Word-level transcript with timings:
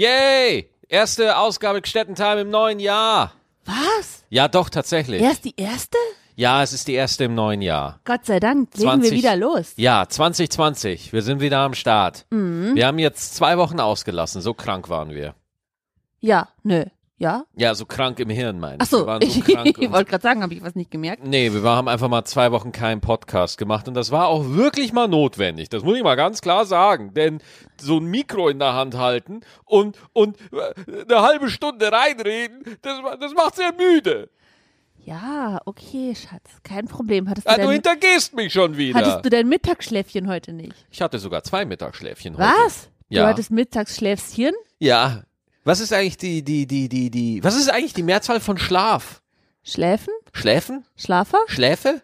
Yay! 0.00 0.70
Erste 0.88 1.36
Ausgabe 1.36 1.82
Gstettentime 1.82 2.40
im 2.40 2.48
neuen 2.48 2.80
Jahr. 2.80 3.34
Was? 3.66 4.24
Ja, 4.30 4.48
doch, 4.48 4.70
tatsächlich. 4.70 5.20
Erst 5.20 5.44
die 5.44 5.52
erste? 5.58 5.98
Ja, 6.36 6.62
es 6.62 6.72
ist 6.72 6.88
die 6.88 6.94
erste 6.94 7.24
im 7.24 7.34
neuen 7.34 7.60
Jahr. 7.60 8.00
Gott 8.06 8.24
sei 8.24 8.40
Dank, 8.40 8.74
legen 8.76 8.88
20. 8.88 9.10
wir 9.10 9.18
wieder 9.18 9.36
los. 9.36 9.74
Ja, 9.76 10.08
2020. 10.08 11.12
Wir 11.12 11.20
sind 11.20 11.42
wieder 11.42 11.58
am 11.58 11.74
Start. 11.74 12.24
Mhm. 12.30 12.76
Wir 12.76 12.86
haben 12.86 12.98
jetzt 12.98 13.34
zwei 13.34 13.58
Wochen 13.58 13.78
ausgelassen. 13.78 14.40
So 14.40 14.54
krank 14.54 14.88
waren 14.88 15.10
wir. 15.10 15.34
Ja, 16.20 16.48
nö. 16.62 16.86
Ja? 17.20 17.44
Ja, 17.54 17.74
so 17.74 17.84
krank 17.84 18.18
im 18.18 18.30
Hirn, 18.30 18.58
meine 18.58 18.76
ich. 18.76 18.80
Ach 18.80 18.86
so, 18.86 19.04
so 19.04 19.18
ich, 19.20 19.44
krank. 19.44 19.76
ich 19.78 19.90
wollte 19.92 20.06
gerade 20.10 20.22
sagen, 20.22 20.42
habe 20.42 20.54
ich 20.54 20.62
was 20.62 20.74
nicht 20.74 20.90
gemerkt? 20.90 21.22
Nee, 21.26 21.52
wir 21.52 21.62
haben 21.62 21.86
einfach 21.86 22.08
mal 22.08 22.24
zwei 22.24 22.50
Wochen 22.50 22.72
keinen 22.72 23.02
Podcast 23.02 23.58
gemacht 23.58 23.86
und 23.88 23.94
das 23.94 24.10
war 24.10 24.28
auch 24.28 24.48
wirklich 24.48 24.94
mal 24.94 25.06
notwendig. 25.06 25.68
Das 25.68 25.82
muss 25.84 25.98
ich 25.98 26.02
mal 26.02 26.14
ganz 26.14 26.40
klar 26.40 26.64
sagen. 26.64 27.12
Denn 27.12 27.42
so 27.78 27.98
ein 27.98 28.06
Mikro 28.06 28.48
in 28.48 28.58
der 28.58 28.72
Hand 28.72 28.96
halten 28.96 29.42
und, 29.66 29.98
und 30.14 30.38
äh, 30.50 31.02
eine 31.10 31.20
halbe 31.20 31.50
Stunde 31.50 31.92
reinreden, 31.92 32.64
das, 32.80 32.98
das 33.20 33.34
macht 33.34 33.56
sehr 33.56 33.74
müde. 33.74 34.30
Ja, 35.04 35.60
okay, 35.66 36.14
Schatz, 36.14 36.62
kein 36.62 36.86
Problem. 36.88 37.28
Hattest 37.28 37.46
du, 37.46 37.50
Ah, 37.50 37.56
du 37.56 37.62
dein, 37.64 37.72
hintergehst 37.72 38.34
mich 38.34 38.50
schon 38.52 38.78
wieder. 38.78 38.98
hattest 38.98 39.24
du 39.26 39.28
dein 39.28 39.46
Mittagsschläfchen 39.46 40.26
heute 40.26 40.54
nicht? 40.54 40.74
Ich 40.90 41.02
hatte 41.02 41.18
sogar 41.18 41.42
zwei 41.42 41.66
Mittagsschläfchen 41.66 42.38
heute. 42.38 42.48
Was? 42.64 42.88
Ja. 43.10 43.24
Du 43.24 43.28
hattest 43.28 43.50
Mittagsschläfchen? 43.50 44.54
Ja. 44.78 45.24
Was 45.70 45.78
ist 45.78 45.92
eigentlich 45.92 46.16
die, 46.16 46.42
die, 46.42 46.66
die, 46.66 46.88
die, 46.88 47.10
die, 47.12 47.44
was 47.44 47.54
ist 47.54 47.70
eigentlich 47.70 47.92
die 47.92 48.02
Mehrzahl 48.02 48.40
von 48.40 48.58
Schlaf? 48.58 49.22
Schläfen? 49.62 50.12
Schläfen? 50.32 50.84
Schlafer? 50.96 51.38
Schläfe? 51.46 52.02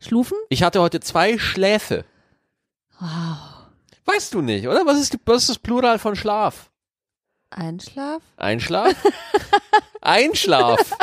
Schlufen? 0.00 0.38
Ich 0.48 0.62
hatte 0.62 0.80
heute 0.80 1.00
zwei 1.00 1.36
Schläfe. 1.36 2.06
Wow. 2.98 3.66
Weißt 4.06 4.32
du 4.32 4.40
nicht, 4.40 4.66
oder? 4.66 4.86
Was 4.86 4.98
ist, 4.98 5.12
die, 5.12 5.18
was 5.26 5.42
ist 5.42 5.50
das 5.50 5.58
Plural 5.58 5.98
von 5.98 6.16
Schlaf? 6.16 6.70
Einschlaf? 7.50 8.22
Einschlaf? 8.38 8.94
Einschlaf. 10.00 10.96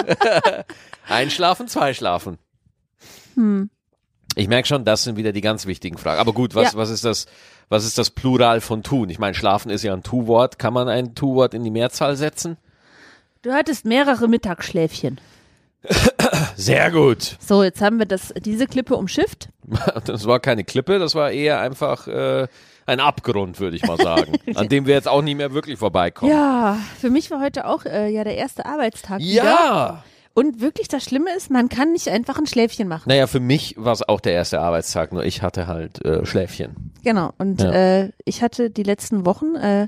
Einschlafen, 1.08 1.68
zwei 1.68 1.94
schlafen. 1.94 2.40
Hm. 3.36 3.70
Ich 4.36 4.48
merke 4.48 4.68
schon, 4.68 4.86
das 4.86 5.04
sind 5.04 5.18
wieder 5.18 5.32
die 5.34 5.42
ganz 5.42 5.66
wichtigen 5.66 5.98
Fragen. 5.98 6.20
Aber 6.20 6.34
gut, 6.34 6.56
was, 6.56 6.74
Ja. 6.74 6.78
was 6.78 6.90
ist 6.90 7.04
das, 7.04 7.26
was 7.70 7.86
ist 7.86 7.98
das 7.98 8.10
Plural 8.10 8.62
von 8.62 8.84
tun? 8.84 9.10
Ich 9.10 9.20
meine, 9.20 9.34
schlafen 9.34 9.70
ist 9.70 9.84
ja 9.84 9.94
ein 9.94 10.04
Tu-Wort. 10.04 10.58
Kann 10.60 10.74
man 10.74 10.88
ein 10.88 11.16
Tu-Wort 11.16 11.54
in 11.54 11.64
die 11.64 11.72
Mehrzahl 11.72 12.16
setzen? 12.16 12.58
Du 13.42 13.52
hattest 13.52 13.86
mehrere 13.86 14.28
Mittagsschläfchen. 14.28 15.20
Sehr 16.56 16.92
gut. 16.92 17.38
So, 17.40 17.64
jetzt 17.64 17.82
haben 17.82 17.98
wir 18.00 18.06
das, 18.06 18.34
diese 18.38 18.68
Klippe 18.68 18.96
umschifft. 18.96 19.50
Das 20.06 20.26
war 20.28 20.40
keine 20.40 20.64
Klippe, 20.64 21.00
das 21.00 21.16
war 21.16 21.32
eher 21.32 21.60
einfach 21.60 22.08
äh, 22.08 22.48
ein 22.86 23.00
Abgrund, 23.00 23.60
würde 23.60 23.76
ich 23.78 23.84
mal 23.86 23.98
sagen, 23.98 24.34
an 24.56 24.68
dem 24.70 24.86
wir 24.86 24.94
jetzt 24.96 25.08
auch 25.08 25.22
nie 25.22 25.34
mehr 25.36 25.54
wirklich 25.54 25.80
vorbeikommen. 25.80 26.32
Ja, 26.32 26.78
für 27.00 27.10
mich 27.10 27.32
war 27.32 27.42
heute 27.42 27.66
auch 27.66 27.86
äh, 27.86 28.10
ja 28.10 28.24
der 28.24 28.36
erste 28.38 28.66
Arbeitstag. 28.66 29.20
Wieder. 29.20 30.04
Und 30.34 30.62
wirklich 30.62 30.88
das 30.88 31.04
Schlimme 31.04 31.34
ist, 31.36 31.50
man 31.50 31.68
kann 31.70 31.92
nicht 31.92 32.08
einfach 32.10 32.38
ein 32.38 32.48
Schläfchen 32.48 32.88
machen. 32.88 33.04
Naja, 33.08 33.28
für 33.28 33.40
mich 33.42 33.76
war 33.78 33.92
es 33.94 34.08
auch 34.08 34.20
der 34.22 34.34
erste 34.34 34.62
Arbeitstag, 34.62 35.12
nur 35.12 35.24
ich 35.26 35.42
hatte 35.42 35.68
halt 35.68 36.04
äh, 36.06 36.26
Schläfchen. 36.26 36.94
Genau. 37.04 37.34
Und 37.38 37.62
Ja. 37.62 37.72
äh, 37.72 38.12
ich 38.26 38.42
hatte 38.42 38.70
die 38.70 38.84
letzten 38.84 39.26
Wochen 39.26 39.56
äh, 39.56 39.88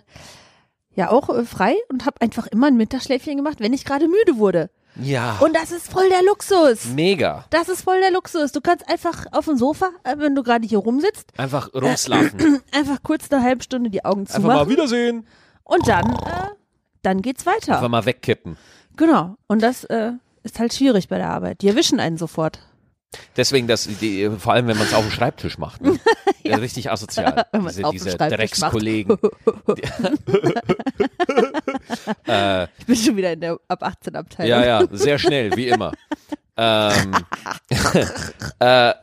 ja 0.95 1.09
auch 1.11 1.29
äh, 1.29 1.45
frei 1.45 1.75
und 1.89 2.05
habe 2.05 2.19
einfach 2.21 2.47
immer 2.47 2.67
ein 2.67 2.75
Mittagsschläfchen 2.75 3.37
gemacht, 3.37 3.59
wenn 3.59 3.73
ich 3.73 3.85
gerade 3.85 4.07
müde 4.07 4.37
wurde. 4.37 4.69
Ja. 5.01 5.37
Und 5.39 5.55
das 5.55 5.71
ist 5.71 5.91
voll 5.91 6.07
der 6.09 6.21
Luxus. 6.23 6.85
Mega. 6.93 7.45
Das 7.49 7.67
ist 7.67 7.81
voll 7.81 7.99
der 7.99 8.11
Luxus. 8.11 8.51
Du 8.51 8.61
kannst 8.61 8.87
einfach 8.87 9.25
auf 9.31 9.45
dem 9.45 9.57
Sofa, 9.57 9.89
äh, 10.03 10.15
wenn 10.19 10.35
du 10.35 10.43
gerade 10.43 10.67
hier 10.67 10.77
rumsitzt, 10.79 11.31
Einfach 11.37 11.73
rumslafen. 11.73 12.61
einfach 12.71 13.01
kurz 13.01 13.31
eine 13.31 13.41
halbe 13.41 13.63
Stunde 13.63 13.89
die 13.89 14.05
Augen 14.05 14.21
Einfach 14.21 14.33
mal 14.39 14.53
zumachen 14.53 14.69
Wiedersehen. 14.69 15.25
und 15.63 15.87
dann, 15.87 16.11
äh, 16.11 16.49
dann 17.01 17.21
geht's 17.23 17.45
weiter. 17.47 17.75
Einfach 17.77 17.89
mal 17.89 18.05
wegkippen. 18.05 18.57
Genau. 18.95 19.35
Und 19.47 19.63
das 19.63 19.85
äh, 19.85 20.11
ist 20.43 20.59
halt 20.59 20.73
schwierig 20.73 21.07
bei 21.07 21.17
der 21.17 21.29
Arbeit. 21.29 21.61
Die 21.61 21.67
erwischen 21.69 21.99
einen 21.99 22.17
sofort. 22.17 22.59
Deswegen, 23.37 23.67
das, 23.67 23.87
die, 24.01 24.27
vor 24.39 24.53
allem, 24.53 24.67
wenn 24.67 24.77
man 24.77 24.87
es 24.87 24.93
auf 24.93 25.03
dem 25.03 25.11
Schreibtisch 25.11 25.57
macht. 25.59 25.81
Ne? 25.81 25.99
ja. 26.43 26.55
Richtig 26.57 26.89
asozial. 26.89 27.45
Wenn 27.51 27.67
diese 27.67 27.83
diese. 27.91 28.17
Dreckskollegen. 28.17 29.17
äh, 32.27 32.63
Ich 32.79 32.85
bin 32.87 32.95
schon 32.95 33.17
wieder 33.17 33.33
in 33.33 33.41
der 33.41 33.57
ab 33.67 33.83
18 33.83 34.15
Abteilung. 34.15 34.49
ja, 34.49 34.65
ja, 34.81 34.87
sehr 34.91 35.19
schnell, 35.19 35.55
wie 35.55 35.67
immer. 35.67 35.91
ähm, 36.57 37.13
äh, 38.59 38.89
äh, 38.89 38.93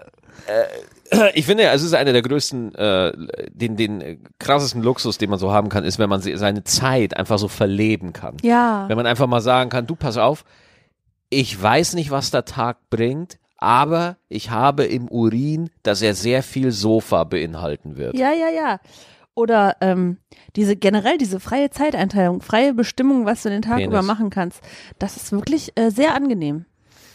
ich 1.35 1.47
finde, 1.47 1.65
es 1.65 1.83
ist 1.83 1.95
einer 1.95 2.13
der 2.13 2.23
größten, 2.23 2.75
äh, 2.75 3.13
den, 3.51 3.77
den 3.77 4.25
krassesten 4.39 4.83
Luxus, 4.83 5.19
den 5.19 5.31
man 5.31 5.39
so 5.39 5.53
haben 5.53 5.69
kann, 5.69 5.85
ist, 5.85 5.99
wenn 5.99 6.09
man 6.09 6.21
se- 6.21 6.37
seine 6.37 6.65
Zeit 6.65 7.17
einfach 7.17 7.39
so 7.39 7.49
verleben 7.49 8.13
kann. 8.13 8.37
Ja. 8.43 8.85
Wenn 8.89 8.97
man 8.97 9.07
einfach 9.07 9.27
mal 9.27 9.41
sagen 9.41 9.71
kann, 9.71 9.87
du 9.87 9.97
pass 9.97 10.17
auf, 10.17 10.45
ich 11.31 11.61
weiß 11.61 11.95
nicht, 11.95 12.11
was 12.11 12.31
der 12.31 12.45
Tag 12.45 12.91
bringt, 12.91 13.39
aber 13.57 14.17
ich 14.29 14.51
habe 14.51 14.85
im 14.85 15.09
Urin, 15.09 15.71
dass 15.83 16.03
er 16.03 16.15
sehr 16.15 16.43
viel 16.43 16.73
Sofa 16.73 17.25
beinhalten 17.25 17.97
wird. 17.97 18.15
Ja, 18.17 18.33
ja, 18.33 18.49
ja. 18.49 18.81
Oder 19.35 19.77
ähm, 19.81 20.19
diese 20.57 20.77
generell 20.77 21.17
diese 21.17 21.41
freie 21.41 21.71
Zeiteinteilung, 21.71 22.43
freie 22.43 22.75
Bestimmung, 22.75 23.27
was 23.27 23.43
du 23.43 23.49
den 23.49 23.63
Tag 23.63 23.77
Penis. 23.77 23.89
über 23.89 24.03
machen 24.03 24.29
kannst, 24.31 24.61
das 24.99 25.17
ist 25.17 25.31
wirklich 25.33 25.73
äh, 25.77 25.91
sehr 25.91 26.15
angenehm. 26.15 26.67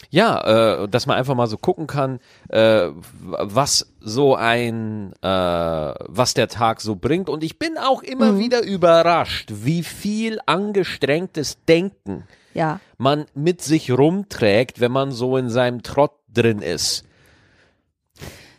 Ja, 0.08 0.84
äh, 0.84 0.88
dass 0.88 1.06
man 1.06 1.16
einfach 1.18 1.34
mal 1.34 1.48
so 1.48 1.58
gucken 1.58 1.86
kann, 1.88 2.20
äh, 2.48 2.88
was 3.20 3.92
so 4.00 4.34
ein, 4.36 5.12
äh, 5.20 5.26
was 5.28 6.32
der 6.34 6.48
Tag 6.48 6.80
so 6.80 6.94
bringt. 6.96 7.28
Und 7.28 7.42
ich 7.44 7.58
bin 7.58 7.76
auch 7.76 8.02
immer 8.02 8.32
Mhm. 8.32 8.38
wieder 8.38 8.62
überrascht, 8.62 9.50
wie 9.52 9.82
viel 9.82 10.38
angestrengtes 10.46 11.58
Denken 11.66 12.24
Ja. 12.56 12.80
man 12.98 13.26
mit 13.34 13.60
sich 13.62 13.90
rumträgt, 13.90 14.80
wenn 14.80 14.92
man 14.92 15.12
so 15.12 15.36
in 15.36 15.50
seinem 15.50 15.82
Trott 15.82 16.12
drin 16.32 16.60
ist. 16.62 17.04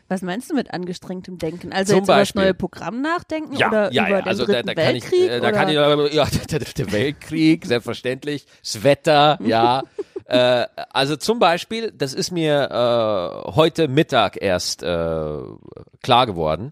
Was 0.09 0.21
meinst 0.21 0.49
du 0.49 0.55
mit 0.55 0.73
angestrengtem 0.73 1.37
Denken? 1.37 1.73
Also 1.73 1.91
Zum 1.93 1.99
jetzt 1.99 2.05
über 2.05 2.13
das 2.13 2.19
Beispiel. 2.29 2.41
neue 2.43 2.53
Programm 2.53 3.01
nachdenken 3.01 3.55
Ja, 3.57 3.67
oder 3.67 3.91
ja, 3.91 4.03
über 4.07 4.15
ja. 4.17 4.21
den 4.21 4.27
Also 4.29 4.45
da, 4.45 4.53
dritten 4.53 4.67
da 4.67 4.71
ich, 4.71 4.77
Weltkrieg? 4.77 5.29
äh, 5.29 5.39
da 5.41 5.51
kann 5.51 5.67
ich, 5.67 5.75
ja, 6.13 6.25
der 6.49 6.59
dritte 6.59 6.91
Weltkrieg, 6.93 7.65
selbstverständlich, 7.65 8.45
das 8.63 8.83
Wetter, 8.83 9.37
ja. 9.43 9.83
äh, 10.25 10.65
also 10.91 11.17
zum 11.17 11.39
Beispiel, 11.39 11.91
das 11.91 12.13
ist 12.13 12.31
mir 12.31 12.69
äh, 12.71 13.51
heute 13.51 13.89
Mittag 13.89 14.41
erst 14.41 14.81
äh, 14.81 15.39
klar 16.01 16.25
geworden, 16.25 16.71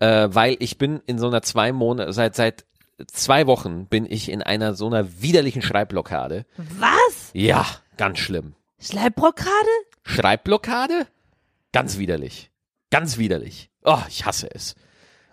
äh, 0.00 0.28
weil 0.32 0.56
ich 0.58 0.76
bin 0.76 1.00
in 1.06 1.18
so 1.20 1.28
einer 1.28 1.42
zwei 1.42 1.70
Monate, 1.72 2.12
seit 2.12 2.34
seit 2.34 2.64
zwei 3.06 3.46
Wochen 3.46 3.86
bin 3.86 4.06
ich 4.10 4.30
in 4.30 4.42
einer 4.42 4.74
so 4.74 4.86
einer 4.86 5.20
widerlichen 5.22 5.62
Schreibblockade. 5.62 6.46
Was? 6.56 7.30
Ja, 7.32 7.66
ganz 7.96 8.18
schlimm. 8.18 8.54
Schleibblockade? 8.78 9.50
Schreibblockade? 10.04 11.06
Ganz 11.72 11.98
widerlich. 11.98 12.50
Ganz 12.90 13.18
widerlich. 13.18 13.70
Oh, 13.82 13.98
ich 14.08 14.24
hasse 14.24 14.48
es. 14.54 14.74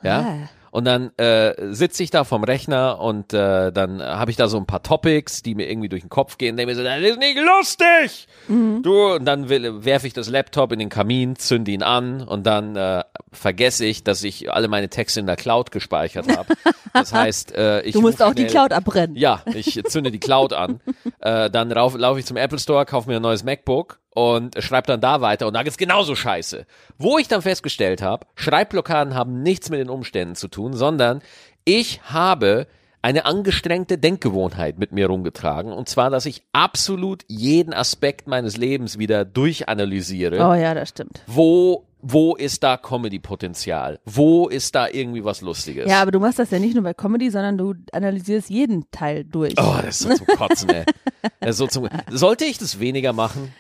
Ja. 0.04 0.22
Ah. 0.22 0.50
Und 0.72 0.86
dann 0.86 1.12
äh, 1.18 1.54
sitze 1.74 2.02
ich 2.02 2.12
da 2.12 2.24
vom 2.24 2.46
Rechner 2.46 3.00
und 3.02 3.34
äh, 3.34 3.72
dann 3.74 4.02
habe 4.02 4.32
ich 4.32 4.38
da 4.38 4.48
so 4.48 4.58
ein 4.58 4.66
paar 4.66 4.82
Topics, 4.82 5.44
die 5.44 5.54
mir 5.54 5.70
irgendwie 5.70 5.90
durch 5.90 6.02
den 6.02 6.10
Kopf 6.10 6.38
gehen. 6.38 6.56
Denke 6.56 6.72
mir 6.72 6.78
so, 6.78 6.84
das 6.84 7.02
ist 7.02 7.20
nicht 7.20 7.38
lustig. 7.38 8.28
Du 8.48 9.14
und 9.16 9.26
dann 9.26 9.50
werfe 9.50 10.08
ich 10.08 10.14
das 10.14 10.30
Laptop 10.30 10.72
in 10.72 10.80
den 10.80 10.88
Kamin, 10.90 11.36
zünde 11.36 11.72
ihn 11.72 11.84
an 11.84 12.22
und 12.22 12.46
dann 12.48 12.78
äh, 12.78 13.04
vergesse 13.34 13.86
ich, 13.86 14.04
dass 14.06 14.24
ich 14.24 14.52
alle 14.52 14.70
meine 14.70 14.88
Texte 14.90 15.20
in 15.20 15.28
der 15.28 15.36
Cloud 15.36 15.72
gespeichert 15.72 16.28
habe. 16.36 16.54
Das 16.94 17.12
heißt, 17.14 17.54
äh, 17.54 17.82
ich 17.82 17.92
Du 17.94 18.02
musst 18.02 18.24
auch 18.24 18.34
die 18.34 18.44
schnell- 18.44 18.52
Cloud 18.52 18.72
abbrennen. 18.74 19.18
ja, 19.18 19.44
ich 19.54 19.84
zünde 19.86 20.10
die 20.12 20.20
Cloud 20.20 20.54
an. 20.54 20.80
Äh, 21.24 21.52
dann 21.52 21.70
laufe 21.70 22.00
lauf 22.00 22.18
ich 22.18 22.26
zum 22.26 22.36
Apple 22.36 22.58
Store, 22.58 22.84
kaufe 22.84 23.08
mir 23.08 23.18
ein 23.18 23.22
neues 23.22 23.44
MacBook 23.44 24.00
und 24.14 24.62
schreibe 24.62 24.88
dann 24.88 25.02
da 25.02 25.22
weiter 25.22 25.48
und 25.48 25.54
da 25.54 25.64
geht's 25.64 25.78
genauso 25.78 26.16
scheiße. 26.16 26.66
Wo 26.98 27.18
ich 27.18 27.28
dann 27.28 27.42
festgestellt 27.42 28.02
habe, 28.02 28.26
Schreibblockaden 28.36 29.16
haben 29.16 29.42
nichts 29.42 29.70
mit 29.70 29.80
den 29.80 29.90
Umständen 29.90 30.36
zu 30.36 30.48
tun, 30.48 30.74
sondern 30.74 31.22
ich 31.66 32.02
habe 32.04 32.68
eine 33.02 33.26
angestrengte 33.26 33.98
Denkgewohnheit 33.98 34.78
mit 34.78 34.92
mir 34.92 35.08
rumgetragen 35.08 35.72
und 35.72 35.90
zwar, 35.90 36.10
dass 36.10 36.26
ich 36.26 36.44
absolut 36.54 37.24
jeden 37.28 37.74
Aspekt 37.74 38.28
meines 38.28 38.58
Lebens 38.58 39.00
wieder 39.00 39.26
durchanalysiere. 39.26 40.36
Oh 40.38 40.54
ja, 40.54 40.74
das 40.74 40.90
stimmt. 40.90 41.22
Wo 41.26 41.86
wo 42.04 42.36
ist 42.36 42.64
da 42.64 42.78
Comedy-Potenzial? 42.78 44.00
Wo 44.06 44.48
ist 44.48 44.74
da 44.74 44.88
irgendwie 44.88 45.24
was 45.24 45.42
Lustiges? 45.42 45.88
Ja, 45.88 46.02
aber 46.02 46.12
du 46.12 46.20
machst 46.20 46.40
das 46.40 46.50
ja 46.50 46.58
nicht 46.58 46.74
nur 46.74 46.84
bei 46.84 46.96
Comedy, 46.96 47.30
sondern 47.30 47.58
du 47.58 47.76
analysierst 47.92 48.50
jeden 48.50 48.90
Teil 48.90 49.24
durch. 49.24 49.54
Oh, 49.58 49.76
das 49.84 50.02
ist 50.02 50.18
so 50.18 50.26
zum 50.26 50.26
Kotzen, 50.36 50.70
ey. 50.70 50.86
So 51.52 51.68
zum, 51.68 51.88
sollte 52.10 52.46
ich 52.46 52.58
das 52.58 52.80
weniger 52.80 53.14
machen? 53.14 53.54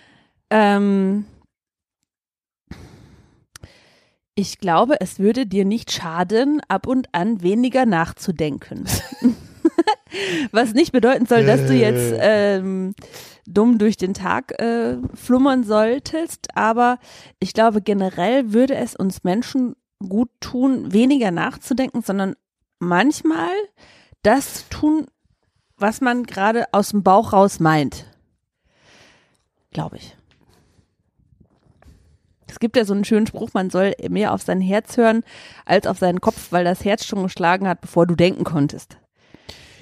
Ähm, 0.52 1.26
ich 4.36 4.60
glaube, 4.60 5.00
es 5.00 5.18
würde 5.18 5.48
dir 5.48 5.66
nicht 5.66 5.92
schaden, 5.92 6.62
ab 6.68 6.88
und 6.88 7.08
an 7.14 7.42
weniger 7.42 7.86
nachzudenken. 7.86 8.86
Was 10.52 10.74
nicht 10.74 10.92
bedeuten 10.92 11.26
soll, 11.26 11.46
dass 11.46 11.66
du 11.68 11.74
jetzt 11.74 12.14
ähm, 12.20 12.94
dumm 13.48 13.78
durch 13.78 13.96
den 13.96 14.14
Tag 14.14 14.60
äh, 14.62 14.98
flummern 15.14 15.64
solltest, 15.64 16.50
aber 16.56 17.00
ich 17.40 17.54
glaube, 17.54 17.82
generell 17.82 18.52
würde 18.52 18.76
es 18.76 18.96
uns 18.96 19.24
Menschen 19.24 19.76
gut 20.00 20.30
tun, 20.42 20.92
weniger 20.92 21.32
nachzudenken, 21.32 22.02
sondern 22.02 22.36
manchmal 22.80 23.54
das 24.22 24.68
tun, 24.70 25.08
was 25.78 26.02
man 26.02 26.24
gerade 26.24 26.66
aus 26.74 26.90
dem 26.90 27.04
Bauch 27.04 27.32
raus 27.32 27.60
meint. 27.60 28.06
Glaube 29.72 29.98
ich. 29.98 30.18
Es 32.52 32.60
gibt 32.60 32.76
ja 32.76 32.84
so 32.84 32.94
einen 32.94 33.06
schönen 33.06 33.28
Spruch, 33.28 33.52
man 33.54 33.70
soll 33.70 33.94
mehr 34.10 34.34
auf 34.34 34.42
sein 34.42 34.60
Herz 34.60 34.98
hören 34.98 35.24
als 35.66 35.88
auf 35.88 35.98
seinen 35.98 36.20
Kopf, 36.20 36.52
weil 36.52 36.66
das 36.66 36.84
Herz 36.84 37.06
schon 37.06 37.24
geschlagen 37.24 37.68
hat, 37.68 37.80
bevor 37.82 38.06
du 38.06 38.16
denken 38.16 38.44
konntest. 38.44 38.98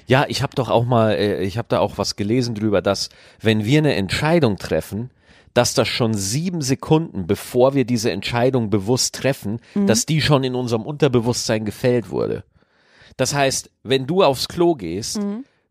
Ja, 0.06 0.24
ich 0.28 0.42
habe 0.42 0.54
doch 0.54 0.70
auch 0.70 0.84
mal, 0.84 1.12
äh, 1.12 1.42
ich 1.42 1.58
habe 1.58 1.68
da 1.68 1.80
auch 1.80 1.98
was 1.98 2.16
gelesen 2.16 2.54
drüber, 2.54 2.80
dass 2.80 3.10
wenn 3.40 3.64
wir 3.64 3.78
eine 3.78 3.94
Entscheidung 3.94 4.56
treffen, 4.56 5.10
dass 5.52 5.74
das 5.74 5.88
schon 5.88 6.14
sieben 6.14 6.62
Sekunden, 6.62 7.26
bevor 7.26 7.74
wir 7.74 7.84
diese 7.84 8.12
Entscheidung 8.12 8.70
bewusst 8.70 9.16
treffen, 9.16 9.60
dass 9.74 10.06
die 10.06 10.20
schon 10.20 10.44
in 10.44 10.54
unserem 10.54 10.82
Unterbewusstsein 10.82 11.64
gefällt 11.64 12.10
wurde. 12.10 12.44
Das 13.16 13.34
heißt, 13.34 13.70
wenn 13.82 14.06
du 14.06 14.22
aufs 14.22 14.46
Klo 14.46 14.76
gehst, 14.76 15.20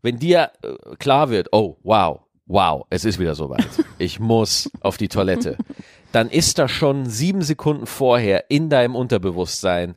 wenn 0.02 0.18
dir 0.18 0.50
äh, 0.62 0.96
klar 0.96 1.30
wird, 1.30 1.48
oh, 1.52 1.76
wow, 1.82 2.20
wow, 2.50 2.84
es 2.90 3.04
ist 3.04 3.18
wieder 3.20 3.36
soweit, 3.36 3.68
ich 3.98 4.18
muss 4.18 4.70
auf 4.80 4.96
die 4.96 5.06
Toilette, 5.08 5.56
dann 6.10 6.28
ist 6.28 6.58
das 6.58 6.72
schon 6.72 7.06
sieben 7.06 7.42
Sekunden 7.42 7.86
vorher 7.86 8.50
in 8.50 8.68
deinem 8.68 8.96
Unterbewusstsein 8.96 9.94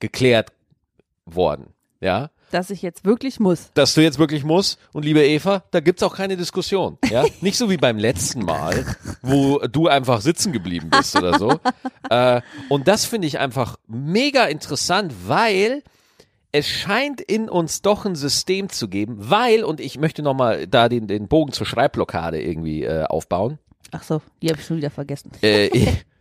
geklärt 0.00 0.52
worden. 1.26 1.68
Ja, 2.00 2.30
Dass 2.50 2.70
ich 2.70 2.82
jetzt 2.82 3.04
wirklich 3.04 3.38
muss. 3.38 3.70
dass 3.74 3.94
du 3.94 4.02
jetzt 4.02 4.18
wirklich 4.18 4.42
musst. 4.42 4.80
Und 4.92 5.04
liebe 5.04 5.24
Eva, 5.24 5.62
da 5.70 5.78
gibt's 5.78 6.02
auch 6.02 6.16
keine 6.16 6.36
Diskussion. 6.36 6.98
Ja? 7.08 7.24
Nicht 7.40 7.56
so 7.56 7.70
wie 7.70 7.76
beim 7.76 7.96
letzten 7.98 8.44
Mal, 8.44 8.84
wo 9.22 9.58
du 9.60 9.86
einfach 9.86 10.20
sitzen 10.20 10.52
geblieben 10.52 10.90
bist 10.90 11.14
oder 11.16 11.38
so. 11.38 11.60
Äh, 12.10 12.42
und 12.68 12.88
das 12.88 13.04
finde 13.04 13.28
ich 13.28 13.38
einfach 13.38 13.76
mega 13.86 14.46
interessant, 14.46 15.14
weil 15.28 15.84
es 16.52 16.68
scheint 16.68 17.20
in 17.22 17.48
uns 17.48 17.80
doch 17.80 18.04
ein 18.04 18.14
System 18.14 18.68
zu 18.68 18.88
geben, 18.88 19.16
weil, 19.18 19.64
und 19.64 19.80
ich 19.80 19.98
möchte 19.98 20.22
nochmal 20.22 20.66
da 20.66 20.88
den, 20.90 21.06
den 21.06 21.26
Bogen 21.26 21.52
zur 21.52 21.66
Schreibblockade 21.66 22.40
irgendwie 22.40 22.84
äh, 22.84 23.04
aufbauen. 23.04 23.58
Ach 23.90 24.02
so, 24.02 24.20
die 24.42 24.48
habe 24.50 24.60
ich 24.60 24.66
schon 24.66 24.76
wieder 24.76 24.90
vergessen. 24.90 25.32
Äh, 25.40 25.70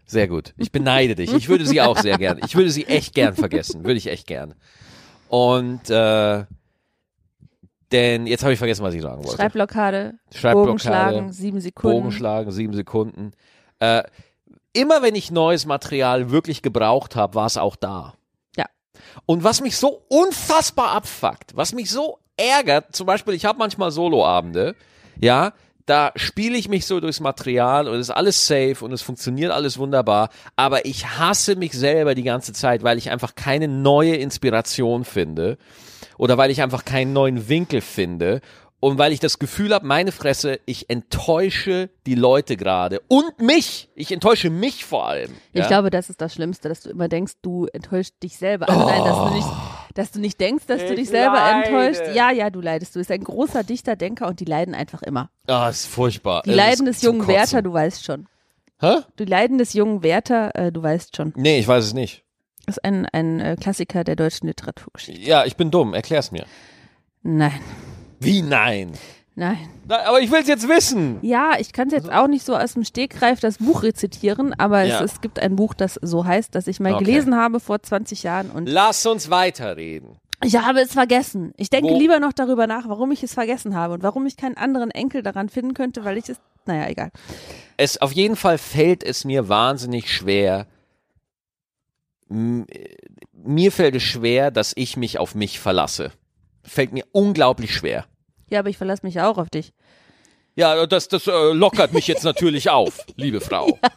sehr 0.06 0.28
gut. 0.28 0.54
Ich 0.57 0.72
beneide 0.72 1.16
dich. 1.16 1.33
Ich 1.33 1.50
würde 1.50 1.66
sie 1.66 1.81
auch 1.81 1.98
sehr 1.98 2.18
gern. 2.18 2.39
Ich 2.45 2.56
würde 2.56 2.72
sie 2.72 2.86
echt 2.86 3.13
gern 3.13 3.36
vergessen. 3.36 3.83
Würde 3.83 3.98
ich 3.98 4.07
echt 4.07 4.25
gern. 4.25 4.56
Und 5.28 5.89
äh, 5.89 6.45
denn 7.92 8.25
jetzt 8.25 8.44
habe 8.44 8.54
ich 8.54 8.60
vergessen, 8.60 8.84
was 8.84 8.94
ich 8.94 9.01
sagen 9.01 9.24
wollte. 9.24 9.38
Schreibblockade, 9.38 10.13
Schreibblockade, 10.34 10.66
Bogen 10.66 10.80
schlagen, 10.80 11.34
sieben 11.34 11.60
Sekunden. 11.60 11.98
Bogen 11.98 12.12
schlagen, 12.12 12.51
sieben 12.51 12.74
Sekunden. 12.74 13.31
Äh, 13.80 14.04
immer 14.72 15.01
wenn 15.01 15.16
ich 15.16 15.30
neues 15.30 15.66
Material 15.66 16.31
wirklich 16.31 16.62
gebraucht 16.62 17.18
habe, 17.18 17.36
war 17.36 17.48
es 17.48 17.57
auch 17.57 17.75
da. 17.75 18.13
Und 19.25 19.44
was 19.44 19.62
mich 19.62 19.78
so 19.78 20.04
unfassbar 20.08 20.92
abfuckt, 20.92 21.56
was 21.56 21.74
mich 21.74 21.90
so 21.90 22.19
ärgert, 22.38 22.96
zum 22.96 23.08
Beispiel, 23.08 23.34
ich 23.34 23.46
habe 23.46 23.60
manchmal 23.60 23.92
Soloabende, 23.92 24.75
ja, 25.19 25.54
da 25.86 26.12
spiele 26.16 26.58
ich 26.58 26.69
mich 26.69 26.86
so 26.86 27.00
durchs 27.00 27.19
Material 27.19 27.88
und 27.88 27.96
es 27.96 28.08
ist 28.08 28.16
alles 28.16 28.48
safe 28.48 28.78
und 28.81 28.92
es 28.92 29.02
funktioniert 29.02 29.52
alles 29.52 29.78
wunderbar, 29.78 30.30
aber 30.56 30.86
ich 30.86 31.06
hasse 31.06 31.56
mich 31.56 31.74
selber 31.74 32.16
die 32.16 32.24
ganze 32.24 32.54
Zeit, 32.54 32.84
weil 32.84 32.98
ich 32.98 33.10
einfach 33.10 33.36
keine 33.36 33.68
neue 33.68 34.16
Inspiration 34.16 35.04
finde 35.06 35.58
oder 36.18 36.38
weil 36.38 36.52
ich 36.52 36.62
einfach 36.62 36.86
keinen 36.86 37.13
neuen 37.13 37.50
Winkel 37.50 37.81
finde 37.81 38.42
und 38.81 38.98
weil 38.98 39.13
ich 39.13 39.19
das 39.22 39.39
Gefühl 39.39 39.74
habe, 39.74 39.86
meine 39.86 40.12
Fresse, 40.12 40.60
ich 40.66 40.89
enttäusche 40.89 41.89
die 42.07 42.16
Leute 42.16 42.57
gerade 42.57 43.00
und 43.07 43.39
mich. 43.39 43.89
Ich 43.95 44.12
enttäusche 44.12 44.50
mich 44.50 44.83
vor 44.83 45.07
allem. 45.07 45.31
Ich 45.54 45.62
ja? 45.62 45.68
glaube, 45.68 45.92
das 45.92 46.10
ist 46.10 46.19
das 46.19 46.33
Schlimmste, 46.33 46.68
dass 46.68 46.81
du 46.81 46.89
immer 46.89 47.07
denkst, 47.07 47.33
du 47.44 47.68
enttäuscht 47.68 48.16
dich 48.24 48.38
selber. 48.38 48.68
Also 48.68 48.86
nein, 48.86 49.04
dass 49.06 49.18
du 49.18 49.36
nicht, 49.36 49.48
dass 49.94 50.12
du 50.12 50.19
nicht 50.19 50.39
denkst, 50.42 50.66
dass 50.66 50.80
du 50.80 50.89
Ich 50.94 51.00
dich 51.00 51.10
selber 51.10 51.36
leide. 51.36 51.68
enttäuscht. 51.68 52.16
Ja, 52.16 52.31
ja, 52.31 52.50
du 52.50 52.60
leidest. 52.60 52.95
Du 52.95 53.00
bist 53.00 53.12
ein 53.12 53.24
großer 53.24 53.63
Dichter, 53.63 53.95
Denker 53.95 54.28
und 54.28 54.39
die 54.39 54.45
leiden 54.45 54.74
einfach 54.74 55.04
immer. 55.04 55.30
Ah, 55.48 55.69
ist 55.69 55.86
furchtbar. 55.86 56.42
Die 56.45 56.50
Es 56.50 56.56
Leiden 56.56 56.86
des 56.88 57.01
jungen 57.04 57.19
Kotzen. 57.19 57.36
Werther, 57.36 57.62
du 57.62 57.72
weißt 57.74 58.04
schon. 58.04 58.27
Hä? 58.80 58.95
Die 59.19 59.25
Leiden 59.25 59.60
des 59.60 59.74
jungen 59.74 60.01
Werther, 60.01 60.56
äh, 60.56 60.72
du 60.72 60.81
weißt 60.81 61.16
schon. 61.16 61.34
Nee, 61.36 61.60
ich 61.60 61.68
weiß 61.68 61.86
es 61.86 61.94
nicht. 61.94 62.24
Das 62.66 62.77
ist 62.77 62.84
ein, 62.84 63.06
ein 63.13 63.39
äh, 63.39 63.56
Klassiker 63.60 64.04
der 64.04 64.16
deutschen 64.16 64.48
Literaturgeschichte. 64.48 65.22
Ja, 65.22 65.45
ich 65.45 65.56
bin 65.56 65.69
dumm. 65.69 65.94
Erklär's 65.94 66.31
mir. 66.31 66.45
Nein, 67.22 67.60
Wie 68.23 68.41
nein? 68.41 68.91
nein. 69.35 69.57
Na, 69.88 70.01
aber 70.06 70.19
ich 70.21 70.31
will's 70.31 70.47
jetzt 70.47 70.68
wissen. 70.69 71.18
Ja, 71.21 71.53
ich 71.59 71.73
kann 71.73 71.89
jetzt 71.89 72.12
auch 72.12 72.27
nicht 72.27 72.45
so 72.45 72.56
aus 72.56 72.73
dem 72.73 72.83
Stegreif 72.83 73.39
das 73.39 73.57
Buch 73.57 73.81
rezitieren, 73.83 74.53
aber 74.57 74.83
Ja. 74.83 75.01
es, 75.03 75.13
es 75.13 75.21
gibt 75.21 75.39
ein 75.39 75.56
Buch, 75.56 75.73
das 75.73 75.95
so 76.01 76.25
heißt, 76.25 76.53
das 76.56 76.68
ich 76.68 76.79
mal 76.79 76.94
Okay. 76.94 77.03
gelesen 77.06 77.35
habe 77.35 77.59
vor 77.59 77.81
20 77.81 78.23
Jahren 78.23 78.51
und 78.51 78.68
Lass 78.68 79.06
uns 79.06 79.29
weiterreden. 79.29 80.18
ich 80.44 80.56
habe 80.57 80.81
es 80.81 80.94
vergessen. 80.94 81.53
Ich 81.57 81.69
denke 81.69 81.91
Wo- 81.91 81.97
lieber 81.97 82.19
noch 82.19 82.33
darüber 82.33 82.68
nach, 82.68 82.88
warum 82.88 83.12
ich 83.12 83.23
es 83.23 83.33
vergessen 83.33 83.75
habe 83.75 83.94
und 83.95 84.03
warum 84.03 84.25
ich 84.27 84.38
keinen 84.38 84.57
anderen 84.57 84.91
Enkel 84.91 85.24
daran 85.24 85.50
finden 85.50 85.74
könnte, 85.74 86.06
weil 86.06 86.17
ich 86.17 86.29
es, 86.29 86.38
naja, 86.65 86.88
egal. 86.89 87.09
Es 87.77 88.00
auf 88.00 88.12
jeden 88.12 88.35
Fall 88.35 88.57
fällt 88.59 89.03
es 89.03 89.25
mir 89.25 89.50
wahnsinnig 89.50 90.13
schwer. 90.13 90.67
Mir 92.29 93.71
fällt 93.71 93.95
es 93.95 94.03
schwer, 94.03 94.51
dass 94.51 94.74
ich 94.75 94.95
mich 94.97 95.17
auf 95.19 95.35
mich 95.35 95.59
verlasse. 95.59 96.12
Fällt 96.63 96.94
mir 96.94 97.06
unglaublich 97.12 97.74
schwer. 97.75 98.06
Ja, 98.51 98.59
aber 98.59 98.69
ich 98.69 98.77
verlasse 98.77 99.06
mich 99.06 99.19
auch 99.19 99.38
auf 99.38 99.50
dich. 99.50 99.74
Ja, 100.56 100.86
das, 100.86 101.07
das 101.07 101.27
äh, 101.27 101.53
lockert 101.53 101.94
mich 101.94 102.07
jetzt 102.07 102.24
natürlich 102.24 102.69
auf, 102.69 103.06
liebe 103.15 103.42
Frau. 103.42 103.80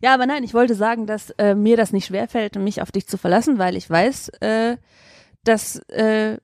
Ja, 0.00 0.14
aber 0.14 0.26
nein, 0.26 0.44
ich 0.44 0.54
wollte 0.54 0.76
sagen, 0.76 1.06
dass 1.06 1.30
äh, 1.38 1.56
mir 1.56 1.76
das 1.76 1.92
nicht 1.92 2.06
schwerfällt, 2.06 2.54
mich 2.56 2.82
auf 2.82 2.92
dich 2.92 3.08
zu 3.08 3.18
verlassen, 3.18 3.58
weil 3.58 3.76
ich 3.76 3.90
weiß, 3.90 4.28
äh, 4.40 4.76
dass, 5.42 5.80
äh, 5.88 6.38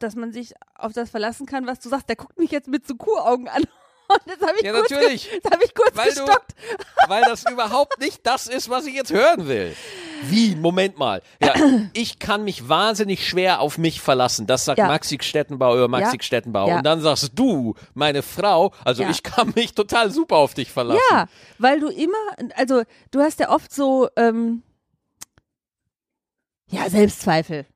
dass 0.00 0.16
man 0.16 0.32
sich 0.32 0.54
auf 0.74 0.92
das 0.92 1.10
verlassen 1.10 1.46
kann, 1.46 1.68
was 1.68 1.78
du 1.78 1.88
sagst. 1.88 2.08
Der 2.08 2.16
guckt 2.16 2.36
mich 2.38 2.50
jetzt 2.50 2.68
mit 2.68 2.84
so 2.86 2.96
Kuhaugen 2.96 3.48
an. 3.48 3.62
Und 4.12 4.20
das 4.26 4.48
habe 4.48 4.58
ich, 4.58 4.64
Ja, 4.64 4.72
kurz 4.72 4.90
natürlich. 4.90 5.30
das 5.42 5.52
hab 5.52 5.62
ich 5.64 5.74
kurz 5.74 5.96
Weil 5.96 6.12
du- 6.12 6.24
gestockt. 6.24 6.54
Weil 7.08 7.22
das 7.22 7.44
überhaupt 7.50 8.00
nicht 8.00 8.20
das 8.26 8.46
ist, 8.46 8.68
was 8.68 8.86
ich 8.86 8.94
jetzt 8.94 9.12
hören 9.12 9.46
will. 9.48 9.74
Wie? 10.24 10.54
Moment 10.54 10.98
mal. 10.98 11.22
Ja, 11.42 11.54
ich 11.92 12.18
kann 12.18 12.44
mich 12.44 12.68
wahnsinnig 12.68 13.26
schwer 13.26 13.60
auf 13.60 13.78
mich 13.78 14.00
verlassen. 14.00 14.46
Das 14.46 14.64
sagt 14.64 14.78
Ja. 14.78 14.86
Maxi 14.88 15.18
Stettenbauer 15.20 15.76
über 15.76 15.88
Maxi 15.88 16.16
Ja. 16.16 16.22
Stettenbauer. 16.22 16.68
Ja. 16.68 16.76
Und 16.78 16.84
dann 16.84 17.00
sagst 17.00 17.32
du, 17.34 17.74
meine 17.94 18.22
Frau, 18.22 18.72
also 18.84 19.04
ich 19.04 19.22
kann 19.22 19.52
mich 19.54 19.74
total 19.74 20.10
super 20.10 20.36
auf 20.36 20.54
dich 20.54 20.70
verlassen. 20.70 21.00
Ja, 21.10 21.26
weil 21.58 21.80
du 21.80 21.88
immer, 21.88 22.16
also 22.56 22.82
du 23.10 23.20
hast 23.20 23.40
ja 23.40 23.50
oft 23.50 23.72
so, 23.72 24.08
ähm, 24.16 24.62
ja, 26.68 26.88
Selbstzweifel. 26.88 27.66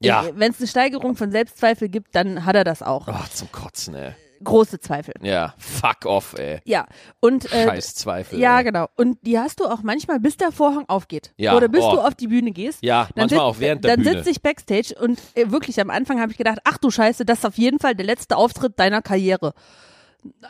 Ja. 0.00 0.26
Wenn 0.34 0.52
es 0.52 0.58
eine 0.58 0.68
Steigerung 0.68 1.16
von 1.16 1.30
Selbstzweifel 1.32 1.88
gibt, 1.88 2.14
dann 2.14 2.44
hat 2.44 2.54
er 2.54 2.64
das 2.64 2.82
auch. 2.82 3.08
Ach, 3.08 3.28
zum 3.30 3.50
Kotzen, 3.50 3.94
ey. 3.94 4.14
Große 4.42 4.78
Zweifel. 4.80 5.14
Ja, 5.22 5.54
fuck 5.58 6.04
off, 6.06 6.34
ey. 6.38 6.60
Ja. 6.64 6.86
Und 7.20 7.50
äh, 7.52 7.64
Scheiß 7.66 7.94
Zweifel. 7.94 8.38
ja, 8.38 8.58
ey. 8.58 8.64
genau. 8.64 8.86
Und 8.96 9.18
die 9.22 9.38
hast 9.38 9.60
du 9.60 9.64
auch 9.66 9.82
manchmal, 9.82 10.20
bis 10.20 10.36
der 10.36 10.52
Vorhang 10.52 10.84
aufgeht. 10.88 11.32
Ja, 11.36 11.56
Oder 11.56 11.68
bis 11.68 11.82
oh. 11.82 11.92
du 11.92 12.00
auf 12.00 12.14
die 12.14 12.28
Bühne 12.28 12.50
gehst. 12.52 12.78
Ja, 12.82 13.04
Dann 13.14 13.22
manchmal 13.24 13.40
auch 13.40 13.58
während 13.58 13.84
der 13.84 13.96
Dann 13.96 14.04
Bühne. 14.04 14.18
sitze 14.18 14.30
ich 14.30 14.42
Backstage 14.42 14.94
und 15.00 15.20
äh, 15.34 15.50
wirklich 15.50 15.80
am 15.80 15.90
Anfang 15.90 16.20
habe 16.20 16.32
ich 16.32 16.38
gedacht, 16.38 16.58
ach 16.64 16.78
du 16.78 16.90
Scheiße, 16.90 17.24
das 17.24 17.38
ist 17.38 17.44
auf 17.46 17.58
jeden 17.58 17.78
Fall 17.78 17.94
der 17.94 18.06
letzte 18.06 18.36
Auftritt 18.36 18.78
deiner 18.78 19.02
Karriere. 19.02 19.54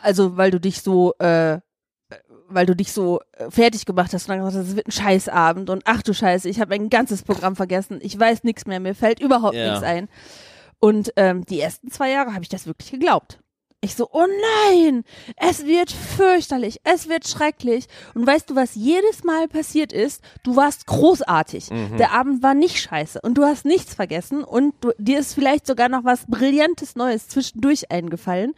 Also, 0.01 0.37
weil 0.37 0.51
du 0.51 0.59
dich 0.59 0.81
so, 0.81 1.13
äh, 1.19 1.59
weil 2.49 2.65
du 2.65 2.75
dich 2.75 2.91
so 2.93 3.19
äh, 3.33 3.51
fertig 3.51 3.85
gemacht 3.85 4.13
hast 4.13 4.23
und 4.23 4.29
dann 4.29 4.39
gesagt 4.39 4.55
hast, 4.57 4.69
es 4.69 4.75
wird 4.75 4.87
ein 4.87 4.91
Scheißabend 4.91 5.69
und 5.69 5.83
ach 5.85 6.01
du 6.01 6.13
Scheiße, 6.13 6.47
ich 6.49 6.59
habe 6.61 6.69
mein 6.69 6.89
ganzes 6.89 7.23
Programm 7.23 7.55
vergessen, 7.55 7.99
ich 8.01 8.17
weiß 8.17 8.43
nichts 8.43 8.65
mehr, 8.65 8.79
mir 8.79 8.95
fällt 8.95 9.19
überhaupt 9.19 9.55
Ja. 9.55 9.69
nichts 9.71 9.83
ein. 9.83 10.07
Und 10.79 11.11
ähm, 11.15 11.43
die 11.45 11.59
ersten 11.59 11.89
zwei 11.91 12.11
Jahre 12.11 12.33
habe 12.33 12.43
ich 12.43 12.49
das 12.49 12.67
wirklich 12.67 12.91
geglaubt. 12.91 13.39
Ich 13.79 13.95
so, 13.95 14.09
oh 14.11 14.25
nein, 14.71 15.03
es 15.35 15.67
wird 15.67 15.91
fürchterlich, 15.91 16.79
es 16.83 17.09
wird 17.09 17.27
schrecklich. 17.27 17.85
Und 18.15 18.25
weißt 18.25 18.49
du, 18.49 18.55
was 18.55 18.73
jedes 18.73 19.23
Mal 19.23 19.47
passiert 19.47 19.93
ist? 19.93 20.23
Du 20.41 20.55
warst 20.55 20.87
großartig. 20.87 21.69
Mhm. 21.69 21.97
Der 21.97 22.11
Abend 22.11 22.41
war 22.41 22.55
nicht 22.55 22.79
scheiße 22.79 23.21
und 23.21 23.35
du 23.35 23.43
hast 23.43 23.65
nichts 23.65 23.93
vergessen 23.93 24.43
und 24.43 24.73
du, 24.81 24.93
dir 24.97 25.19
ist 25.19 25.35
vielleicht 25.35 25.67
sogar 25.67 25.89
noch 25.89 26.03
was 26.03 26.25
Brillantes 26.25 26.95
Neues 26.95 27.27
zwischendurch 27.27 27.91
eingefallen. 27.91 28.55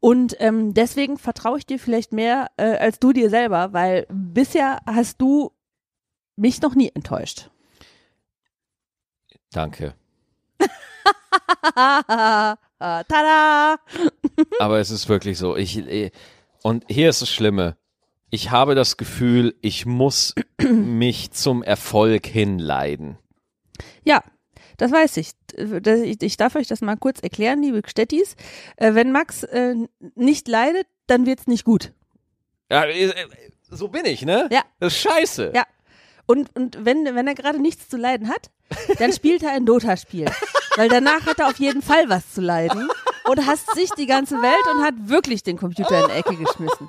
Und 0.00 0.36
ähm, 0.40 0.74
deswegen 0.74 1.16
vertraue 1.16 1.58
ich 1.58 1.66
dir 1.66 1.78
vielleicht 1.78 2.12
mehr 2.12 2.50
äh, 2.58 2.76
als 2.76 2.98
du 2.98 3.14
dir 3.14 3.30
selber, 3.30 3.72
weil 3.72 4.06
bisher 4.10 4.80
hast 4.84 5.18
du 5.20 5.52
mich 6.36 6.60
noch 6.60 6.74
nie 6.74 6.90
enttäuscht. 6.94 7.48
Danke. 9.52 9.94
Tada! 12.78 13.78
Aber 14.58 14.78
es 14.78 14.90
ist 14.90 15.08
wirklich 15.08 15.38
so. 15.38 15.56
Ich, 15.56 15.78
äh, 15.78 16.10
und 16.62 16.84
hier 16.88 17.08
ist 17.08 17.22
das 17.22 17.30
Schlimme. 17.30 17.76
Ich 18.30 18.50
habe 18.50 18.74
das 18.74 18.96
Gefühl, 18.96 19.54
ich 19.60 19.84
muss 19.84 20.34
mich 20.62 21.32
zum 21.32 21.62
Erfolg 21.62 22.26
hinleiden. 22.26 23.18
Ja, 24.04 24.22
das 24.78 24.90
weiß 24.90 25.18
ich. 25.18 25.32
Ich 26.20 26.36
darf 26.36 26.56
euch 26.56 26.66
das 26.66 26.80
mal 26.80 26.96
kurz 26.96 27.20
erklären, 27.20 27.62
liebe 27.62 27.82
Stettis. 27.86 28.36
Äh, 28.76 28.94
Wenn 28.94 29.12
Max 29.12 29.42
äh, 29.42 29.74
nicht 30.14 30.48
leidet, 30.48 30.86
dann 31.06 31.26
wird's 31.26 31.46
nicht 31.46 31.64
gut. 31.64 31.92
Ja, 32.70 32.84
so 33.70 33.88
bin 33.88 34.06
ich, 34.06 34.22
ne? 34.22 34.48
Ja. 34.50 34.62
Das 34.80 34.94
ist 34.94 35.00
scheiße. 35.00 35.52
Ja. 35.54 35.64
Und, 36.26 36.54
und 36.56 36.84
wenn, 36.84 37.04
wenn 37.04 37.26
er 37.26 37.34
gerade 37.34 37.60
nichts 37.60 37.88
zu 37.88 37.96
leiden 37.96 38.28
hat, 38.28 38.50
dann 38.98 39.12
spielt 39.12 39.42
er 39.42 39.52
ein 39.52 39.66
Dota-Spiel. 39.66 40.26
weil 40.76 40.88
danach 40.88 41.26
hat 41.26 41.38
er 41.38 41.48
auf 41.48 41.58
jeden 41.58 41.82
Fall 41.82 42.08
was 42.08 42.32
zu 42.32 42.40
leiden 42.40 42.88
und 43.24 43.46
hasst 43.46 43.72
sich 43.74 43.90
die 43.90 44.06
ganze 44.06 44.40
Welt 44.40 44.74
und 44.74 44.82
hat 44.82 44.94
wirklich 45.08 45.42
den 45.42 45.56
Computer 45.56 46.02
in 46.02 46.08
die 46.08 46.12
Ecke 46.14 46.36
geschmissen. 46.36 46.88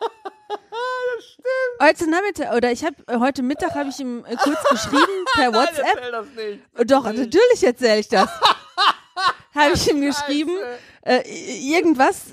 Heute 1.81 2.09
Nachmittag 2.09 2.55
oder 2.55 2.71
ich 2.71 2.83
habe 2.83 2.95
heute 3.19 3.43
Mittag 3.43 3.75
habe 3.75 3.89
ich 3.89 3.99
ihm 3.99 4.23
äh, 4.25 4.35
kurz 4.35 4.63
geschrieben 4.69 5.25
per 5.33 5.53
WhatsApp. 5.53 5.97
Erzähl 5.97 6.11
das 6.11 6.27
nicht. 6.35 6.91
Doch, 6.91 7.03
natürlich 7.03 7.63
erzähle 7.63 7.99
ich 7.99 8.07
das. 8.07 8.29
habe 9.55 9.73
ich 9.73 9.89
ihm 9.89 10.01
geschrieben, 10.01 10.57
äh, 11.01 11.21
irgendwas, 11.27 12.31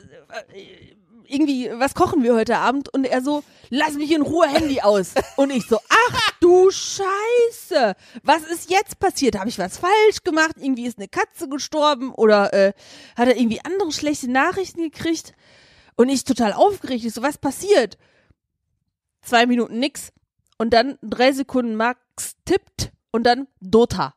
äh, 0.53 0.95
irgendwie, 1.31 1.71
was 1.75 1.95
kochen 1.95 2.23
wir 2.23 2.35
heute 2.35 2.59
Abend? 2.59 2.93
Und 2.93 3.05
er 3.05 3.23
so, 3.23 3.43
lass 3.69 3.95
mich 3.95 4.13
in 4.13 4.23
Ruhe, 4.23 4.49
Handy 4.49 4.81
aus. 4.81 5.13
Und 5.37 5.51
ich 5.51 5.67
so, 5.67 5.79
ach 5.89 6.31
du 6.41 6.71
Scheiße, 6.71 7.95
was 8.23 8.43
ist 8.43 8.71
jetzt 8.71 8.99
passiert? 8.99 9.39
Habe 9.39 9.49
ich 9.49 9.59
was 9.59 9.79
falsch 9.79 10.23
gemacht? 10.25 10.57
Irgendwie 10.59 10.87
ist 10.87 10.99
eine 10.99 11.09
Katze 11.09 11.49
gestorben 11.49 12.13
oder 12.13 12.53
äh, 12.53 12.73
hat 13.17 13.29
er 13.29 13.37
irgendwie 13.37 13.61
andere 13.65 13.93
schlechte 13.93 14.31
Nachrichten 14.31 14.83
gekriegt? 14.83 15.35
Und 15.97 16.09
ich 16.09 16.25
total 16.25 16.53
aufgeregt, 16.53 17.05
ich 17.05 17.13
so, 17.13 17.23
was 17.23 17.39
passiert? 17.39 17.99
Zwei 19.23 19.47
Minuten 19.47 19.79
nix. 19.79 20.13
Und 20.59 20.71
dann 20.71 20.99
drei 21.03 21.33
Sekunden 21.33 21.77
Max 21.77 22.37
tippt 22.45 22.93
und 23.11 23.25
dann 23.25 23.47
Dota. 23.61 24.15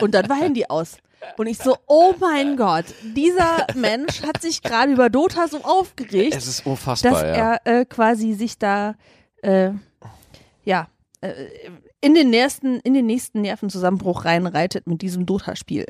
Und 0.00 0.14
dann 0.14 0.28
war 0.28 0.36
Handy 0.36 0.66
aus. 0.66 0.96
Und 1.36 1.46
ich 1.46 1.58
so, 1.58 1.76
oh 1.86 2.14
mein 2.18 2.56
Gott, 2.56 2.86
dieser 3.16 3.66
Mensch 3.74 4.22
hat 4.22 4.40
sich 4.42 4.62
gerade 4.62 4.92
über 4.92 5.10
Dota 5.10 5.48
so 5.48 5.58
aufgeregt, 5.62 6.34
Es 6.34 6.46
ist 6.46 6.66
unfassbar, 6.66 7.12
dass 7.12 7.22
ja. 7.22 7.54
er 7.64 7.80
äh, 7.80 7.84
quasi 7.84 8.32
sich 8.34 8.58
da, 8.58 8.94
äh, 9.42 9.70
ja, 10.64 10.88
äh, 11.20 11.32
in 12.00 12.14
den 12.14 12.30
nächsten, 12.30 12.80
in 12.80 12.94
den 12.94 13.06
nächsten 13.06 13.42
Nervenzusammenbruch 13.42 14.24
reinreitet 14.24 14.86
mit 14.86 15.02
diesem 15.02 15.26
Dota-Spiel. 15.26 15.86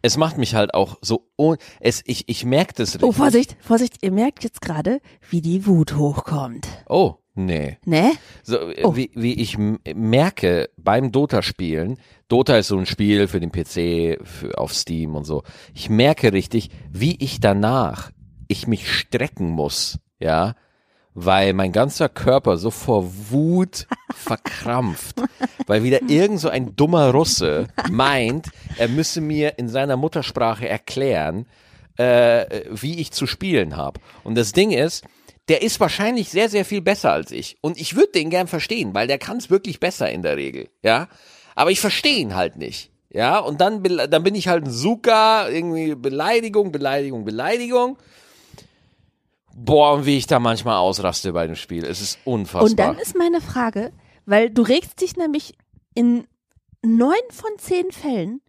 Es 0.00 0.16
macht 0.16 0.38
mich 0.38 0.54
halt 0.54 0.74
auch 0.74 0.96
so, 1.00 1.28
un 1.36 1.56
es, 1.80 2.02
ich, 2.04 2.28
ich 2.28 2.44
merke 2.44 2.74
das 2.74 2.94
richtig. 2.94 3.08
Oh, 3.08 3.12
Vorsicht, 3.12 3.56
Vorsicht, 3.60 3.96
ihr 4.02 4.12
merkt 4.12 4.44
jetzt 4.44 4.60
gerade, 4.60 5.00
wie 5.28 5.40
die 5.40 5.66
Wut 5.66 5.96
hochkommt. 5.96 6.68
Oh, 6.88 7.16
nee. 7.38 7.78
Ne? 7.84 8.12
So, 8.42 8.56
äh, 8.70 8.82
Oh. 8.84 8.96
wie, 8.96 9.10
wie 9.14 9.34
ich 9.40 9.56
merke 9.58 10.68
beim 10.76 11.12
Dota-Spielen, 11.12 11.98
Dota 12.28 12.58
ist 12.58 12.68
so 12.68 12.76
ein 12.78 12.86
Spiel 12.86 13.26
für 13.28 13.40
den 13.40 13.50
PC, 13.52 14.18
für, 14.26 14.58
auf 14.58 14.74
Steam 14.74 15.14
und 15.14 15.24
so. 15.24 15.42
Ich 15.74 15.88
merke 15.88 16.32
richtig, 16.32 16.70
wie 16.92 17.16
ich 17.20 17.40
danach, 17.40 18.10
ich 18.48 18.66
mich 18.66 18.90
strecken 18.92 19.48
muss, 19.50 19.98
ja, 20.20 20.54
weil 21.14 21.52
mein 21.52 21.72
ganzer 21.72 22.08
Körper 22.08 22.58
so 22.58 22.70
vor 22.70 23.04
Wut 23.30 23.86
verkrampft, 24.14 25.16
weil 25.66 25.82
wieder 25.82 26.02
irgend 26.08 26.38
so 26.40 26.48
ein 26.48 26.76
dummer 26.76 27.10
Russe 27.10 27.68
meint, 27.90 28.48
er 28.76 28.88
müsse 28.88 29.20
mir 29.20 29.58
in 29.58 29.68
seiner 29.68 29.96
Muttersprache 29.96 30.68
erklären, 30.68 31.46
äh, 31.96 32.62
wie 32.70 33.00
ich 33.00 33.10
zu 33.10 33.26
spielen 33.26 33.76
habe. 33.76 34.00
Und 34.22 34.36
das 34.36 34.52
Ding 34.52 34.70
ist, 34.70 35.04
der 35.48 35.62
ist 35.62 35.80
wahrscheinlich 35.80 36.30
sehr, 36.30 36.48
sehr 36.48 36.64
viel 36.64 36.82
besser 36.82 37.12
als 37.12 37.30
ich. 37.30 37.56
Und 37.60 37.80
ich 37.80 37.96
würde 37.96 38.12
den 38.12 38.30
gern 38.30 38.46
verstehen, 38.46 38.94
weil 38.94 39.06
der 39.06 39.18
kann 39.18 39.38
es 39.38 39.50
wirklich 39.50 39.80
besser 39.80 40.10
in 40.10 40.22
der 40.22 40.36
Regel, 40.36 40.68
ja. 40.82 41.08
Aber 41.54 41.70
ich 41.70 41.80
verstehe 41.80 42.18
ihn 42.18 42.34
halt 42.36 42.56
nicht. 42.56 42.90
Ja, 43.10 43.38
und 43.38 43.60
dann, 43.60 43.82
dann 43.82 44.22
bin 44.22 44.34
ich 44.34 44.48
halt 44.48 44.64
ein 44.64 44.70
Suka, 44.70 45.48
irgendwie 45.48 45.94
Beleidigung, 45.94 46.72
Beleidigung, 46.72 47.24
Beleidigung. 47.24 47.96
Boah, 49.54 49.94
und 49.94 50.06
wie 50.06 50.18
ich 50.18 50.26
da 50.26 50.38
manchmal 50.38 50.76
ausraste 50.76 51.32
bei 51.32 51.46
dem 51.46 51.56
Spiel. 51.56 51.84
Es 51.84 52.00
ist 52.00 52.18
unfassbar. 52.24 52.70
Und 52.70 52.78
dann 52.78 52.98
ist 52.98 53.16
meine 53.16 53.40
Frage, 53.40 53.92
weil 54.26 54.50
du 54.50 54.62
regst 54.62 55.00
dich 55.00 55.16
nämlich 55.16 55.54
in 55.94 56.26
neun 56.82 57.16
von 57.30 57.50
zehn 57.58 57.90
Fällen 57.90 58.40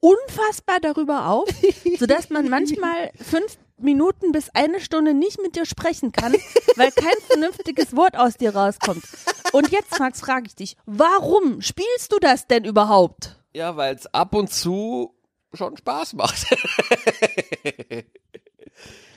unfassbar 0.00 0.78
darüber 0.80 1.28
auf, 1.28 1.48
sodass 1.98 2.30
man 2.30 2.48
manchmal 2.48 3.10
fünf 3.16 3.58
Minuten 3.82 4.32
bis 4.32 4.48
eine 4.54 4.80
Stunde 4.80 5.14
nicht 5.14 5.40
mit 5.42 5.56
dir 5.56 5.66
sprechen 5.66 6.12
kann, 6.12 6.34
weil 6.76 6.90
kein 6.90 7.16
vernünftiges 7.26 7.94
Wort 7.96 8.16
aus 8.16 8.36
dir 8.36 8.54
rauskommt. 8.54 9.04
Und 9.52 9.70
jetzt, 9.70 9.98
Max, 9.98 10.20
frage 10.20 10.46
ich 10.46 10.54
dich, 10.54 10.76
warum 10.86 11.60
spielst 11.60 12.12
du 12.12 12.18
das 12.18 12.46
denn 12.46 12.64
überhaupt? 12.64 13.36
ja, 13.54 13.76
weil 13.76 13.94
es 13.94 14.06
ab 14.14 14.34
und 14.34 14.52
zu 14.52 15.14
schon 15.52 15.76
Spaß 15.76 16.14
macht. 16.14 16.46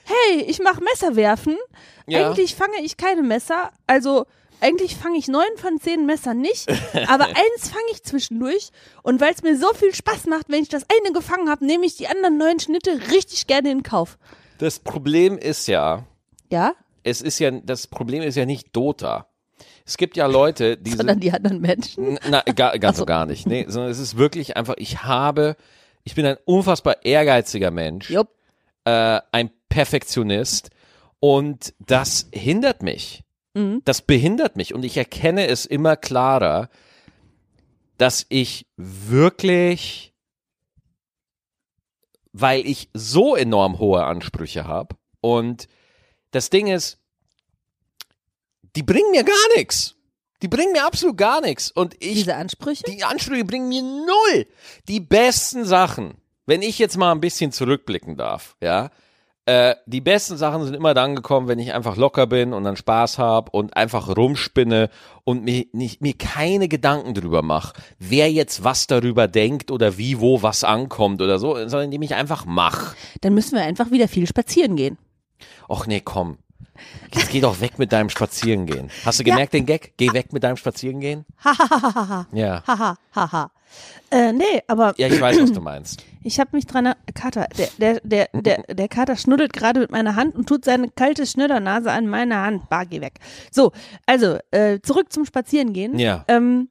Hey, 0.08 0.42
ich 0.42 0.60
mache 0.60 0.84
Messer 0.84 1.16
werfen. 1.16 1.58
Ja. 2.06 2.30
Eigentlich 2.30 2.54
fange 2.54 2.80
ich 2.84 2.96
keine 2.96 3.24
Messer. 3.24 3.72
Also 3.88 4.28
eigentlich 4.62 4.96
fange 4.96 5.18
ich 5.18 5.28
neun 5.28 5.58
von 5.58 5.80
zehn 5.80 6.06
Messern 6.06 6.42
nicht, 6.42 6.70
aber 7.08 7.26
eins 7.26 7.70
fange 7.70 7.90
ich 7.92 8.04
zwischendurch. 8.04 8.70
Und 9.02 9.20
weil 9.20 9.34
es 9.34 9.42
mir 9.42 9.58
so 9.58 9.74
viel 9.74 9.96
Spaß 9.96 10.28
macht, 10.28 10.50
wenn 10.50 10.62
ich 10.62 10.70
das 10.70 10.86
eine 10.90 11.12
gefangen 11.12 11.50
habe, 11.50 11.66
nehme 11.66 11.88
ich 11.88 11.98
die 11.98 12.08
anderen 12.08 12.38
neun 12.38 12.60
Schnitte 12.60 13.00
richtig 13.12 13.48
gerne 13.48 13.72
in 13.72 13.82
Kauf. 13.82 14.20
Das 14.58 14.80
Problem 14.80 15.38
ist 15.38 15.68
ja, 15.68 16.06
Ja? 16.52 16.74
es 17.04 17.22
ist 17.22 17.40
ja, 17.40 17.52
das 17.52 17.88
Problem 17.88 18.22
ist 18.24 18.36
ja 18.36 18.46
nicht 18.46 18.76
Dota. 18.76 19.28
Es 19.86 19.98
gibt 19.98 20.18
ja 20.18 20.26
Leute, 20.26 20.78
die 20.78 20.92
Sondern 20.92 21.16
sind, 21.16 21.24
die 21.24 21.32
anderen 21.32 21.62
Menschen. 21.62 22.18
Na, 22.30 22.42
gar, 22.42 22.78
ganz 22.80 22.98
so 22.98 23.06
gar 23.06 23.26
nicht. 23.26 23.46
Nee, 23.46 23.66
sondern 23.68 23.92
es 23.92 24.00
ist 24.00 24.18
wirklich 24.18 24.58
einfach, 24.58 24.76
ich 24.78 25.04
habe, 25.04 25.56
ich 26.04 26.16
bin 26.16 26.26
ein 26.26 26.38
unfassbar 26.46 27.06
ehrgeiziger 27.06 27.70
Mensch, 27.72 28.10
Jupp. 28.10 28.30
äh, 28.86 29.20
ein 29.32 29.52
Perfektionist 29.70 30.72
und 31.20 31.74
das 31.86 32.28
hindert 32.34 32.82
mich. 32.82 33.24
Mhm. 33.54 33.82
Das 33.86 34.02
behindert 34.02 34.56
mich 34.56 34.74
und 34.74 34.84
ich 34.84 34.98
erkenne 34.98 35.48
es 35.48 35.66
immer 35.68 35.96
klarer, 35.96 36.70
dass 37.98 38.26
ich 38.30 38.66
wirklich, 38.76 40.14
weil 42.38 42.68
ich 42.68 42.90
so 42.94 43.38
enorm 43.38 43.80
hohe 43.80 44.04
Ansprüche 44.04 44.66
habe 44.66 44.98
und 45.22 45.70
das 46.32 46.50
Ding 46.50 46.68
ist, 46.68 47.00
die 48.76 48.84
bringen 48.84 49.10
mir 49.12 49.24
gar 49.24 49.56
nichts. 49.56 49.96
Die 50.42 50.50
bringen 50.50 50.74
mir 50.74 50.86
absolut 50.86 51.18
gar 51.18 51.40
nichts 51.40 51.72
und 51.72 51.94
ich 52.04 52.16
Diese 52.16 52.36
Ansprüche? 52.36 52.84
die 52.84 53.06
Ansprüche 53.06 53.46
bringen 53.46 53.70
mir 53.70 53.82
null. 53.82 54.48
Die 54.90 55.00
besten 55.00 55.64
Sachen, 55.64 56.16
wenn 56.46 56.62
ich 56.62 56.78
jetzt 56.78 56.98
mal 56.98 57.14
ein 57.14 57.22
bisschen 57.22 57.54
zurückblicken 57.54 58.18
darf, 58.18 58.58
ja, 58.62 58.92
äh, 59.46 59.76
die 59.86 60.02
besten 60.02 60.38
Sachen 60.38 60.64
sind 60.64 60.74
immer 60.74 60.94
dann 60.94 61.16
gekommen, 61.16 61.48
wenn 61.48 61.60
ich 61.60 61.74
einfach 61.74 61.98
locker 61.98 62.26
bin 62.26 62.54
und 62.54 62.64
dann 62.64 62.76
Spaß 62.76 63.20
habe 63.20 63.52
und 63.52 63.78
einfach 63.78 64.16
rumspinne 64.16 64.90
und 65.24 65.44
mir, 65.44 65.66
nicht, 65.72 66.02
mir 66.02 66.14
keine 66.14 66.68
Gedanken 66.68 67.14
drüber 67.14 67.42
mache, 67.42 67.74
wer 68.00 68.32
jetzt 68.32 68.64
was 68.64 68.88
darüber 68.88 69.28
denkt 69.28 69.70
oder 69.70 69.98
wie, 69.98 70.20
wo 70.20 70.42
was 70.42 70.64
ankommt 70.64 71.22
oder 71.22 71.38
so, 71.38 71.54
sondern 71.56 71.86
indem 71.86 72.02
ich 72.02 72.16
einfach 72.16 72.46
mach. 72.46 72.96
Dann 73.22 73.34
müssen 73.34 73.56
wir 73.56 73.64
einfach 73.64 73.92
wieder 73.92 74.08
viel 74.08 74.28
spazieren 74.28 74.76
gehen. 74.76 74.98
Och 75.70 75.86
nee, 75.86 76.02
komm. 76.02 76.38
Jetzt 77.14 77.30
geh 77.30 77.40
doch 77.40 77.62
weg 77.62 77.80
mit 77.80 77.94
deinem 77.94 78.10
Spazierengehen. 78.10 78.90
Hast 79.06 79.20
du 79.20 79.24
gemerkt 79.24 79.54
den 79.54 79.66
Gag? 79.66 79.94
Geh 79.98 80.12
weg 80.12 80.34
mit 80.34 80.44
deinem 80.44 80.58
Spazierengehen? 80.58 81.26
Ja. 82.34 82.64
Haha, 82.68 82.98
haha. 83.16 83.52
Äh, 84.12 84.32
nee, 84.34 84.44
aber 84.68 84.94
Ja, 84.98 85.08
ich 85.08 85.20
weiß, 85.20 85.40
was 85.42 85.52
du 85.52 85.62
meinst. 85.62 86.04
ich 86.24 86.40
habe 86.40 86.52
mich 86.54 86.66
dran, 86.68 86.86
er- 86.86 86.98
Kater, 87.14 87.48
der, 87.58 87.70
der, 87.78 88.00
der, 88.04 88.30
der, 88.42 88.64
der 88.76 88.88
Kater 88.88 89.16
schnuddelt 89.16 89.54
gerade 89.54 89.80
mit 89.80 89.92
meiner 89.92 90.16
Hand 90.16 90.36
und 90.36 90.48
tut 90.48 90.64
seine 90.66 90.90
kalte 90.90 91.26
Schnitternase 91.26 91.92
an 91.92 92.08
meine 92.08 92.38
Hand. 92.42 92.70
Bah, 92.70 92.84
geh 92.84 93.02
weg. 93.02 93.16
So, 93.52 93.72
also, 94.06 94.38
äh, 94.52 94.80
zurück 94.82 95.12
zum 95.12 95.26
Spazierengehen. 95.26 95.98
Ja. 96.00 96.24
Ähm, 96.28 96.70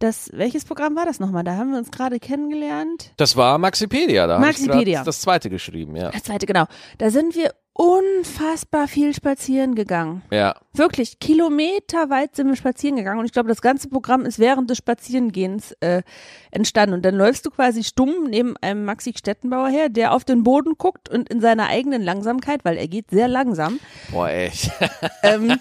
das, 0.00 0.30
welches 0.32 0.64
Programm 0.64 0.96
war 0.96 1.06
das 1.06 1.20
nochmal? 1.20 1.44
Da 1.44 1.54
haben 1.56 1.70
wir 1.70 1.78
uns 1.78 1.92
gerade 1.92 2.18
kennengelernt. 2.18 3.12
Das 3.18 3.36
war 3.36 3.56
Maxipedia, 3.58 4.26
da 4.26 4.40
Maxipedia. 4.40 5.04
das 5.04 5.20
zweite 5.20 5.48
geschrieben, 5.48 5.94
ja. 5.94 6.10
Das 6.10 6.24
zweite, 6.24 6.44
genau. 6.46 6.64
Da 6.98 7.10
sind 7.10 7.36
wir 7.36 7.52
unfassbar 7.74 8.88
viel 8.88 9.14
spazieren 9.14 9.74
gegangen. 9.74 10.22
Ja, 10.30 10.56
Wirklich, 10.74 11.18
kilometerweit 11.18 12.34
sind 12.34 12.48
wir 12.48 12.56
spazieren 12.56 12.96
gegangen 12.96 13.18
und 13.18 13.26
ich 13.26 13.32
glaube, 13.32 13.50
das 13.50 13.60
ganze 13.60 13.90
Programm 13.90 14.24
ist 14.24 14.38
während 14.38 14.70
des 14.70 14.78
Spazierengehens 14.78 15.72
äh, 15.80 16.02
entstanden. 16.50 16.94
Und 16.94 17.04
dann 17.04 17.14
läufst 17.14 17.44
du 17.44 17.50
quasi 17.50 17.84
stumm 17.84 18.24
neben 18.30 18.56
einem 18.62 18.86
Maxi 18.86 19.12
Stettenbauer 19.14 19.68
her, 19.68 19.90
der 19.90 20.14
auf 20.14 20.24
den 20.24 20.42
Boden 20.44 20.78
guckt 20.78 21.10
und 21.10 21.28
in 21.28 21.42
seiner 21.42 21.68
eigenen 21.68 22.00
Langsamkeit, 22.00 22.64
weil 22.64 22.78
er 22.78 22.88
geht 22.88 23.10
sehr 23.10 23.28
langsam, 23.28 23.80
boah, 24.12 24.30
echt. 24.30 24.70
ähm, 25.22 25.60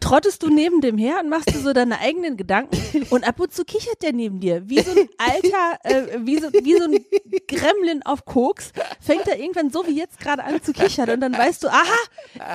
trottest 0.00 0.42
du 0.42 0.48
neben 0.48 0.80
dem 0.80 0.98
her 0.98 1.20
und 1.22 1.28
machst 1.28 1.54
du 1.54 1.58
so 1.60 1.72
deine 1.72 2.00
eigenen 2.00 2.36
Gedanken 2.36 3.06
und 3.10 3.28
ab 3.28 3.38
und 3.38 3.54
zu 3.54 3.64
kichert 3.64 4.02
der 4.02 4.12
neben 4.12 4.40
dir, 4.40 4.68
wie 4.68 4.80
so 4.80 4.90
ein 4.90 5.08
alter, 5.18 5.78
äh, 5.84 6.18
wie, 6.24 6.40
so, 6.40 6.48
wie 6.52 6.76
so 6.76 6.82
ein 6.82 7.04
Gremlin 7.46 8.02
auf 8.04 8.24
Koks, 8.24 8.72
fängt 9.00 9.28
er 9.28 9.38
irgendwann 9.38 9.70
so 9.70 9.86
wie 9.86 9.96
jetzt 9.96 10.18
gerade 10.18 10.42
an 10.42 10.60
zu 10.64 10.72
kichern 10.72 11.10
und 11.10 11.20
dann 11.20 11.38
weißt 11.38 11.47
du, 11.56 11.68
aha, 11.68 11.98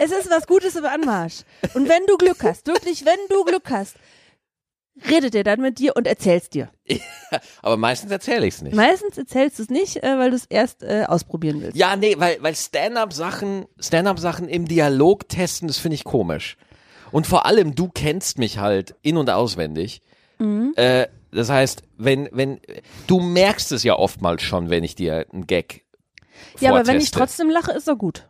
es 0.02 0.12
ist 0.12 0.30
was 0.30 0.46
Gutes 0.48 0.76
im 0.76 0.86
Anmarsch. 0.86 1.42
Und 1.74 1.90
wenn 1.90 2.06
du 2.08 2.18
Glück 2.18 2.44
hast, 2.44 2.68
wirklich, 2.68 3.06
wenn 3.06 3.18
du 3.30 3.44
Glück 3.44 3.70
hast, 3.70 3.96
redet 5.10 5.34
er 5.34 5.44
dann 5.44 5.60
mit 5.62 5.80
dir 5.80 5.96
und 5.96 6.06
erzählst 6.06 6.54
dir. 6.54 6.70
Aber 7.64 7.78
meistens 7.78 8.12
erzähle 8.12 8.46
ich 8.46 8.56
es 8.56 8.62
nicht. 8.62 8.76
Meistens 8.76 9.18
erzählst 9.18 9.58
du 9.58 9.64
es 9.64 9.70
nicht, 9.70 10.04
äh, 10.04 10.20
weil 10.20 10.30
du 10.30 10.36
es 10.36 10.46
erst 10.46 10.84
äh, 10.84 11.06
ausprobieren 11.08 11.62
willst. 11.62 11.76
Ja, 11.76 11.96
nee, 11.96 12.16
weil, 12.20 12.38
weil 12.42 12.56
Stand-up-Sachen, 12.56 13.66
Stand-up-Sachen 13.80 14.48
im 14.48 14.68
Dialog 14.68 15.28
testen, 15.30 15.68
das 15.68 15.78
finde 15.78 15.96
ich 15.96 16.04
komisch. 16.04 16.58
Und 17.12 17.26
vor 17.28 17.46
allem, 17.46 17.74
du 17.76 17.90
kennst 17.90 18.38
mich 18.38 18.60
halt 18.60 18.96
in- 19.02 19.18
und 19.18 19.30
auswendig. 19.30 20.02
Mhm. 20.40 20.74
Äh, 20.76 21.08
Das 21.32 21.50
heißt, 21.50 21.82
wenn, 21.98 22.30
wenn, 22.32 22.60
du 23.08 23.20
merkst 23.20 23.72
es 23.72 23.84
ja 23.84 23.96
oftmals 23.98 24.44
schon, 24.44 24.70
wenn 24.70 24.84
ich 24.84 24.94
dir 24.94 25.26
einen 25.34 25.48
Gag 25.48 25.84
Ja, 26.60 26.70
aber 26.70 26.86
wenn 26.86 27.00
ich 27.00 27.10
trotzdem 27.10 27.50
lache, 27.50 27.72
ist 27.72 27.88
er 27.88 27.96
gut. 27.96 28.28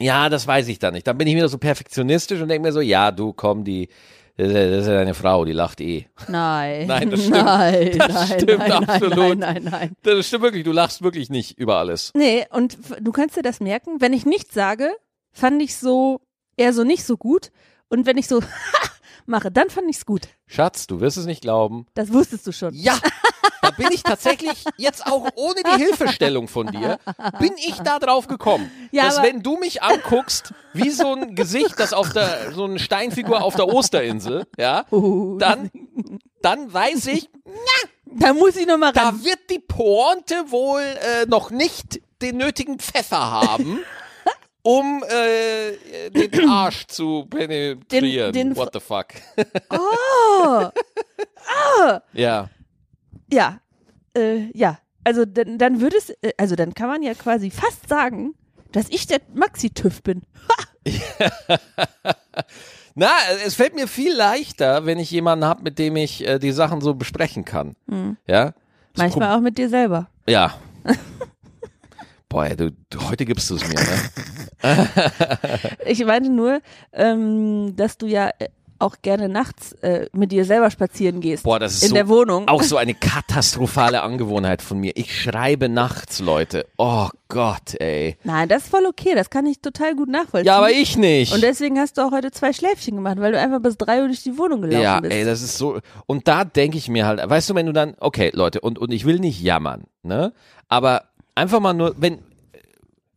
Ja, 0.00 0.28
das 0.28 0.46
weiß 0.46 0.68
ich 0.68 0.78
dann 0.78 0.94
nicht. 0.94 1.06
Dann 1.06 1.18
bin 1.18 1.26
ich 1.28 1.34
wieder 1.36 1.48
so 1.48 1.58
perfektionistisch 1.58 2.40
und 2.40 2.48
denke 2.48 2.66
mir 2.68 2.72
so, 2.72 2.80
ja, 2.80 3.10
du 3.10 3.32
komm, 3.32 3.64
die, 3.64 3.88
das 4.36 4.48
ist 4.48 4.86
ja- 4.86 4.94
deine 4.94 5.14
Frau, 5.14 5.44
die 5.44 5.52
lacht 5.52 5.80
eh. 5.80 6.06
Nein. 6.28 6.86
Nein, 6.88 7.10
das 7.10 7.20
stimmt. 7.24 7.36
Nein, 7.44 7.98
Das 7.98 8.08
nein, 8.12 8.26
stimmt 8.40 8.58
nein, 8.58 8.72
absolut. 8.72 9.16
Nein, 9.16 9.38
nein, 9.38 9.62
nein, 9.64 9.68
nein. 9.70 9.92
Das 10.02 10.26
stimmt 10.28 10.42
wirklich, 10.44 10.64
du 10.64 10.72
lachst 10.72 11.02
wirklich 11.02 11.30
nicht 11.30 11.58
über 11.58 11.76
alles. 11.78 12.12
Nee, 12.14 12.46
und 12.50 12.78
du 13.00 13.10
kannst 13.12 13.36
dir 13.36 13.42
das 13.42 13.60
merken, 13.60 14.00
wenn 14.00 14.12
ich 14.12 14.24
nichts 14.26 14.54
sage, 14.54 14.90
fand 15.32 15.60
ich 15.62 15.76
so 15.76 16.20
eher 16.56 16.72
so 16.72 16.84
nicht 16.84 17.04
so 17.04 17.16
gut. 17.16 17.50
Und 17.88 18.06
wenn 18.06 18.18
ich 18.18 18.28
so 18.28 18.40
mache, 19.26 19.50
dann 19.50 19.70
fand 19.70 19.88
ich's 19.90 20.06
gut. 20.06 20.28
Schatz, 20.46 20.86
du 20.86 21.00
wirst 21.00 21.16
es 21.16 21.26
nicht 21.26 21.40
glauben. 21.42 21.86
Das 21.94 22.12
wusstest 22.12 22.46
du 22.46 22.52
schon. 22.52 22.74
Ja, 22.74 22.98
bin 23.78 23.88
ich 23.92 24.02
tatsächlich 24.02 24.64
jetzt 24.76 25.06
auch 25.06 25.26
ohne 25.36 25.62
die 25.62 25.82
Hilfestellung 25.82 26.46
von 26.48 26.66
dir, 26.66 26.98
bin 27.40 27.52
ich 27.56 27.76
da 27.76 27.98
drauf 27.98 28.26
gekommen, 28.26 28.70
Ja, 28.92 29.04
dass 29.04 29.22
wenn 29.22 29.42
du 29.42 29.56
mich 29.56 29.82
anguckst, 29.82 30.52
wie 30.74 30.90
so 30.90 31.14
ein 31.14 31.34
Gesicht, 31.34 31.78
das 31.78 31.92
auf 31.94 32.12
der, 32.12 32.52
so 32.52 32.64
eine 32.64 32.78
Steinfigur 32.78 33.42
auf 33.42 33.54
der 33.56 33.68
Osterinsel, 33.68 34.46
ja, 34.58 34.84
Uh, 34.90 35.38
dann, 35.38 35.70
dann 36.42 36.72
weiß 36.72 37.06
ich, 37.06 37.30
da 38.04 38.32
muss 38.34 38.56
ich 38.56 38.66
noch 38.66 38.76
mal 38.78 38.92
da 38.92 39.04
ran. 39.08 39.24
wird 39.24 39.48
die 39.50 39.58
Pointe 39.60 40.50
wohl 40.50 40.80
äh, 40.82 41.26
noch 41.26 41.50
nicht 41.50 42.00
den 42.20 42.36
nötigen 42.36 42.78
Pfeffer 42.78 43.18
haben, 43.30 43.78
um 44.62 45.02
äh, 45.08 46.10
den 46.10 46.48
Arsch 46.48 46.86
zu 46.88 47.26
penetrieren. 47.30 48.32
Den- 48.32 48.48
den- 48.50 48.56
What 48.56 48.70
the 48.74 48.80
fuck? 48.80 49.06
Oh, 49.70 50.68
Ja. 52.12 52.50
ja, 53.32 53.60
äh, 54.18 54.50
ja. 54.54 54.78
Also 55.04 55.24
dann, 55.24 55.58
dann 55.58 55.80
würde 55.80 55.96
es, 55.96 56.10
äh, 56.10 56.32
also 56.36 56.56
dann 56.56 56.74
kann 56.74 56.88
man 56.88 57.02
ja 57.02 57.14
quasi 57.14 57.50
fast 57.50 57.88
sagen, 57.88 58.34
dass 58.72 58.88
ich 58.90 59.06
der 59.06 59.20
Maxi-TÜV 59.34 60.02
bin. 60.02 60.22
Na, 62.94 63.08
es 63.46 63.54
fällt 63.54 63.74
mir 63.74 63.86
viel 63.86 64.12
leichter, 64.14 64.84
wenn 64.84 64.98
ich 64.98 65.10
jemanden 65.10 65.44
habe, 65.44 65.62
mit 65.62 65.78
dem 65.78 65.96
ich 65.96 66.26
äh, 66.26 66.38
die 66.38 66.50
Sachen 66.52 66.80
so 66.80 66.94
besprechen 66.94 67.44
kann. 67.44 67.76
Ja? 68.26 68.46
Das 68.46 68.54
Manchmal 68.96 69.36
auch 69.36 69.40
mit 69.40 69.56
dir 69.56 69.68
selber. 69.68 70.08
Pro- 70.24 70.32
Ja. 70.32 70.54
Boah, 72.28 72.48
du, 72.50 72.70
heute 73.08 73.24
gibst 73.24 73.48
du 73.48 73.54
es 73.56 73.66
mir, 73.66 73.74
ne? 73.80 74.78
Ich 75.86 76.04
meinte 76.04 76.28
nur, 76.28 76.60
ähm, 76.92 77.74
dass 77.76 77.96
du 77.96 78.06
ja 78.06 78.30
äh, 78.38 78.48
auch 78.78 78.96
gerne 79.02 79.28
nachts 79.28 79.72
äh, 79.82 80.06
mit 80.12 80.32
dir 80.32 80.44
selber 80.44 80.70
spazieren 80.70 81.20
gehst. 81.20 81.42
Boah, 81.42 81.58
das 81.58 81.74
ist 81.74 81.82
in 81.82 81.88
so, 81.88 81.94
der 81.94 82.08
Wohnung. 82.08 82.48
auch 82.48 82.62
so 82.62 82.76
eine 82.76 82.94
katastrophale 82.94 84.02
Angewohnheit 84.02 84.62
von 84.62 84.78
mir. 84.78 84.92
Ich 84.96 85.20
schreibe 85.20 85.68
nachts, 85.68 86.20
Leute. 86.20 86.66
Oh 86.76 87.08
Gott, 87.28 87.74
ey. 87.80 88.16
Nein, 88.24 88.48
das 88.48 88.64
ist 88.64 88.70
voll 88.70 88.86
okay. 88.86 89.14
Das 89.14 89.30
kann 89.30 89.46
ich 89.46 89.60
total 89.60 89.94
gut 89.96 90.08
nachvollziehen. 90.08 90.46
Ja, 90.46 90.58
aber 90.58 90.70
ich 90.70 90.96
nicht. 90.96 91.32
Und 91.32 91.42
deswegen 91.42 91.78
hast 91.78 91.98
du 91.98 92.02
auch 92.02 92.12
heute 92.12 92.30
zwei 92.30 92.52
Schläfchen 92.52 92.96
gemacht, 92.96 93.18
weil 93.18 93.32
du 93.32 93.38
einfach 93.38 93.60
bis 93.60 93.76
drei 93.76 94.00
Uhr 94.00 94.06
durch 94.06 94.22
die 94.22 94.38
Wohnung 94.38 94.62
gelaufen 94.62 94.82
ja, 94.82 95.00
bist. 95.00 95.12
ey, 95.12 95.24
das 95.24 95.42
ist 95.42 95.58
so. 95.58 95.80
Und 96.06 96.28
da 96.28 96.44
denke 96.44 96.78
ich 96.78 96.88
mir 96.88 97.06
halt, 97.06 97.20
weißt 97.28 97.50
du, 97.50 97.54
wenn 97.54 97.66
du 97.66 97.72
dann, 97.72 97.94
okay, 97.98 98.30
Leute, 98.32 98.60
und, 98.60 98.78
und 98.78 98.92
ich 98.92 99.04
will 99.04 99.18
nicht 99.18 99.40
jammern, 99.40 99.84
ne? 100.02 100.32
Aber 100.68 101.04
einfach 101.34 101.60
mal 101.60 101.74
nur, 101.74 101.94
wenn, 101.98 102.18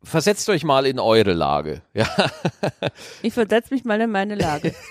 versetzt 0.03 0.49
euch 0.49 0.63
mal 0.63 0.85
in 0.85 0.99
eure 0.99 1.33
Lage, 1.33 1.81
ja? 1.93 2.07
Ich 3.21 3.33
versetze 3.33 3.73
mich 3.73 3.85
mal 3.85 4.01
in 4.01 4.11
meine 4.11 4.35
Lage. 4.35 4.73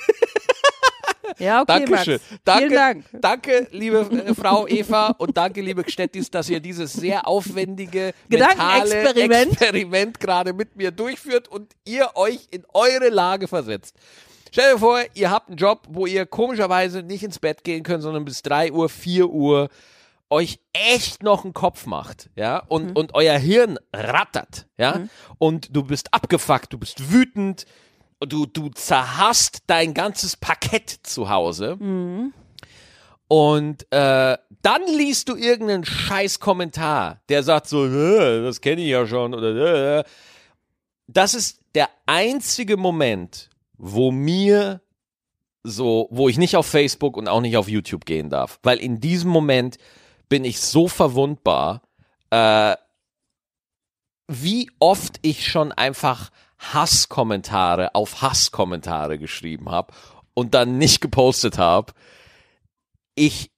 ja, 1.38 1.62
okay, 1.62 1.84
Dankeschön. 1.84 2.20
Max. 2.30 2.40
Danke, 2.44 2.60
Vielen 2.60 2.74
Dank. 2.74 3.04
danke, 3.12 3.68
liebe 3.70 3.98
äh, 3.98 4.34
Frau 4.34 4.66
Eva 4.66 5.14
und 5.18 5.36
danke, 5.36 5.60
liebe 5.60 5.84
Gstettis, 5.84 6.30
dass 6.30 6.48
ihr 6.48 6.60
dieses 6.60 6.92
sehr 6.92 7.26
aufwendige 7.26 8.12
mentale 8.28 8.84
Gedankenexperiment. 8.88 9.52
Experiment 9.52 10.20
gerade 10.20 10.52
mit 10.52 10.76
mir 10.76 10.90
durchführt 10.90 11.48
und 11.48 11.72
ihr 11.84 12.10
euch 12.14 12.48
in 12.50 12.64
eure 12.72 13.08
Lage 13.08 13.48
versetzt. 13.48 13.96
Stell 14.52 14.72
dir 14.74 14.78
vor, 14.80 15.00
ihr 15.14 15.30
habt 15.30 15.48
einen 15.48 15.58
Job, 15.58 15.82
wo 15.88 16.06
ihr 16.06 16.26
komischerweise 16.26 17.02
nicht 17.02 17.22
ins 17.22 17.38
Bett 17.38 17.62
gehen 17.62 17.82
könnt, 17.84 18.02
sondern 18.02 18.24
bis 18.24 18.42
3 18.42 18.72
Uhr, 18.72 18.88
4 18.88 19.28
Uhr 19.28 19.68
euch 20.28 20.60
echt 20.72 21.22
noch 21.22 21.44
einen 21.44 21.54
Kopf 21.54 21.86
macht, 21.86 22.30
ja, 22.36 22.58
und, 22.68 22.96
und 22.96 23.14
euer 23.14 23.36
Hirn 23.36 23.78
rattert, 23.92 24.66
ja, 24.78 25.00
und 25.38 25.74
du 25.74 25.82
bist 25.82 26.14
abgefuckt, 26.14 26.72
du 26.72 26.78
bist 26.78 27.12
wütend, 27.12 27.66
du, 28.20 28.46
du 28.46 28.68
zerhasst 28.70 29.62
dein 29.66 29.94
ganzes 29.94 30.36
Parkett 30.36 30.90
zu 31.02 31.28
Hause. 31.28 31.76
Und 33.28 33.92
äh, 33.92 34.38
dann 34.62 34.82
liest 34.96 35.28
du 35.28 35.36
irgendeinen 35.36 35.84
scheiß 35.84 36.40
Kommentar, 36.40 37.20
der 37.28 37.42
sagt 37.42 37.68
so, 37.68 37.86
"Äh, 37.86 38.42
das 38.42 38.60
kenne 38.60 38.82
ich 38.82 38.88
ja 38.88 39.06
schon, 39.06 39.34
oder 39.34 40.04
das 41.06 41.34
ist 41.34 41.60
der 41.74 41.88
einzige 42.06 42.76
Moment, 42.76 43.50
wo 43.76 44.10
mir 44.10 44.80
so, 45.62 46.08
wo 46.10 46.28
ich 46.28 46.38
nicht 46.38 46.56
auf 46.56 46.66
Facebook 46.66 47.16
und 47.16 47.28
auch 47.28 47.40
nicht 47.40 47.56
auf 47.56 47.68
YouTube 47.68 48.04
gehen 48.04 48.30
darf. 48.30 48.58
Weil 48.62 48.78
in 48.78 49.00
diesem 49.00 49.30
Moment 49.30 49.76
bin 50.28 50.44
ich 50.44 50.60
so 50.60 50.88
verwundbar, 50.88 51.82
äh, 52.30 52.76
wie 54.28 54.70
oft 54.78 55.18
ich 55.22 55.46
schon 55.46 55.72
einfach 55.72 56.30
Hasskommentare 56.60 57.94
auf 57.94 58.22
Hasskommentare 58.22 59.18
geschrieben 59.18 59.70
habe 59.70 59.92
und 60.34 60.54
dann 60.54 60.78
nicht 60.78 61.00
gepostet 61.00 61.58
habe. 61.58 61.92
Ich, 63.14 63.50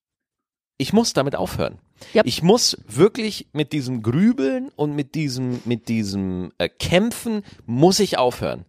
ich 0.78 0.92
muss 0.92 1.12
damit 1.12 1.36
aufhören. 1.36 1.78
Yep. 2.14 2.26
Ich 2.26 2.42
muss 2.42 2.76
wirklich 2.86 3.48
mit 3.52 3.72
diesem 3.72 4.02
Grübeln 4.02 4.70
und 4.76 4.94
mit 4.94 5.14
diesem, 5.14 5.60
mit 5.64 5.88
diesem 5.88 6.52
äh, 6.58 6.68
Kämpfen 6.68 7.44
muss 7.66 8.00
ich 8.00 8.18
aufhören. 8.18 8.64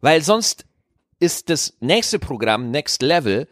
Weil 0.00 0.22
sonst 0.22 0.64
ist 1.18 1.50
das 1.50 1.74
nächste 1.80 2.18
Programm, 2.18 2.70
Next 2.70 3.02
Level, 3.02 3.48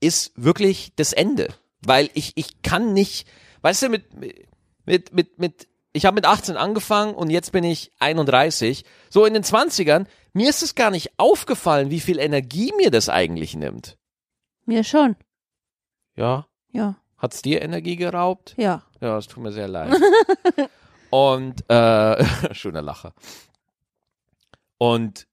ist 0.00 0.32
wirklich 0.34 0.92
das 0.96 1.12
Ende. 1.12 1.54
Weil 1.84 2.10
ich, 2.14 2.32
ich 2.34 2.62
kann 2.62 2.92
nicht, 2.92 3.26
weißt 3.62 3.82
du, 3.82 3.88
mit, 3.88 4.04
mit, 4.14 5.12
mit, 5.12 5.38
mit, 5.38 5.68
ich 5.92 6.06
habe 6.06 6.14
mit 6.14 6.24
18 6.26 6.56
angefangen 6.56 7.14
und 7.14 7.30
jetzt 7.30 7.52
bin 7.52 7.64
ich 7.64 7.90
31. 7.98 8.84
So 9.10 9.24
in 9.26 9.34
den 9.34 9.42
20ern, 9.44 10.06
mir 10.32 10.48
ist 10.50 10.62
es 10.62 10.74
gar 10.74 10.90
nicht 10.90 11.12
aufgefallen, 11.18 11.90
wie 11.90 12.00
viel 12.00 12.18
Energie 12.18 12.72
mir 12.76 12.90
das 12.90 13.08
eigentlich 13.08 13.54
nimmt. 13.54 13.98
Mir 14.64 14.84
schon. 14.84 15.16
Ja, 16.16 16.46
Ja, 16.70 16.96
hat's 17.18 17.42
dir 17.42 17.62
Energie 17.62 17.96
geraubt? 17.96 18.54
ja. 18.56 18.82
Ja, 19.00 19.18
es 19.18 19.26
tut 19.26 19.42
mir 19.42 19.50
sehr 19.50 19.66
leid. 19.66 19.92
und 21.10 21.68
äh, 21.68 22.24
schöner 22.54 22.82
Lacher. 22.82 23.14
Und 24.78 25.26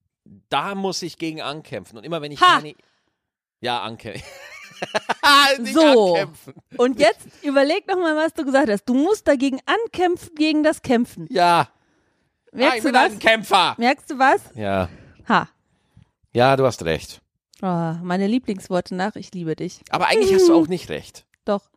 da 0.50 0.74
muss 0.74 1.02
ich 1.04 1.18
gegen 1.20 1.42
ankämpfen. 1.42 1.98
Und 1.98 2.04
immer 2.04 2.22
wenn 2.24 2.32
ich 2.32 2.42
Ha! 2.42 2.56
keine. 2.56 2.74
Ja, 3.62 3.82
ankämpfen. 3.84 4.24
So. 5.74 6.16
ankämpfen. 6.16 6.54
Und 6.78 7.00
jetzt 7.00 7.28
überleg 7.44 7.88
noch 7.88 7.98
mal, 7.98 8.16
was 8.16 8.34
du 8.34 8.46
gesagt 8.46 8.70
hast. 8.70 8.86
Du 8.86 8.94
musst 8.94 9.28
dagegen 9.28 9.60
ankämpfen, 9.66 10.34
gegen 10.36 10.64
das 10.64 10.82
Kämpfen. 10.82 11.28
Ja. 11.30 11.70
Ah, 12.52 12.56
Merkst 12.56 12.80
du 12.80 12.84
bin 12.90 12.96
ein 12.96 13.12
was? 13.14 13.20
Kämpfer. 13.20 13.76
Merkst 13.78 14.10
du 14.12 14.20
was? 14.20 14.42
Ja. 14.56 14.90
Ha. 15.28 15.50
Ja, 16.34 16.56
du 16.56 16.66
hast 16.66 16.84
recht. 16.84 17.22
Oh, 17.62 17.66
meine 17.66 18.28
Lieblingsworte 18.28 18.96
nach, 18.96 19.16
ich 19.16 19.34
liebe 19.34 19.56
dich. 19.56 19.82
Aber 19.90 20.08
eigentlich 20.08 20.34
hast 20.34 20.48
du 20.48 20.56
auch 20.56 20.68
nicht 20.68 20.90
recht. 20.90 21.26
Doch. 21.46 21.70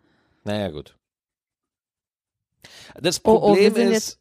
Naja, 0.45 0.69
gut. 0.71 0.97
Das 3.01 3.21
Oh, 3.25 3.31
oh, 3.33 3.57
wir 3.57 3.71
Problem 3.71 3.75
sind 3.75 3.93
ist. 3.93 4.21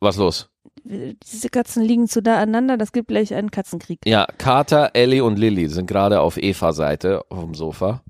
Was 0.00 0.16
los? 0.16 0.48
Diese 0.84 1.48
Katzen 1.48 1.82
liegen 1.82 2.08
zu 2.08 2.22
da 2.22 2.36
aneinander, 2.36 2.76
das 2.76 2.92
gibt 2.92 3.08
gleich 3.08 3.34
einen 3.34 3.50
Katzenkrieg. 3.50 4.00
Ja, 4.04 4.26
Carter, 4.38 4.90
Ellie 4.94 5.22
und 5.22 5.38
Lilly 5.38 5.68
sind 5.68 5.86
gerade 5.86 6.20
auf 6.20 6.36
Eva-Seite 6.36 7.22
auf 7.28 7.40
dem 7.44 7.54
Sofa. 7.54 8.02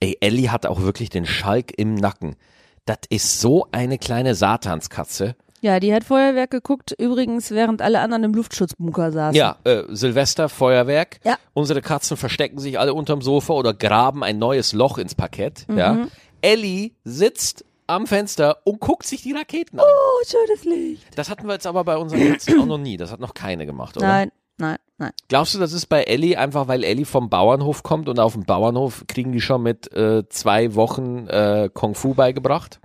Ey, 0.00 0.16
Ellie 0.20 0.50
hat 0.50 0.66
auch 0.66 0.80
wirklich 0.82 1.10
den 1.10 1.26
Schalk 1.26 1.72
im 1.76 1.94
Nacken. 1.94 2.36
Das 2.84 2.98
ist 3.08 3.40
so 3.40 3.66
eine 3.72 3.98
kleine 3.98 4.34
Satanskatze. 4.34 5.34
Ja, 5.60 5.80
die 5.80 5.92
hat 5.92 6.04
Feuerwerk 6.04 6.50
geguckt, 6.50 6.94
übrigens, 6.96 7.50
während 7.50 7.82
alle 7.82 8.00
anderen 8.00 8.22
im 8.24 8.34
Luftschutzbunker 8.34 9.10
saßen. 9.10 9.34
Ja, 9.36 9.56
äh, 9.64 9.82
Silvester, 9.88 10.48
Feuerwerk. 10.48 11.18
Ja. 11.24 11.36
Unsere 11.54 11.82
Katzen 11.82 12.16
verstecken 12.16 12.58
sich 12.58 12.78
alle 12.78 12.94
unterm 12.94 13.22
Sofa 13.22 13.54
oder 13.54 13.74
graben 13.74 14.22
ein 14.22 14.38
neues 14.38 14.72
Loch 14.72 14.98
ins 14.98 15.16
Parkett. 15.16 15.66
Mhm. 15.68 15.78
Ja. 15.78 16.06
Ellie 16.42 16.92
sitzt 17.02 17.64
am 17.86 18.06
Fenster 18.06 18.58
und 18.64 18.80
guckt 18.80 19.06
sich 19.06 19.22
die 19.22 19.32
Raketen 19.32 19.78
an. 19.78 19.86
Oh, 19.86 20.24
schönes 20.26 20.64
Licht. 20.64 21.18
Das 21.18 21.30
hatten 21.30 21.46
wir 21.46 21.54
jetzt 21.54 21.66
aber 21.66 21.84
bei 21.84 21.96
unseren 21.96 22.32
Katzen 22.32 22.60
auch 22.60 22.66
noch 22.66 22.78
nie. 22.78 22.96
Das 22.96 23.12
hat 23.12 23.20
noch 23.20 23.34
keine 23.34 23.66
gemacht, 23.66 23.96
oder? 23.96 24.06
Nein, 24.06 24.32
nein, 24.58 24.78
nein. 24.98 25.12
Glaubst 25.28 25.54
du, 25.54 25.58
das 25.58 25.72
ist 25.72 25.86
bei 25.86 26.02
Ellie 26.04 26.36
einfach, 26.38 26.68
weil 26.68 26.84
Ellie 26.84 27.04
vom 27.04 27.28
Bauernhof 27.30 27.82
kommt 27.82 28.08
und 28.08 28.18
auf 28.18 28.32
dem 28.32 28.44
Bauernhof 28.44 29.04
kriegen 29.06 29.32
die 29.32 29.40
schon 29.40 29.62
mit 29.62 29.92
äh, 29.92 30.28
zwei 30.28 30.74
Wochen 30.74 31.26
äh, 31.28 31.70
Kung 31.72 31.94
Fu 31.94 32.14
beigebracht? 32.14 32.80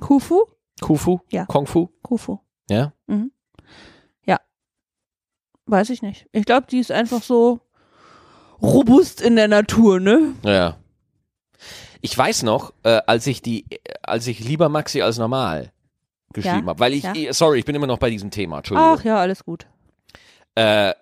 Kufu? 0.00 0.44
Kufu? 0.80 1.20
Ja. 1.30 1.46
Kung 1.46 1.66
Fu? 1.66 1.90
Kufu. 2.02 2.38
Ja? 2.68 2.92
Weiß 5.70 5.90
ich 5.90 6.02
nicht. 6.02 6.26
Ich 6.32 6.44
glaube, 6.46 6.66
die 6.68 6.80
ist 6.80 6.90
einfach 6.90 7.22
so 7.22 7.60
robust 8.60 9.20
in 9.20 9.36
der 9.36 9.46
Natur, 9.46 10.00
ne? 10.00 10.34
Ja. 10.42 10.76
Ich 12.00 12.16
weiß 12.16 12.42
noch, 12.44 12.72
äh, 12.82 13.00
als 13.06 13.26
ich 13.26 13.42
die, 13.42 13.66
als 14.02 14.26
ich 14.26 14.40
lieber 14.40 14.68
Maxi 14.68 15.02
als 15.02 15.18
normal 15.18 15.72
geschrieben 16.32 16.60
Ja, 16.60 16.66
habe, 16.66 16.80
weil 16.80 16.94
ich, 16.94 17.02
ja. 17.02 17.32
sorry, 17.32 17.58
ich 17.58 17.64
bin 17.64 17.74
immer 17.74 17.86
noch 17.86 17.98
bei 17.98 18.10
diesem 18.10 18.30
Thema, 18.30 18.58
Entschuldigung. 18.58 18.96
Ach 18.98 19.04
ja, 19.04 19.18
alles 19.18 19.44
gut. 19.44 19.66
Äh, 20.54 20.94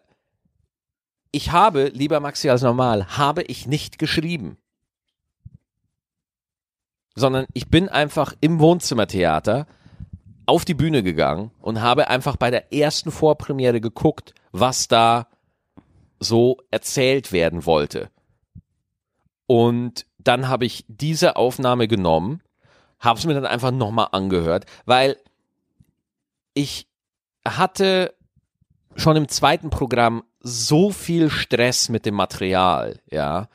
ich 1.30 1.52
habe, 1.52 1.88
lieber 1.88 2.20
Maxi 2.20 2.48
als 2.48 2.62
normal, 2.62 3.16
habe 3.16 3.42
ich 3.42 3.66
nicht 3.66 3.98
geschrieben. 3.98 4.56
Sondern 7.14 7.46
ich 7.52 7.68
bin 7.68 7.88
einfach 7.88 8.34
im 8.40 8.60
Wohnzimmertheater 8.60 9.66
auf 10.46 10.64
die 10.64 10.74
Bühne 10.74 11.02
gegangen 11.02 11.50
und 11.60 11.82
habe 11.82 12.08
einfach 12.08 12.36
bei 12.36 12.50
der 12.50 12.72
ersten 12.72 13.10
Vorpremiere 13.10 13.80
geguckt, 13.80 14.34
was 14.50 14.88
da 14.88 15.28
so 16.20 16.58
erzählt 16.70 17.32
werden 17.32 17.66
wollte. 17.66 18.10
Und 19.46 20.06
dann 20.18 20.48
habe 20.48 20.66
ich 20.66 20.84
diese 20.88 21.36
Aufnahme 21.36 21.88
genommen, 21.88 22.42
habe 23.00 23.18
es 23.18 23.24
mir 23.24 23.34
dann 23.34 23.46
einfach 23.46 23.70
nochmal 23.70 24.08
angehört, 24.12 24.66
weil 24.84 25.16
ich 26.54 26.88
hatte 27.46 28.14
schon 28.96 29.16
im 29.16 29.28
zweiten 29.28 29.70
Programm 29.70 30.24
so 30.40 30.90
viel 30.90 31.30
Stress 31.30 31.88
mit 31.88 32.04
dem 32.04 32.14
Material, 32.14 33.00
ja, 33.10 33.48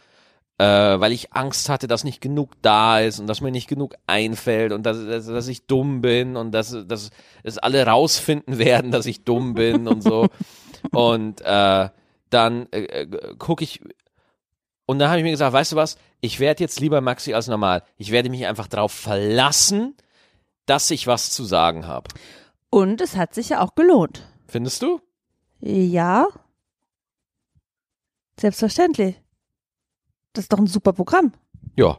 äh, 0.57 0.65
weil 0.99 1.11
ich 1.11 1.33
Angst 1.33 1.67
hatte, 1.67 1.87
dass 1.87 2.03
nicht 2.03 2.21
genug 2.21 2.51
da 2.61 2.99
ist 2.99 3.19
und 3.19 3.27
dass 3.27 3.41
mir 3.41 3.51
nicht 3.51 3.67
genug 3.67 3.95
einfällt 4.07 4.71
und 4.71 4.83
dass, 4.85 5.05
dass, 5.05 5.25
dass 5.25 5.47
ich 5.47 5.65
dumm 5.65 6.01
bin 6.01 6.37
und 6.37 6.51
dass, 6.51 6.75
dass 6.87 7.09
es 7.43 7.57
alle 7.57 7.85
rausfinden 7.85 8.57
werden, 8.59 8.91
dass 8.91 9.05
ich 9.05 9.23
dumm 9.23 9.53
bin 9.53 9.87
und 9.87 10.03
so. 10.03 10.27
Und 10.91 11.41
äh, 11.41 11.89
dann 12.29 12.67
äh, 12.71 12.81
äh, 12.81 13.35
gucke 13.37 13.63
ich 13.63 13.81
und 14.85 14.99
dann 14.99 15.09
habe 15.09 15.19
ich 15.19 15.23
mir 15.23 15.31
gesagt, 15.31 15.53
weißt 15.53 15.71
du 15.71 15.75
was, 15.75 15.97
ich 16.23 16.39
werde 16.39 16.63
jetzt 16.63 16.79
lieber 16.79 17.01
Maxi 17.01 17.33
als 17.33 17.47
normal. 17.47 17.83
Ich 17.97 18.11
werde 18.11 18.29
mich 18.29 18.45
einfach 18.45 18.67
darauf 18.67 18.93
verlassen, 18.93 19.93
dass 20.65 20.89
ich 20.89 21.05
was 21.05 21.31
zu 21.31 21.43
sagen 21.43 21.85
habe. 21.85 22.07
Und 22.69 23.01
es 23.01 23.17
hat 23.17 23.33
sich 23.33 23.49
ja 23.49 23.59
auch 23.61 23.75
gelohnt. 23.75 24.25
Findest 24.47 24.81
du? 24.81 25.01
Ja. 25.59 26.27
Selbstverständlich. 28.39 29.21
Das 30.31 30.45
ist 30.45 30.53
doch 30.53 30.59
ein 30.59 30.67
super 30.67 30.93
Programm. 30.93 31.33
Ja. 31.75 31.97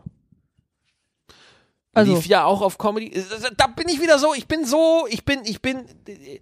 Also- 1.93 2.15
Lief 2.17 2.27
ja 2.27 2.45
auch 2.45 2.61
auf 2.63 2.79
Comedy. 2.79 3.13
Da 3.59 3.67
bin 3.69 3.89
ich 3.89 4.01
wieder 4.01 4.19
so, 4.19 4.33
ich 4.35 4.49
bin 4.49 4.65
so, 4.65 5.07
ich 5.09 5.25
bin, 5.25 5.43
ich 5.45 5.61
bin, 5.63 5.85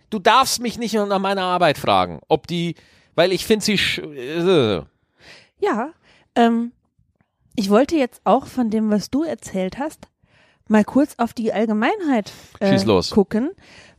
du 0.09 0.19
darfst 0.21 0.61
mich 0.61 0.79
nicht 0.79 0.95
nach 0.95 1.19
meiner 1.19 1.43
Arbeit 1.43 1.77
fragen, 1.79 2.21
ob 2.29 2.47
die, 2.47 2.77
weil 3.17 3.33
ich 3.33 3.45
finde 3.45 3.65
sie, 3.65 3.75
sch- 3.75 4.03
äh, 4.15 4.85
Ja. 5.59 5.93
Ähm, 6.37 6.73
ich 7.55 7.71
wollte 7.71 7.97
jetzt 7.97 8.21
auch 8.25 8.47
von 8.47 8.71
dem, 8.71 8.91
was 8.91 9.11
du 9.11 9.23
erzählt 9.23 9.79
hast, 9.79 10.09
mal 10.69 10.85
kurz 10.85 11.15
auf 11.19 11.33
die 11.33 11.53
Allgemeinheit 11.53 12.33
äh, 12.61 12.79
gucken. 13.11 13.51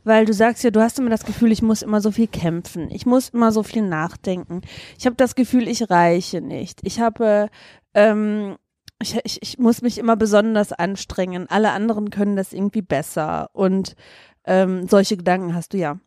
Weil 0.06 0.26
du 0.26 0.34
sagst 0.34 0.62
ja, 0.62 0.70
du 0.70 0.82
hast 0.82 0.98
immer 0.98 1.08
das 1.08 1.24
Gefühl, 1.24 1.50
ich 1.50 1.62
muss 1.62 1.80
immer 1.80 2.02
so 2.02 2.10
viel 2.10 2.26
kämpfen. 2.26 2.90
Ich 2.90 3.06
muss 3.06 3.30
immer 3.30 3.52
so 3.52 3.62
viel 3.62 3.82
nachdenken. 3.82 4.60
Ich 4.98 5.06
habe 5.06 5.16
das 5.16 5.34
Gefühl, 5.34 5.66
ich 5.66 5.88
reiche 5.88 6.42
nicht. 6.42 6.80
Ich 6.82 7.00
habe, 7.00 7.48
ähm, 7.94 8.56
ich, 9.00 9.18
ich, 9.24 9.42
ich 9.42 9.58
muss 9.58 9.80
mich 9.80 9.96
immer 9.96 10.16
besonders 10.16 10.72
anstrengen. 10.72 11.48
Alle 11.48 11.70
anderen 11.70 12.10
können 12.10 12.36
das 12.36 12.52
irgendwie 12.52 12.82
besser. 12.82 13.48
Und 13.54 13.96
ähm, 14.44 14.88
solche 14.88 15.16
Gedanken 15.16 15.54
hast 15.54 15.72
du 15.72 15.78
ja. 15.78 15.98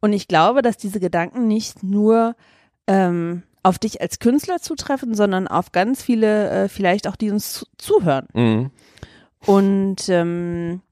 Und 0.00 0.14
ich 0.14 0.28
glaube, 0.28 0.62
dass 0.62 0.78
diese 0.78 0.98
Gedanken 0.98 1.46
nicht 1.46 1.82
nur 1.82 2.34
ähm, 2.86 3.42
auf 3.62 3.78
dich 3.78 4.00
als 4.00 4.18
Künstler 4.18 4.58
zutreffen, 4.60 5.14
sondern 5.14 5.48
auf 5.48 5.72
ganz 5.72 6.02
viele, 6.02 6.50
äh, 6.50 6.68
vielleicht 6.68 7.06
auch 7.06 7.16
die 7.16 7.30
uns 7.30 7.52
zu 7.52 7.66
zuhören. 7.78 8.26
mhm. 8.34 8.70
Und 9.44 10.08
ähm, 10.08 10.82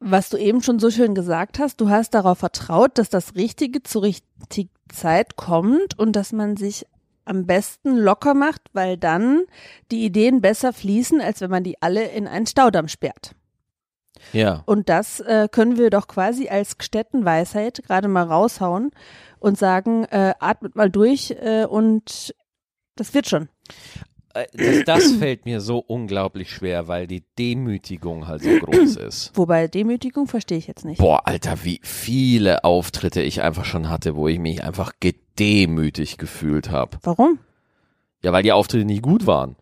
was 0.00 0.30
du 0.30 0.36
eben 0.36 0.62
schon 0.62 0.78
so 0.78 0.90
schön 0.90 1.14
gesagt 1.14 1.58
hast, 1.58 1.80
du 1.80 1.90
hast 1.90 2.14
darauf 2.14 2.38
vertraut, 2.38 2.98
dass 2.98 3.10
das 3.10 3.36
Richtige 3.36 3.82
zur 3.82 4.02
richtigen 4.02 4.70
Zeit 4.88 5.36
kommt 5.36 5.98
und 5.98 6.16
dass 6.16 6.32
man 6.32 6.56
sich 6.56 6.86
am 7.24 7.46
besten 7.46 7.96
locker 7.96 8.34
macht, 8.34 8.62
weil 8.72 8.96
dann 8.96 9.44
die 9.90 10.04
Ideen 10.04 10.40
besser 10.40 10.72
fließen, 10.72 11.20
als 11.20 11.40
wenn 11.40 11.50
man 11.50 11.62
die 11.62 11.80
alle 11.80 12.08
in 12.08 12.26
einen 12.26 12.46
Staudamm 12.46 12.88
sperrt. 12.88 13.36
Ja. 14.32 14.62
Und 14.66 14.88
das 14.88 15.20
äh, 15.20 15.48
können 15.50 15.76
wir 15.76 15.90
doch 15.90 16.08
quasi 16.08 16.48
als 16.48 16.78
Gstettenweisheit 16.78 17.82
gerade 17.86 18.08
mal 18.08 18.24
raushauen 18.24 18.90
und 19.38 19.58
sagen, 19.58 20.04
äh, 20.04 20.34
atmet 20.38 20.76
mal 20.76 20.90
durch 20.90 21.30
äh, 21.40 21.64
und 21.64 22.34
das 22.96 23.14
wird 23.14 23.28
schon. 23.28 23.48
Äh, 24.34 24.46
Das, 24.52 24.84
das 24.84 25.12
fällt 25.18 25.44
mir 25.46 25.60
so 25.60 25.78
unglaublich 25.78 26.50
schwer, 26.50 26.86
weil 26.88 27.06
die 27.06 27.24
Demütigung 27.38 28.28
halt 28.28 28.42
so 28.42 28.50
groß 28.50 28.96
ist. 29.08 29.32
Wobei 29.34 29.68
Demütigung 29.68 30.26
verstehe 30.26 30.58
ich 30.58 30.66
jetzt 30.66 30.84
nicht. 30.84 30.98
Boah, 30.98 31.26
Alter, 31.26 31.64
wie 31.64 31.80
viele 31.82 32.64
Auftritte 32.64 33.22
ich 33.22 33.42
einfach 33.42 33.64
schon 33.64 33.88
hatte, 33.88 34.16
wo 34.16 34.28
ich 34.28 34.38
mich 34.38 34.62
einfach 34.62 34.92
gedemütigt 35.00 36.18
gefühlt 36.18 36.70
habe. 36.70 36.98
Warum? 37.02 37.38
Ja, 38.22 38.32
weil 38.32 38.42
die 38.42 38.52
Auftritte 38.52 38.84
nicht 38.84 39.02
gut 39.02 39.26
waren. 39.26 39.56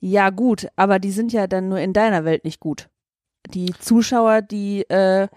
Ja, 0.00 0.30
gut, 0.30 0.66
aber 0.74 0.98
die 0.98 1.12
sind 1.12 1.32
ja 1.32 1.46
dann 1.46 1.68
nur 1.68 1.78
in 1.78 1.92
deiner 1.92 2.24
Welt 2.24 2.44
nicht 2.44 2.58
gut. 2.58 2.88
Die 3.50 3.72
Zuschauer, 3.78 4.42
die 4.42 4.82
äh, 4.88 5.28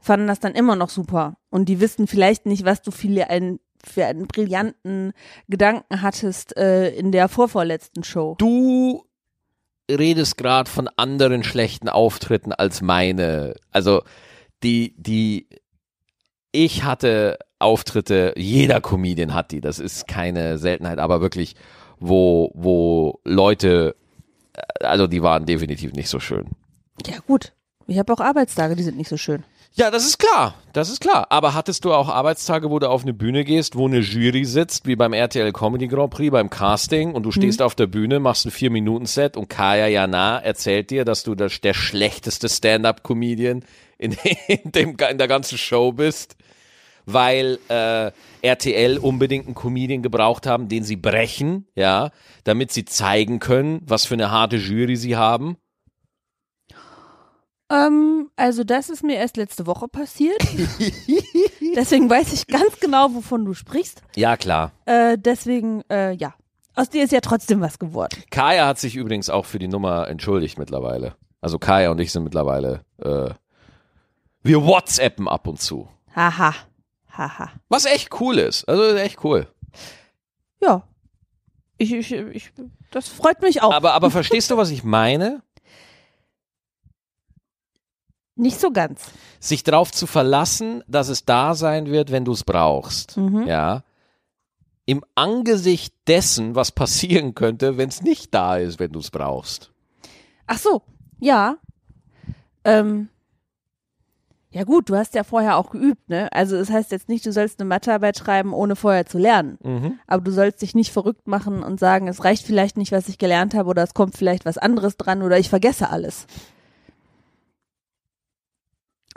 fanden 0.00 0.26
das 0.26 0.40
dann 0.40 0.54
immer 0.54 0.76
noch 0.76 0.88
super. 0.88 1.36
Und 1.50 1.68
die 1.68 1.80
wissen 1.80 2.06
vielleicht 2.06 2.46
nicht, 2.46 2.64
was 2.64 2.82
du 2.82 2.90
für 2.90 3.28
einen, 3.28 3.60
für 3.84 4.06
einen 4.06 4.26
brillanten 4.26 5.12
Gedanken 5.48 6.02
hattest 6.02 6.56
äh, 6.56 6.90
in 6.90 7.12
der 7.12 7.28
vorvorletzten 7.28 8.02
Show. 8.02 8.34
Du 8.38 9.04
redest 9.90 10.36
gerade 10.36 10.70
von 10.70 10.88
anderen 10.96 11.42
schlechten 11.44 11.88
Auftritten 11.88 12.52
als 12.52 12.80
meine. 12.80 13.54
Also 13.70 14.02
die, 14.62 14.94
die, 14.96 15.48
ich 16.52 16.84
hatte 16.84 17.38
Auftritte, 17.58 18.32
jeder 18.36 18.80
Comedian 18.80 19.34
hat 19.34 19.52
die, 19.52 19.60
das 19.60 19.78
ist 19.78 20.08
keine 20.08 20.58
Seltenheit, 20.58 20.98
aber 20.98 21.20
wirklich, 21.20 21.56
wo, 21.98 22.50
wo 22.54 23.20
Leute, 23.24 23.96
also 24.80 25.06
die 25.06 25.22
waren 25.22 25.44
definitiv 25.44 25.92
nicht 25.92 26.08
so 26.08 26.20
schön. 26.20 26.46
Ja, 27.06 27.18
gut. 27.26 27.52
Ich 27.86 27.98
habe 27.98 28.12
auch 28.12 28.20
Arbeitstage, 28.20 28.76
die 28.76 28.82
sind 28.82 28.96
nicht 28.96 29.08
so 29.08 29.16
schön. 29.16 29.44
Ja, 29.72 29.90
das 29.90 30.04
ist 30.04 30.18
klar, 30.18 30.56
das 30.72 30.90
ist 30.90 31.00
klar. 31.00 31.28
Aber 31.30 31.54
hattest 31.54 31.84
du 31.84 31.92
auch 31.92 32.08
Arbeitstage, 32.08 32.70
wo 32.70 32.78
du 32.80 32.88
auf 32.88 33.02
eine 33.02 33.14
Bühne 33.14 33.44
gehst, 33.44 33.76
wo 33.76 33.86
eine 33.86 34.00
Jury 34.00 34.44
sitzt, 34.44 34.86
wie 34.86 34.96
beim 34.96 35.12
RTL 35.12 35.52
Comedy 35.52 35.86
Grand 35.86 36.10
Prix, 36.10 36.32
beim 36.32 36.50
Casting, 36.50 37.14
und 37.14 37.22
du 37.22 37.30
stehst 37.30 37.62
auf 37.62 37.76
der 37.76 37.86
Bühne, 37.86 38.18
machst 38.18 38.46
ein 38.46 38.50
Vier-Minuten-Set 38.50 39.36
und 39.36 39.48
Kaya 39.48 39.86
Jana 39.86 40.38
erzählt 40.38 40.90
dir, 40.90 41.04
dass 41.04 41.22
du 41.22 41.36
das, 41.36 41.60
der 41.60 41.74
schlechteste 41.74 42.48
Stand-Up-Comedian 42.48 43.64
in, 43.96 44.12
in, 44.48 44.72
dem, 44.72 44.96
in 45.08 45.18
der 45.18 45.28
ganzen 45.28 45.56
Show 45.56 45.92
bist, 45.92 46.36
weil 47.06 47.58
äh, 47.68 48.10
RTL 48.42 48.98
unbedingt 48.98 49.46
einen 49.46 49.54
Comedian 49.54 50.02
gebraucht 50.02 50.46
haben, 50.46 50.68
den 50.68 50.82
sie 50.82 50.96
brechen, 50.96 51.68
ja, 51.76 52.10
damit 52.42 52.72
sie 52.72 52.84
zeigen 52.84 53.38
können, 53.38 53.82
was 53.86 54.04
für 54.04 54.14
eine 54.14 54.32
harte 54.32 54.56
Jury 54.56 54.96
sie 54.96 55.16
haben. 55.16 55.56
Ähm, 57.70 58.30
also 58.36 58.64
das 58.64 58.90
ist 58.90 59.04
mir 59.04 59.16
erst 59.16 59.36
letzte 59.36 59.66
Woche 59.66 59.86
passiert. 59.86 60.36
deswegen 61.76 62.10
weiß 62.10 62.32
ich 62.32 62.46
ganz 62.48 62.80
genau, 62.80 63.14
wovon 63.14 63.44
du 63.44 63.54
sprichst. 63.54 64.02
Ja, 64.16 64.36
klar. 64.36 64.72
Äh, 64.86 65.16
deswegen, 65.16 65.82
äh, 65.88 66.12
ja. 66.12 66.34
Aus 66.74 66.88
dir 66.88 67.04
ist 67.04 67.12
ja 67.12 67.20
trotzdem 67.20 67.60
was 67.60 67.78
geworden. 67.78 68.16
Kaya 68.30 68.66
hat 68.66 68.78
sich 68.78 68.96
übrigens 68.96 69.30
auch 69.30 69.44
für 69.44 69.58
die 69.58 69.68
Nummer 69.68 70.08
entschuldigt 70.08 70.58
mittlerweile. 70.58 71.14
Also 71.40 71.58
Kaya 71.58 71.90
und 71.90 72.00
ich 72.00 72.10
sind 72.12 72.24
mittlerweile, 72.24 72.84
äh, 72.98 73.30
wir 74.42 74.64
WhatsAppen 74.64 75.28
ab 75.28 75.46
und 75.46 75.60
zu. 75.60 75.88
Haha. 76.14 76.54
Haha. 77.12 77.50
Was 77.68 77.84
echt 77.84 78.20
cool 78.20 78.38
ist. 78.38 78.68
Also 78.68 78.96
echt 78.96 79.22
cool. 79.24 79.46
Ja. 80.60 80.82
Ich, 81.76 81.92
ich, 81.92 82.12
ich, 82.12 82.52
das 82.90 83.08
freut 83.08 83.42
mich 83.42 83.62
auch. 83.62 83.72
Aber, 83.72 83.92
aber 83.92 84.10
verstehst 84.10 84.50
du, 84.50 84.56
was 84.56 84.70
ich 84.70 84.84
meine? 84.84 85.42
Nicht 88.40 88.58
so 88.58 88.70
ganz. 88.70 89.02
Sich 89.38 89.64
darauf 89.64 89.92
zu 89.92 90.06
verlassen, 90.06 90.82
dass 90.88 91.08
es 91.08 91.26
da 91.26 91.54
sein 91.54 91.86
wird, 91.90 92.10
wenn 92.10 92.24
du 92.24 92.32
es 92.32 92.42
brauchst. 92.42 93.18
Mhm. 93.18 93.46
Ja. 93.46 93.84
Im 94.86 95.04
Angesicht 95.14 95.94
dessen, 96.06 96.54
was 96.54 96.72
passieren 96.72 97.34
könnte, 97.34 97.76
wenn 97.76 97.90
es 97.90 98.00
nicht 98.00 98.32
da 98.32 98.56
ist, 98.56 98.80
wenn 98.80 98.92
du 98.92 99.00
es 99.00 99.10
brauchst. 99.10 99.72
Ach 100.46 100.58
so. 100.58 100.80
Ja. 101.18 101.56
Ähm. 102.64 103.10
Ja 104.52 104.64
gut, 104.64 104.88
du 104.88 104.96
hast 104.96 105.14
ja 105.14 105.22
vorher 105.22 105.58
auch 105.58 105.70
geübt, 105.70 106.08
ne? 106.08 106.32
Also 106.32 106.56
es 106.56 106.70
heißt 106.70 106.90
jetzt 106.92 107.10
nicht, 107.10 107.24
du 107.26 107.32
sollst 107.32 107.60
eine 107.60 107.68
Mathearbeit 107.68 108.16
schreiben, 108.16 108.54
ohne 108.54 108.74
vorher 108.74 109.04
zu 109.04 109.18
lernen. 109.18 109.58
Mhm. 109.62 110.00
Aber 110.06 110.22
du 110.22 110.32
sollst 110.32 110.62
dich 110.62 110.74
nicht 110.74 110.92
verrückt 110.92 111.28
machen 111.28 111.62
und 111.62 111.78
sagen, 111.78 112.08
es 112.08 112.24
reicht 112.24 112.46
vielleicht 112.46 112.78
nicht, 112.78 112.90
was 112.90 113.08
ich 113.10 113.18
gelernt 113.18 113.52
habe, 113.54 113.68
oder 113.68 113.82
es 113.82 113.94
kommt 113.94 114.16
vielleicht 114.16 114.46
was 114.46 114.58
anderes 114.58 114.96
dran, 114.96 115.22
oder 115.22 115.38
ich 115.38 115.50
vergesse 115.50 115.90
alles. 115.90 116.26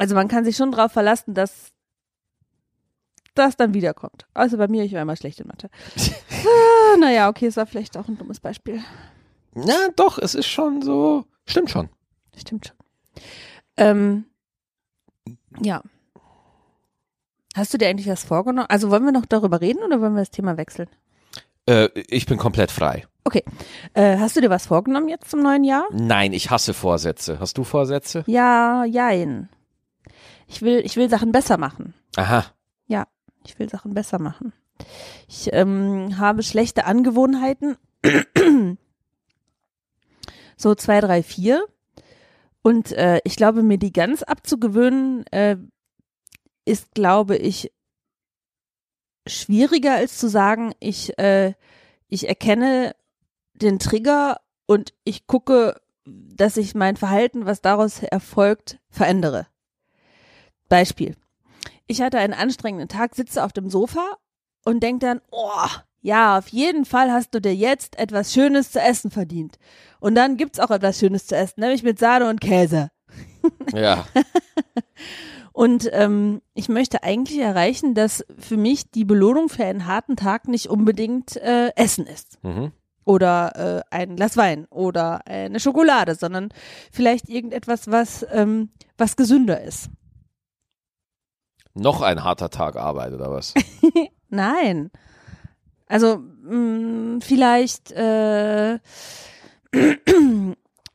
Also 0.04 0.16
man 0.16 0.28
kann 0.28 0.44
sich 0.44 0.58
schon 0.58 0.74
darauf 0.74 0.92
verlassen, 0.92 1.34
dass 1.34 1.72
das 3.36 3.56
dann 3.56 3.74
wiederkommt. 3.74 4.28
Außer 4.34 4.58
bei 4.58 4.68
mir, 4.68 4.84
ich 4.84 4.92
war 4.92 5.02
immer 5.02 5.16
schlecht 5.16 5.40
in 5.40 5.48
Mathe. 5.48 5.70
ah, 6.46 6.98
naja, 7.00 7.30
okay, 7.30 7.46
es 7.46 7.56
war 7.56 7.66
vielleicht 7.66 7.96
auch 7.96 8.10
ein 8.10 8.18
dummes 8.18 8.42
Beispiel. 8.42 8.84
Na, 9.54 9.88
doch, 9.96 10.18
es 10.18 10.36
ist 10.36 10.48
schon 10.48 10.82
so. 10.82 11.24
Stimmt 11.46 11.70
schon. 11.70 11.88
Stimmt 12.36 12.68
schon. 12.68 12.76
Ähm, 13.78 14.26
ja. 15.62 15.82
Hast 17.56 17.74
du 17.74 17.78
dir 17.78 17.88
eigentlich 17.88 18.10
was 18.10 18.26
vorgenommen? 18.26 18.68
Also 18.70 18.92
wollen 18.92 19.06
wir 19.06 19.14
noch 19.14 19.26
darüber 19.26 19.62
reden 19.62 19.84
oder 19.86 20.02
wollen 20.02 20.16
wir 20.16 20.22
das 20.22 20.32
Thema 20.32 20.58
wechseln? 20.58 20.90
Äh, 21.66 21.88
ich 21.96 22.26
bin 22.26 22.38
komplett 22.38 22.72
frei. 22.72 23.06
Okay. 23.24 23.46
Äh, 23.94 24.18
hast 24.18 24.36
du 24.36 24.42
dir 24.42 24.50
was 24.50 24.66
vorgenommen 24.66 25.08
jetzt 25.08 25.32
zum 25.32 25.42
neuen 25.42 25.64
Jahr? 25.64 25.86
Nein, 25.94 26.34
ich 26.34 26.50
hasse 26.50 26.74
Vorsätze. 26.74 27.40
Hast 27.40 27.58
du 27.58 27.64
Vorsätze? 27.64 28.26
Ja, 28.28 28.84
jein. 28.84 29.48
Ich 30.54 30.62
will, 30.62 30.82
ich 30.86 30.98
will 30.98 31.10
Sachen 31.10 31.32
besser 31.32 31.58
machen. 31.58 31.96
Aha. 32.16 32.46
Ja, 32.86 33.08
ich 33.44 33.58
will 33.58 33.68
Sachen 33.68 33.96
besser 33.96 34.20
machen. 34.20 34.54
Ich 35.28 35.50
ähm, 35.52 36.20
habe 36.20 36.44
schlechte 36.44 36.86
Angewohnheiten. 36.86 37.76
so 40.56 40.76
zwei, 40.76 41.02
drei, 41.02 41.24
vier. 41.24 41.66
Und 42.62 42.92
äh, 42.92 43.20
ich 43.24 43.36
glaube, 43.36 43.64
mir 43.64 43.80
die 43.80 43.92
ganz 43.92 44.22
abzugewöhnen, 44.22 45.26
äh, 45.32 45.58
ist, 46.66 46.94
glaube 46.94 47.36
ich, 47.36 47.74
schwieriger 49.26 49.96
als 49.96 50.20
zu 50.20 50.30
sagen, 50.30 50.74
ich, 50.80 51.18
äh, 51.18 51.56
ich 52.10 52.30
erkenne 52.30 52.96
den 53.56 53.80
Trigger 53.80 54.40
und 54.68 54.94
ich 55.04 55.26
gucke, 55.26 55.82
dass 56.06 56.58
ich 56.58 56.76
mein 56.76 56.96
Verhalten, 56.96 57.48
was 57.48 57.62
daraus 57.62 58.04
erfolgt, 58.04 58.78
verändere. 58.92 59.48
Beispiel. 60.74 61.16
Ich 61.86 62.02
hatte 62.02 62.18
einen 62.18 62.34
anstrengenden 62.34 62.90
Tag, 62.90 63.14
sitze 63.14 63.44
auf 63.44 63.54
dem 63.54 63.70
Sofa 63.70 64.18
und 64.66 64.82
denke 64.82 65.06
dann, 65.06 65.22
oh, 65.30 65.68
ja, 66.02 66.40
auf 66.40 66.48
jeden 66.48 66.86
Fall 66.86 67.12
hast 67.12 67.36
du 67.36 67.40
dir 67.40 67.54
jetzt 67.54 68.00
etwas 68.00 68.34
Schönes 68.34 68.72
zu 68.72 68.82
essen 68.82 69.12
verdient. 69.12 69.60
Und 70.00 70.16
dann 70.16 70.36
gibt's 70.36 70.60
auch 70.60 70.72
etwas 70.72 70.98
Schönes 70.98 71.28
zu 71.28 71.36
essen, 71.36 71.60
nämlich 71.60 71.84
mit 71.84 72.00
Sahne 72.00 72.28
und 72.28 72.42
Käse. 72.42 72.90
Ja. 73.74 74.06
Und 75.52 75.90
ähm, 75.92 76.42
ich 76.54 76.70
möchte 76.70 77.04
eigentlich 77.04 77.40
erreichen, 77.40 77.94
dass 77.94 78.26
für 78.40 78.56
mich 78.56 78.90
die 78.90 79.04
Belohnung 79.04 79.50
für 79.50 79.66
einen 79.66 79.86
harten 79.86 80.16
Tag 80.16 80.48
nicht 80.48 80.70
unbedingt 80.70 81.36
äh, 81.36 81.72
Essen 81.76 82.08
ist. 82.08 82.40
Mhm. 82.42 82.72
Oder 83.04 83.84
äh, 83.92 83.96
ein 83.96 84.16
Glas 84.16 84.38
Wein 84.38 84.66
oder 84.70 85.28
eine 85.28 85.60
Schokolade, 85.60 86.16
sondern 86.16 86.50
vielleicht 86.90 87.28
irgendetwas, 87.28 87.92
was, 87.92 88.26
ähm, 88.32 88.70
was 88.98 89.18
gesünder 89.18 89.62
ist. 89.62 89.90
Noch 91.74 92.02
ein 92.02 92.24
harter 92.24 92.50
Tag 92.50 92.76
Arbeit 92.76 93.14
oder 93.14 93.32
was? 93.32 93.54
Nein. 94.30 94.92
Also 95.88 96.18
mh, 96.18 97.20
vielleicht 97.22 97.92
äh, 97.92 98.74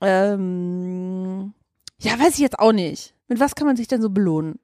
ähm, 0.01 1.55
ja, 2.01 2.19
weiß 2.19 2.35
ich 2.35 2.39
jetzt 2.39 2.59
auch 2.59 2.73
nicht. 2.73 3.15
Mit 3.27 3.41
was 3.41 3.55
kann 3.55 3.67
man 3.67 3.77
sich 3.77 3.89
denn 3.89 4.01
so 4.01 4.11
belohnen? 4.11 4.59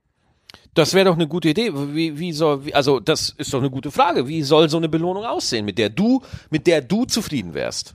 Das 0.74 0.94
wäre 0.94 1.04
doch 1.06 1.14
eine 1.14 1.28
gute 1.28 1.48
Idee. 1.48 1.72
Wie, 1.72 2.18
wie 2.18 2.32
soll, 2.32 2.64
wie, 2.64 2.74
also 2.74 3.00
das 3.00 3.30
ist 3.30 3.52
doch 3.52 3.60
eine 3.60 3.70
gute 3.70 3.90
Frage. 3.90 4.26
Wie 4.26 4.42
soll 4.42 4.68
so 4.68 4.76
eine 4.76 4.88
Belohnung 4.88 5.24
aussehen, 5.24 5.64
mit 5.64 5.78
der 5.78 5.90
du, 5.90 6.22
mit 6.50 6.66
der 6.66 6.80
du 6.80 7.04
zufrieden 7.04 7.54
wärst? 7.54 7.94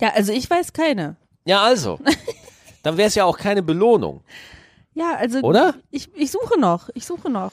Ja, 0.00 0.12
also 0.14 0.32
ich 0.32 0.48
weiß 0.48 0.72
keine. 0.72 1.16
Ja, 1.44 1.62
also. 1.62 1.98
Dann 2.82 2.96
wäre 2.96 3.08
es 3.08 3.14
ja 3.14 3.24
auch 3.24 3.36
keine 3.36 3.62
Belohnung. 3.62 4.22
Ja, 5.00 5.16
also 5.16 5.40
Oder? 5.40 5.74
Ich, 5.90 6.14
ich 6.14 6.30
suche 6.30 6.60
noch. 6.60 6.90
Ich 6.94 7.06
suche 7.06 7.30
noch. 7.30 7.52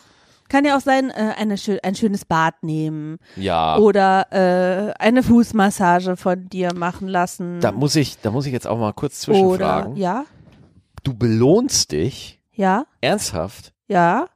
Kann 0.50 0.64
ja 0.64 0.78
auch 0.78 0.82
sein, 0.82 1.10
äh, 1.10 1.34
eine, 1.38 1.58
schö 1.58 1.78
ein 1.84 1.96
schönes 1.96 2.24
Bad 2.24 2.62
nehmen 2.64 3.18
Ja. 3.36 3.78
oder 3.78 4.28
äh, 4.32 4.94
eine 5.00 5.24
Fußmassage 5.24 6.16
von 6.16 6.48
dir 6.48 6.74
machen 6.74 7.08
lassen. 7.08 7.60
Da 7.60 7.72
muss 7.72 7.96
ich, 7.98 8.20
da 8.22 8.32
muss 8.32 8.46
ich 8.46 8.54
jetzt 8.54 8.68
auch 8.68 8.78
mal 8.78 8.94
kurz 8.94 9.28
oder 9.28 9.38
zwischenfragen. 9.38 9.96
ja, 9.98 10.26
Du 11.04 11.14
belohnst 11.14 11.92
dich 11.92 12.42
ja, 12.54 12.86
ernsthaft? 13.02 13.74
ja. 13.88 14.28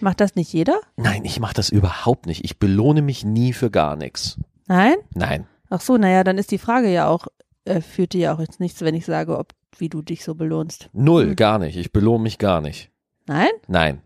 Macht 0.00 0.20
das 0.20 0.36
nicht 0.36 0.52
jeder? 0.52 0.78
Nein, 0.96 1.24
ich 1.24 1.40
mache 1.40 1.54
das 1.54 1.70
überhaupt 1.70 2.26
nicht. 2.26 2.44
Ich 2.44 2.60
belohne 2.60 3.02
mich 3.02 3.24
nie 3.24 3.52
für 3.52 3.68
gar 3.68 3.96
nichts. 3.96 4.38
Nein? 4.68 4.94
Nein. 5.12 5.48
Ach 5.70 5.80
so, 5.80 5.96
naja, 5.96 6.22
dann 6.22 6.38
ist 6.38 6.52
die 6.52 6.58
Frage 6.58 6.88
ja 6.88 7.08
auch, 7.08 7.26
äh, 7.64 7.80
führt 7.80 8.12
dir 8.12 8.20
ja 8.20 8.34
auch 8.34 8.38
jetzt 8.38 8.60
nichts, 8.60 8.80
wenn 8.82 8.94
ich 8.94 9.04
sage, 9.04 9.36
ob 9.36 9.54
wie 9.76 9.88
du 9.88 10.02
dich 10.02 10.24
so 10.24 10.34
belohnst. 10.34 10.88
Null, 10.92 11.28
Hm. 11.28 11.36
gar 11.36 11.58
nicht. 11.58 11.76
Ich 11.76 11.92
belohne 11.92 12.22
mich 12.22 12.38
gar 12.38 12.60
nicht. 12.60 12.90
Nein? 13.26 13.50
Nein. 13.66 14.02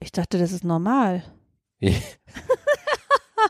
Ich 0.00 0.12
dachte, 0.12 0.38
das 0.38 0.52
ist 0.52 0.64
normal. 0.64 1.22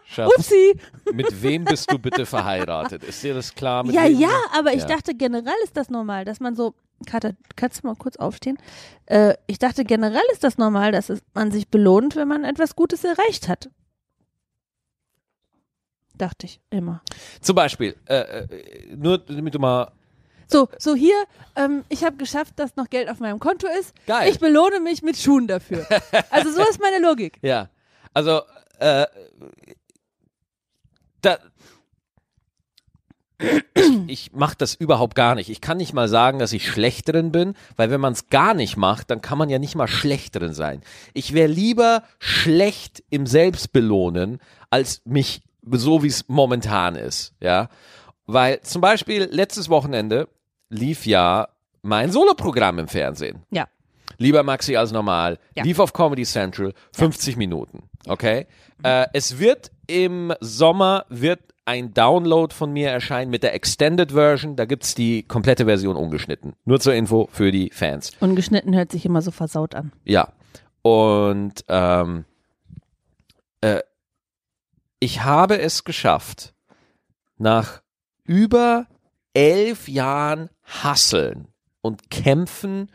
Schatz, 0.07 0.33
Upsi. 0.37 0.78
mit 1.12 1.42
wem 1.42 1.64
bist 1.64 1.90
du 1.92 1.98
bitte 1.98 2.26
verheiratet? 2.26 3.04
Ist 3.04 3.22
dir 3.22 3.35
das 3.35 3.54
klar? 3.54 3.85
Ja, 3.87 4.04
wem? 4.04 4.18
ja, 4.20 4.31
aber 4.57 4.72
ich 4.74 4.81
Ja. 4.83 4.87
dachte 4.87 5.14
generell 5.14 5.54
ist 5.64 5.76
das 5.76 5.88
normal, 5.90 6.24
dass 6.24 6.40
man 6.40 6.54
so, 6.57 6.74
Katja, 7.07 7.33
kannst 7.57 7.83
du 7.83 7.87
mal 7.87 7.94
kurz 7.96 8.16
aufstehen? 8.16 8.59
Äh, 9.07 9.35
ich 9.46 9.59
dachte 9.59 9.85
generell 9.85 10.22
ist 10.33 10.42
das 10.44 10.59
normal, 10.59 10.92
dass 10.92 11.09
es, 11.11 11.20
man 11.35 11.50
sich 11.52 11.68
belohnt, 11.68 12.16
wenn 12.16 12.28
man 12.28 12.44
etwas 12.44 12.74
Gutes 12.74 13.04
erreicht 13.04 13.48
hat. 13.48 13.70
Dachte 16.14 16.46
ich 16.46 16.61
immer. 16.70 17.02
Zum 17.40 17.54
Beispiel, 17.54 17.94
äh, 18.07 18.16
äh, 18.42 18.96
nur 18.96 19.18
damit 19.18 19.54
du 19.54 19.59
mal. 19.61 19.92
So, 20.50 20.68
so 20.78 20.94
hier, 20.94 21.14
ähm, 21.56 21.84
ich 21.90 22.04
habe 22.04 22.16
geschafft, 22.16 22.54
dass 22.56 22.74
noch 22.76 22.88
Geld 22.88 23.11
auf 23.11 23.20
meinem 23.20 23.38
Konto 23.38 23.66
ist. 23.78 23.94
Geil. 24.06 24.30
Ich 24.30 24.40
belohne 24.40 24.80
mich 24.80 25.02
mit 25.02 25.16
Schuhen 25.16 25.46
dafür. 25.46 25.87
Also 26.30 26.50
so 26.50 26.62
ist 26.62 26.80
meine 26.80 27.04
Logik. 27.04 27.38
Ja. 27.42 27.68
Also, 28.14 28.40
äh, 28.78 29.06
da. 31.20 31.38
Ich 34.06 34.32
mache 34.32 34.56
das 34.58 34.74
überhaupt 34.74 35.14
gar 35.14 35.34
nicht. 35.34 35.48
Ich 35.48 35.61
kann 35.61 35.76
nicht 35.76 35.92
mal 35.92 36.08
sagen, 36.08 36.38
dass 36.38 36.52
ich 36.52 36.66
schlecht 36.68 37.08
drin 37.08 37.30
bin, 37.30 37.54
weil 37.76 37.90
wenn 37.90 38.00
man 38.00 38.12
es 38.12 38.28
gar 38.28 38.54
nicht 38.54 38.76
macht, 38.76 39.11
dann 39.11 39.20
kann 39.20 39.38
man 39.38 39.48
ja 39.48 39.58
nicht 39.58 39.76
mal 39.76 39.87
schlecht 39.87 40.34
drin 40.34 40.54
sein. 40.54 40.82
Ich 41.14 41.34
wäre 41.34 41.48
lieber 41.48 42.02
schlecht 42.18 43.04
im 43.11 43.26
Selbstbelohnen, 43.26 44.40
als 44.70 45.02
mich 45.04 45.42
so 45.70 46.02
wie 46.02 46.08
es 46.08 46.28
momentan 46.28 46.96
ist, 46.96 47.34
ja. 47.40 47.68
Weil 48.26 48.61
zum 48.62 48.80
Beispiel 48.80 49.28
letztes 49.30 49.68
Wochenende 49.68 50.28
lief 50.68 51.07
ja 51.07 51.48
mein 51.83 52.11
Soloprogramm 52.11 52.78
im 52.78 52.88
Fernsehen. 52.88 53.42
Ja. 53.50 53.68
Lieber 54.16 54.42
Maxi 54.42 54.76
als 54.76 54.92
normal. 54.92 55.38
Ja. 55.54 55.62
Lief 55.62 55.78
auf 55.78 55.92
Comedy 55.92 56.24
Central 56.24 56.72
50 56.92 57.37
Minuten. 57.37 57.85
Okay. 58.07 58.46
Äh, 58.83 59.07
es 59.12 59.38
wird 59.38 59.70
im 59.87 60.33
Sommer 60.40 61.04
wird 61.09 61.40
ein 61.64 61.92
Download 61.92 62.52
von 62.54 62.72
mir 62.72 62.88
erscheinen 62.88 63.31
mit 63.31 63.42
der 63.42 63.54
Extended 63.54 64.12
Version. 64.12 64.57
Da 64.57 64.64
gibt's 64.64 64.94
die 64.94 65.22
komplette 65.22 65.66
Version 65.66 65.96
ungeschnitten. 65.96 66.54
Nur 66.64 66.81
zur 66.81 66.94
Info 66.94 67.28
für 67.31 67.52
die 67.52 67.70
Fans. 67.70 68.12
Ungeschnitten 68.20 68.74
hört 68.74 68.90
sich 68.90 69.04
immer 69.04 69.22
so 69.22 69.31
versaut 69.31 69.74
an. 69.74 69.92
Ja. 70.04 70.33
Und 70.83 71.64
ähm, 71.68 72.24
äh, 73.61 73.81
ich 74.98 75.22
habe 75.22 75.61
es 75.61 75.85
geschafft, 75.85 76.54
nach 77.37 77.83
über 78.24 78.87
elf 79.38 79.88
Jahren 79.88 80.51
Hasseln 80.64 81.46
und 81.81 82.11
Kämpfen 82.11 82.90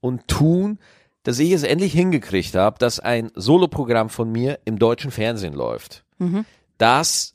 und 0.00 0.28
Tun, 0.28 0.78
dass 1.22 1.38
ich 1.38 1.52
es 1.52 1.62
endlich 1.62 1.94
hingekriegt 1.94 2.54
habe, 2.54 2.78
dass 2.78 3.00
ein 3.00 3.32
Soloprogramm 3.34 4.10
von 4.10 4.30
mir 4.30 4.58
im 4.66 4.78
deutschen 4.78 5.10
Fernsehen 5.10 5.54
läuft. 5.54 6.04
Das 6.76 7.34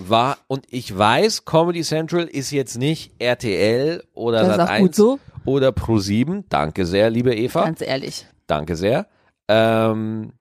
war, 0.00 0.38
und 0.48 0.66
ich 0.70 0.96
weiß, 0.98 1.44
Comedy 1.44 1.82
Central 1.82 2.24
ist 2.24 2.50
jetzt 2.50 2.76
nicht 2.78 3.12
RTL 3.20 4.02
oder 4.12 4.40
Das 4.42 4.48
ist 4.56 4.60
auch 4.60 4.68
Sat1 4.68 4.78
gut 4.80 4.94
so. 4.96 5.18
oder 5.44 5.68
Pro7. 5.68 6.44
Danke 6.48 6.86
sehr, 6.86 7.10
liebe 7.10 7.32
Eva. 7.34 7.64
Ganz 7.64 7.80
ehrlich. 7.80 8.26
Danke 8.48 8.74
sehr. 8.74 9.06
Ähm, 9.46 10.32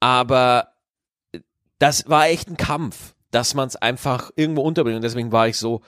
aber 0.00 0.68
das 1.78 2.08
war 2.08 2.28
echt 2.28 2.48
ein 2.48 2.56
Kampf, 2.56 3.14
dass 3.30 3.52
man 3.54 3.68
es 3.68 3.76
einfach 3.76 4.30
irgendwo 4.34 4.62
unterbringt. 4.62 4.96
Und 4.96 5.04
deswegen 5.04 5.30
war 5.30 5.46
ich 5.46 5.58
so 5.58 5.82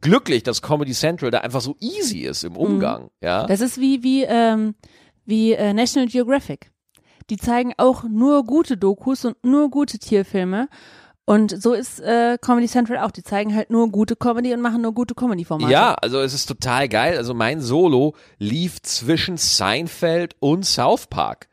glücklich, 0.00 0.42
dass 0.42 0.62
Comedy 0.62 0.92
Central 0.92 1.30
da 1.30 1.38
einfach 1.38 1.60
so 1.60 1.76
easy 1.80 2.20
ist 2.20 2.44
im 2.44 2.56
Umgang. 2.56 3.10
Ja. 3.20 3.46
Das 3.46 3.60
ist 3.60 3.80
wie, 3.80 4.02
wie, 4.02 4.24
ähm, 4.24 4.74
wie 5.24 5.52
äh, 5.52 5.72
National 5.72 6.08
Geographic. 6.08 6.70
Die 7.28 7.36
zeigen 7.36 7.72
auch 7.76 8.04
nur 8.04 8.44
gute 8.44 8.76
Dokus 8.76 9.24
und 9.24 9.42
nur 9.44 9.70
gute 9.70 9.98
Tierfilme. 9.98 10.68
Und 11.24 11.62
so 11.62 11.74
ist 11.74 12.00
äh, 12.00 12.38
Comedy 12.40 12.66
Central 12.66 12.98
auch. 12.98 13.12
Die 13.12 13.22
zeigen 13.22 13.54
halt 13.54 13.70
nur 13.70 13.88
gute 13.90 14.16
Comedy 14.16 14.52
und 14.52 14.60
machen 14.60 14.82
nur 14.82 14.92
gute 14.92 15.14
Comedy-Formate. 15.14 15.70
Ja, 15.70 15.94
also 15.94 16.18
es 16.20 16.34
ist 16.34 16.46
total 16.46 16.88
geil. 16.88 17.16
Also 17.16 17.34
mein 17.34 17.60
Solo 17.60 18.16
lief 18.38 18.82
zwischen 18.82 19.36
Seinfeld 19.36 20.34
und 20.40 20.66
South 20.66 21.06
Park. 21.06 21.48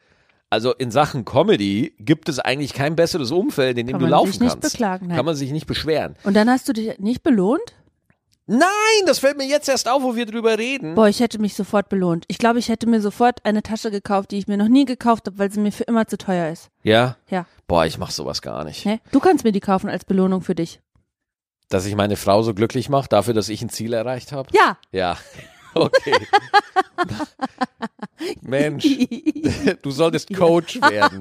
Also 0.50 0.74
in 0.74 0.90
Sachen 0.90 1.26
Comedy 1.26 1.94
gibt 2.00 2.30
es 2.30 2.40
eigentlich 2.40 2.74
kein 2.74 2.96
besseres 2.96 3.32
Umfeld, 3.32 3.78
in 3.78 3.86
dem 3.86 3.94
Kann 3.94 4.00
du 4.00 4.06
man 4.06 4.12
laufen 4.12 4.32
sich 4.32 4.40
nicht 4.40 4.62
kannst. 4.62 4.72
beklagen, 4.72 5.08
nein. 5.08 5.18
Kann 5.18 5.26
man 5.26 5.36
sich 5.36 5.52
nicht 5.52 5.68
beschweren. 5.68 6.16
Und 6.24 6.36
dann 6.36 6.50
hast 6.50 6.68
du 6.70 6.74
dich 6.74 6.98
nicht 7.00 7.22
belohnt? 7.22 7.76
Nein, 8.50 8.70
das 9.06 9.20
fällt 9.20 9.38
mir 9.38 9.46
jetzt 9.46 9.68
erst 9.68 9.90
auf, 9.90 10.02
wo 10.02 10.16
wir 10.16 10.26
drüber 10.26 10.58
reden. 10.58 10.96
Boah, 10.96 11.10
ich 11.10 11.20
hätte 11.20 11.38
mich 11.38 11.54
sofort 11.54 11.90
belohnt. 11.90 12.24
Ich 12.30 12.38
glaube, 12.38 12.60
ich 12.60 12.70
hätte 12.70 12.88
mir 12.88 13.02
sofort 13.02 13.44
eine 13.44 13.62
Tasche 13.62 13.92
gekauft, 13.92 14.32
die 14.32 14.38
ich 14.38 14.48
mir 14.48 14.56
noch 14.56 14.70
nie 14.70 14.86
gekauft 14.86 15.28
habe, 15.28 15.38
weil 15.38 15.52
sie 15.52 15.60
mir 15.60 15.74
für 15.74 15.84
immer 15.84 16.08
zu 16.08 16.18
teuer 16.18 16.50
ist. 16.50 16.70
Ja? 16.82 17.18
Ja. 17.30 17.46
Boah, 17.68 17.86
ich 17.86 17.98
mach 17.98 18.10
sowas 18.10 18.42
gar 18.42 18.64
nicht. 18.64 18.86
Ne? 18.86 19.02
Du 19.12 19.20
kannst 19.20 19.44
mir 19.44 19.52
die 19.52 19.60
kaufen 19.60 19.90
als 19.90 20.06
Belohnung 20.06 20.42
für 20.42 20.56
dich. 20.56 20.80
Dass 21.68 21.86
ich 21.86 21.96
meine 21.96 22.16
Frau 22.16 22.42
so 22.42 22.54
glücklich 22.54 22.88
mache, 22.88 23.10
dafür, 23.10 23.34
dass 23.34 23.50
ich 23.50 23.62
ein 23.62 23.70
Ziel 23.70 23.92
erreicht 23.92 24.32
habe? 24.32 24.50
Ja. 24.54 24.78
Ja. 24.92 25.18
Okay. 25.80 26.28
Mensch, 28.42 28.84
du 29.82 29.92
solltest 29.92 30.34
Coach 30.34 30.82
werden. 30.82 31.20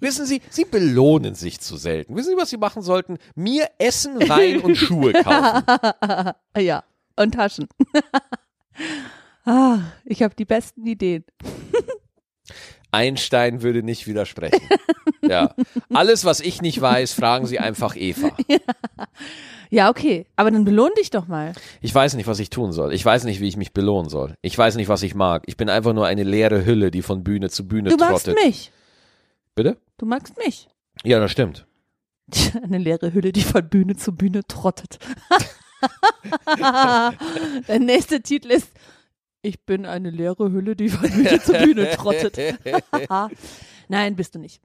Wissen 0.00 0.26
Sie, 0.26 0.42
Sie 0.50 0.64
belohnen 0.64 1.34
sich 1.34 1.60
zu 1.60 1.76
selten. 1.76 2.16
Wissen 2.16 2.30
Sie, 2.30 2.36
was 2.36 2.50
Sie 2.50 2.56
machen 2.56 2.82
sollten? 2.82 3.18
Mir 3.34 3.68
Essen, 3.78 4.16
Wein 4.28 4.60
und 4.60 4.76
Schuhe 4.76 5.12
kaufen. 5.12 5.64
Ja. 6.58 6.84
Und 7.16 7.34
Taschen. 7.34 7.68
ah, 9.44 9.78
ich 10.04 10.22
habe 10.22 10.34
die 10.34 10.44
besten 10.44 10.84
Ideen. 10.86 11.24
Einstein 12.94 13.62
würde 13.62 13.82
nicht 13.82 14.06
widersprechen. 14.06 14.60
Ja. 15.26 15.54
Alles, 15.88 16.26
was 16.26 16.40
ich 16.40 16.60
nicht 16.60 16.78
weiß, 16.78 17.14
fragen 17.14 17.46
Sie 17.46 17.58
einfach 17.58 17.96
Eva. 17.96 18.30
Ja, 19.70 19.88
okay. 19.90 20.26
Aber 20.36 20.50
dann 20.52 20.64
belohn 20.64 20.90
dich 20.98 21.10
doch 21.10 21.26
mal. 21.26 21.52
Ich 21.80 21.92
weiß 21.92 22.14
nicht, 22.14 22.26
was 22.28 22.38
ich 22.38 22.50
tun 22.50 22.70
soll. 22.72 22.92
Ich 22.92 23.04
weiß 23.04 23.24
nicht, 23.24 23.40
wie 23.40 23.48
ich 23.48 23.56
mich 23.56 23.72
belohnen 23.72 24.08
soll. 24.08 24.36
Ich 24.42 24.56
weiß 24.56 24.76
nicht, 24.76 24.88
was 24.88 25.02
ich 25.02 25.14
mag. 25.16 25.42
Ich 25.46 25.56
bin 25.56 25.68
einfach 25.70 25.94
nur 25.94 26.06
eine 26.06 26.22
leere 26.22 26.64
Hülle, 26.64 26.90
die 26.92 27.02
von 27.02 27.24
Bühne 27.24 27.48
zu 27.50 27.66
Bühne 27.66 27.88
Du 27.90 27.96
magst 27.96 28.26
trottet. 28.26 28.44
mich. 28.44 28.70
Bitte? 29.56 29.78
Du 29.98 30.06
magst 30.06 30.36
mich. 30.36 30.68
Ja, 31.02 31.18
das 31.18 31.32
stimmt. 31.32 31.66
Eine 32.62 32.78
leere 32.78 33.12
Hülle, 33.14 33.32
die 33.32 33.40
von 33.42 33.68
Bühne 33.68 33.96
zu 33.96 34.12
Bühne 34.14 34.42
trottet. 34.46 34.98
Der 37.68 37.78
nächste 37.80 38.20
Titel 38.20 38.50
ist 38.50 38.68
Ich 39.44 39.60
bin 39.66 39.84
eine 39.84 40.08
leere 40.08 40.50
Hülle, 40.52 40.74
die 40.74 40.88
von 40.88 41.10
Bühne 41.10 41.38
zu 41.42 41.52
Bühne 41.52 41.90
trottet. 41.90 42.38
Nein, 43.88 44.16
bist 44.16 44.34
du 44.34 44.38
nicht. 44.38 44.62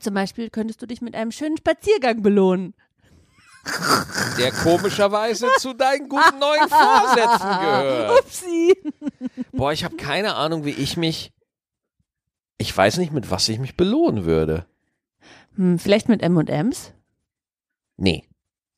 Zum 0.00 0.14
Beispiel 0.14 0.48
könntest 0.48 0.80
du 0.80 0.86
dich 0.86 1.02
mit 1.02 1.14
einem 1.14 1.32
schönen 1.32 1.58
Spaziergang 1.58 2.22
belohnen. 2.22 2.74
Der 4.38 4.50
komischerweise 4.52 5.48
zu 5.58 5.74
deinen 5.74 6.08
guten 6.08 6.38
neuen 6.38 6.68
Vorsätzen 6.68 7.60
gehört. 7.60 8.20
Upsi. 8.20 8.74
Boah, 9.52 9.72
ich 9.72 9.84
habe 9.84 9.96
keine 9.96 10.34
Ahnung, 10.34 10.64
wie 10.64 10.70
ich 10.70 10.96
mich. 10.96 11.30
Ich 12.56 12.74
weiß 12.74 12.96
nicht, 12.96 13.12
mit 13.12 13.30
was 13.30 13.48
ich 13.50 13.58
mich 13.58 13.76
belohnen 13.76 14.24
würde. 14.24 14.64
Hm, 15.56 15.78
vielleicht 15.78 16.08
mit 16.08 16.22
M&M's? 16.22 16.92
Nee. 17.98 18.26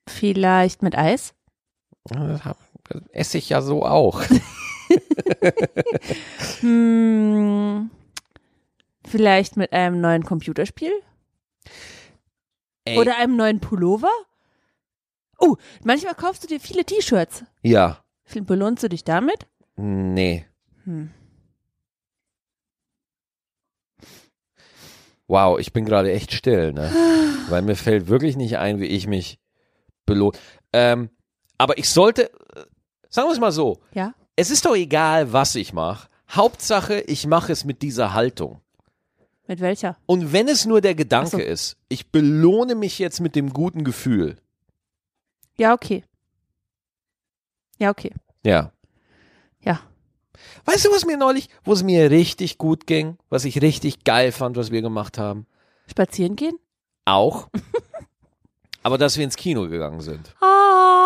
Vielleicht 0.08 0.82
mit 0.82 0.98
Eis? 0.98 1.32
Das 2.04 2.44
hab- 2.44 2.58
das 2.88 3.02
esse 3.12 3.38
ich 3.38 3.48
ja 3.48 3.60
so 3.62 3.84
auch. 3.84 4.22
Hm, 6.60 7.90
vielleicht 9.06 9.56
mit 9.56 9.72
einem 9.72 10.00
neuen 10.00 10.24
Computerspiel? 10.24 10.92
Ey, 12.84 12.98
Oder 12.98 13.16
einem 13.16 13.36
neuen 13.36 13.60
Pullover? 13.60 14.10
Oh, 15.38 15.56
manchmal 15.84 16.14
kaufst 16.14 16.44
du 16.44 16.48
dir 16.48 16.60
viele 16.60 16.84
T-Shirts. 16.84 17.44
ja. 17.62 18.00
Belohnst 18.34 18.82
du 18.82 18.88
dich 18.88 19.04
damit? 19.04 19.46
Nee. 19.76 20.46
Hm. 20.84 21.10
Wow, 25.26 25.58
ich 25.58 25.72
bin 25.72 25.84
gerade 25.84 26.12
echt 26.12 26.32
still, 26.32 26.72
ne? 26.72 26.90
Weil 27.48 27.62
mir 27.62 27.76
fällt 27.76 28.08
wirklich 28.08 28.36
nicht 28.36 28.58
ein, 28.58 28.80
wie 28.80 28.86
ich 28.86 29.06
mich 29.06 29.38
belohne. 30.06 30.36
Ähm, 30.72 31.10
aber 31.58 31.78
ich 31.78 31.88
sollte, 31.90 32.30
sagen 33.14 33.28
wir 33.28 33.32
es 33.32 33.38
mal 33.38 33.52
so, 33.52 33.78
Ja. 33.92 34.12
es 34.34 34.50
ist 34.50 34.66
doch 34.66 34.74
egal, 34.74 35.32
was 35.32 35.54
ich 35.54 35.72
mache. 35.72 36.08
Hauptsache, 36.30 37.00
ich 37.02 37.28
mache 37.28 37.52
es 37.52 37.64
mit 37.64 37.80
dieser 37.82 38.12
Haltung. 38.12 38.60
Mit 39.46 39.60
welcher? 39.60 39.96
Und 40.06 40.32
wenn 40.32 40.48
es 40.48 40.64
nur 40.64 40.80
der 40.80 40.96
Gedanke 40.96 41.30
so. 41.30 41.38
ist, 41.38 41.76
ich 41.88 42.10
belohne 42.10 42.74
mich 42.74 42.98
jetzt 42.98 43.20
mit 43.20 43.36
dem 43.36 43.52
guten 43.52 43.84
Gefühl. 43.84 44.36
Ja, 45.56 45.74
okay. 45.74 46.02
Ja, 47.78 47.90
okay. 47.90 48.12
Ja. 48.44 48.72
Ja. 49.60 49.80
Weißt 50.64 50.84
du, 50.86 50.90
was 50.90 51.04
mir 51.04 51.16
neulich, 51.16 51.50
wo 51.62 51.72
es 51.72 51.84
mir 51.84 52.10
richtig 52.10 52.58
gut 52.58 52.86
ging, 52.88 53.16
was 53.28 53.44
ich 53.44 53.62
richtig 53.62 54.02
geil 54.02 54.32
fand, 54.32 54.56
was 54.56 54.72
wir 54.72 54.82
gemacht 54.82 55.18
haben? 55.18 55.46
Spazieren 55.88 56.34
gehen? 56.34 56.58
Auch. 57.04 57.48
Aber 58.82 58.98
dass 58.98 59.16
wir 59.18 59.24
ins 59.24 59.36
Kino 59.36 59.68
gegangen 59.68 60.00
sind. 60.00 60.34
Ah. 60.40 61.03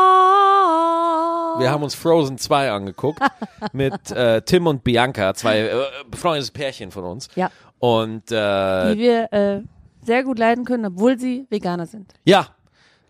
Wir 1.58 1.70
haben 1.70 1.82
uns 1.82 1.94
Frozen 1.94 2.38
2 2.38 2.70
angeguckt 2.70 3.20
mit 3.72 4.10
äh, 4.10 4.42
Tim 4.42 4.66
und 4.66 4.84
Bianca, 4.84 5.34
zwei 5.34 5.60
äh, 5.60 5.70
befreundetes 6.10 6.50
Pärchen 6.50 6.90
von 6.90 7.04
uns. 7.04 7.28
Ja. 7.34 7.50
Und 7.78 8.30
äh, 8.30 8.94
die 8.94 8.98
wir 8.98 9.32
äh, 9.32 9.60
sehr 10.04 10.24
gut 10.24 10.38
leiden 10.38 10.64
können, 10.64 10.86
obwohl 10.86 11.18
sie 11.18 11.46
Veganer 11.50 11.86
sind. 11.86 12.14
ja. 12.24 12.48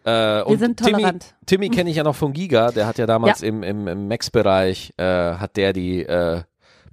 Äh, 0.05 0.43
und 0.43 0.59
sind 0.59 0.79
Timmy, 0.79 0.93
tolerant. 0.93 1.35
Timmy 1.45 1.69
kenne 1.69 1.91
ich 1.91 1.97
ja 1.97 2.05
noch 2.05 2.15
von 2.15 2.33
Giga, 2.33 2.71
der 2.71 2.87
hat 2.87 2.97
ja 2.97 3.05
damals 3.05 3.43
im, 3.43 3.63
im, 3.63 3.89
im 3.89 4.09
Max-Bereich, 4.09 4.95
äh, 4.97 5.05
hat 5.05 5.57
der 5.57 5.75
die 5.75 6.03
äh, 6.03 6.43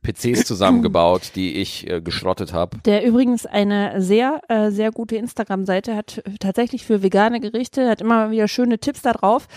PCs 0.06 0.46
zusammengebaut, 0.46 1.32
die 1.36 1.56
ich 1.56 1.90
äh, 1.90 2.02
geschrottet 2.02 2.54
habe. 2.54 2.78
Der 2.86 3.06
übrigens 3.06 3.46
eine 3.46 4.02
sehr, 4.02 4.42
äh, 4.48 4.72
sehr 4.72 4.92
gute 4.92 5.16
Instagram-Seite 5.16 5.96
hat, 5.96 6.22
tatsächlich 6.40 6.86
für 6.86 7.02
vegane 7.02 7.40
Gerichte, 7.40 7.90
hat 7.90 8.02
immer 8.02 8.32
wieder 8.32 8.48
schöne 8.48 8.80
Tipps 8.80 9.02
da 9.02 9.14
drauf. 9.14 9.48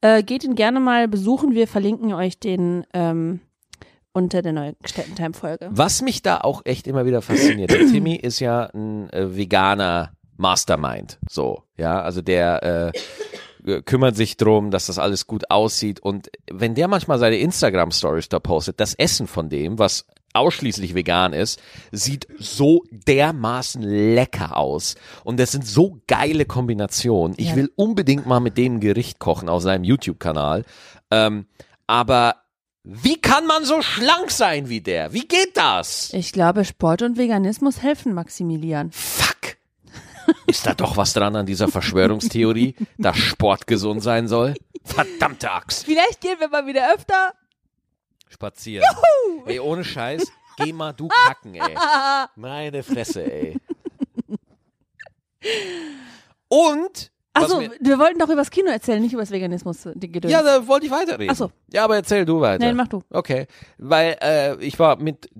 Äh, 0.00 0.22
geht 0.22 0.44
ihn 0.44 0.54
gerne 0.54 0.80
mal 0.80 1.08
besuchen. 1.08 1.54
Wir 1.54 1.68
verlinken 1.68 2.12
euch 2.12 2.38
den 2.38 2.84
ähm, 2.92 3.40
unter 4.12 4.42
der 4.42 4.52
neuen 4.52 4.76
Städtentime-Folge. 4.84 5.68
Was 5.70 6.02
mich 6.02 6.22
da 6.22 6.38
auch 6.38 6.62
echt 6.64 6.86
immer 6.86 7.06
wieder 7.06 7.22
fasziniert, 7.22 7.70
der 7.70 7.86
Timmy 7.86 8.14
ist 8.22 8.40
ja 8.40 8.64
ein 8.74 9.10
äh, 9.10 9.36
veganer 9.36 10.12
Mastermind, 10.36 11.18
so, 11.28 11.62
ja, 11.76 12.02
also 12.02 12.20
der 12.20 12.92
äh, 12.92 12.98
kümmert 13.84 14.16
sich 14.16 14.36
drum, 14.36 14.70
dass 14.70 14.86
das 14.86 14.98
alles 14.98 15.26
gut 15.26 15.50
aussieht 15.50 16.00
und 16.00 16.30
wenn 16.50 16.74
der 16.74 16.88
manchmal 16.88 17.18
seine 17.18 17.36
Instagram-Stories 17.36 18.28
da 18.28 18.40
postet, 18.40 18.80
das 18.80 18.94
Essen 18.94 19.26
von 19.26 19.48
dem, 19.48 19.78
was 19.78 20.06
ausschließlich 20.34 20.94
vegan 20.94 21.32
ist, 21.34 21.60
sieht 21.92 22.26
so 22.38 22.84
dermaßen 22.90 23.82
lecker 23.82 24.56
aus 24.56 24.94
und 25.24 25.38
das 25.38 25.52
sind 25.52 25.66
so 25.66 25.98
geile 26.06 26.44
Kombinationen. 26.46 27.34
Ich 27.38 27.50
Ja. 27.50 27.56
will 27.56 27.70
unbedingt 27.76 28.26
mal 28.26 28.40
mit 28.40 28.56
dem 28.56 28.80
Gericht 28.80 29.18
kochen 29.18 29.48
auf 29.48 29.62
seinem 29.62 29.84
YouTube-Kanal, 29.84 30.64
ähm, 31.10 31.46
aber 31.86 32.36
wie 32.84 33.20
kann 33.20 33.46
man 33.46 33.64
so 33.64 33.80
schlank 33.82 34.30
sein 34.32 34.68
wie 34.68 34.80
der? 34.80 35.12
Wie 35.12 35.28
geht 35.28 35.56
das? 35.56 36.12
Ich 36.14 36.32
glaube, 36.32 36.64
Sport 36.64 37.02
und 37.02 37.16
Veganismus 37.16 37.80
helfen 37.82 38.12
Maximilian. 38.14 38.90
Fuck. 38.90 39.56
Ist 40.46 40.66
da 40.66 40.74
doch 40.74 40.96
was 40.96 41.12
dran 41.12 41.36
an 41.36 41.46
dieser 41.46 41.68
Verschwörungstheorie, 41.68 42.74
dass 42.98 43.16
Sport 43.16 43.66
gesund 43.66 44.02
sein 44.02 44.28
soll? 44.28 44.54
Verdammte 44.84 45.50
Axt. 45.50 45.84
Vielleicht 45.84 46.20
gehen 46.20 46.38
wir 46.40 46.48
mal 46.48 46.66
wieder 46.66 46.92
öfter. 46.94 47.34
Spazieren. 48.28 48.86
Ey, 49.46 49.60
ohne 49.60 49.84
Scheiß, 49.84 50.30
geh 50.56 50.72
mal 50.72 50.92
du 50.92 51.08
kacken, 51.26 51.54
ey. 51.54 51.76
Meine 52.36 52.82
Fresse, 52.82 53.30
ey. 53.30 53.56
Und, 56.48 57.10
Achso, 57.34 57.60
wir 57.80 57.98
wollten 57.98 58.18
doch 58.18 58.28
über 58.28 58.36
das 58.36 58.50
Kino 58.50 58.70
erzählen, 58.70 59.00
nicht 59.00 59.12
über 59.12 59.22
das 59.22 59.30
Veganismus. 59.30 59.88
Gedöns. 59.94 60.32
ja, 60.32 60.42
da 60.42 60.66
wollte 60.66 60.86
ich 60.86 60.92
weiterreden. 60.92 61.30
Ach 61.30 61.36
so. 61.36 61.50
Ja, 61.72 61.84
aber 61.84 61.96
erzähl 61.96 62.24
du 62.24 62.40
weiter. 62.40 62.64
Nein, 62.64 62.76
mach 62.76 62.88
du. 62.88 63.02
Okay, 63.10 63.46
weil 63.78 64.16
äh, 64.22 64.56
ich 64.56 64.78
war 64.78 64.96
mit, 64.96 65.30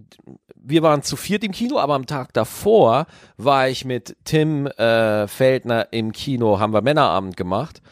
wir 0.54 0.82
waren 0.82 1.02
zu 1.02 1.16
viert 1.16 1.44
im 1.44 1.52
Kino, 1.52 1.78
aber 1.78 1.94
am 1.94 2.06
Tag 2.06 2.32
davor 2.32 3.06
war 3.36 3.68
ich 3.68 3.84
mit 3.84 4.16
Tim 4.24 4.66
äh, 4.66 5.28
Feldner 5.28 5.88
im 5.90 6.12
Kino, 6.12 6.58
haben 6.58 6.72
wir 6.72 6.80
Männerabend 6.82 7.36
gemacht 7.36 7.82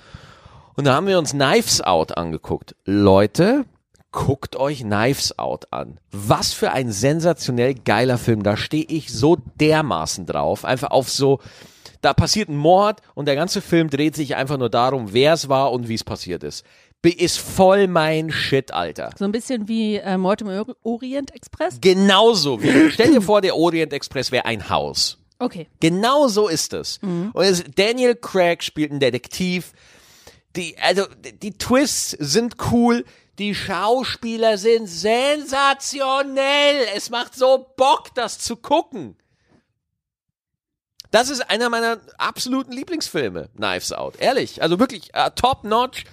und 0.76 0.86
da 0.86 0.94
haben 0.94 1.06
wir 1.06 1.18
uns 1.18 1.32
Knives 1.32 1.82
Out 1.82 2.16
angeguckt. 2.16 2.74
Leute, 2.86 3.66
guckt 4.12 4.56
euch 4.56 4.80
Knives 4.80 5.38
Out 5.38 5.72
an. 5.72 5.98
Was 6.10 6.52
für 6.52 6.72
ein 6.72 6.90
sensationell 6.90 7.74
geiler 7.74 8.18
Film. 8.18 8.42
Da 8.42 8.56
stehe 8.56 8.84
ich 8.88 9.12
so 9.12 9.36
dermaßen 9.60 10.24
drauf. 10.26 10.64
Einfach 10.64 10.90
auf 10.90 11.10
so, 11.10 11.40
da 12.00 12.14
passiert 12.14 12.48
ein 12.48 12.57
Mord 12.57 13.01
und 13.14 13.26
der 13.26 13.34
ganze 13.36 13.61
Film 13.61 13.90
dreht 13.90 14.14
sich 14.16 14.34
einfach 14.36 14.57
nur 14.59 14.70
darum, 14.70 15.12
wer 15.12 15.34
es 15.34 15.48
war 15.48 15.70
und 15.72 15.88
wie 15.88 15.94
es 15.94 16.05
passiert 16.05 16.42
ist. 16.42 16.64
Ist 17.03 17.38
voll 17.38 17.86
mein 17.88 18.30
Shit, 18.30 18.74
Alter. 18.74 19.11
So 19.18 19.24
ein 19.24 19.32
bisschen 19.32 19.68
wie 19.68 19.96
äh, 19.96 20.18
Mord 20.18 20.42
im 20.42 20.48
Or- 20.48 20.76
Orient 20.82 21.34
Express. 21.34 21.78
Genauso 21.80 22.62
wie, 22.62 22.90
stell 22.92 23.12
dir 23.12 23.22
vor, 23.22 23.40
der 23.40 23.57
Orient 23.57 23.92
Express 23.94 24.30
wäre 24.32 24.44
ein 24.44 24.68
Haus. 24.68 25.16
Okay. 25.38 25.66
Genau 25.80 26.28
so 26.28 26.48
ist 26.48 26.74
es. 26.74 26.98
Und 27.03 27.32
es, 27.42 27.64
Daniel 27.74 28.14
Craig 28.14 28.62
spielt 28.62 28.90
einen 28.90 29.01
Detektiv. 29.01 29.72
Die, 30.57 30.76
also, 30.82 31.05
die 31.42 31.57
Twists 31.57 32.11
sind 32.11 32.57
cool. 32.70 33.07
Die 33.38 33.55
Schauspieler 33.55 34.59
sind 34.59 34.86
sensationell. 34.86 36.76
Es 36.94 37.09
macht 37.09 37.34
so 37.34 37.66
Bock, 37.76 38.14
das 38.14 38.38
zu 38.38 38.57
gucken. 38.57 39.16
Das 41.11 41.28
ist 41.28 41.50
einer 41.50 41.68
meiner 41.70 41.98
absoluten 42.18 42.72
Lieblingsfilme, 42.72 43.48
Knives 43.56 43.92
Out. 43.92 44.16
Ehrlich. 44.20 44.62
Also 44.62 44.78
wirklich 44.78 45.14
äh, 45.14 45.30
top 45.34 45.64
notch. 45.64 46.04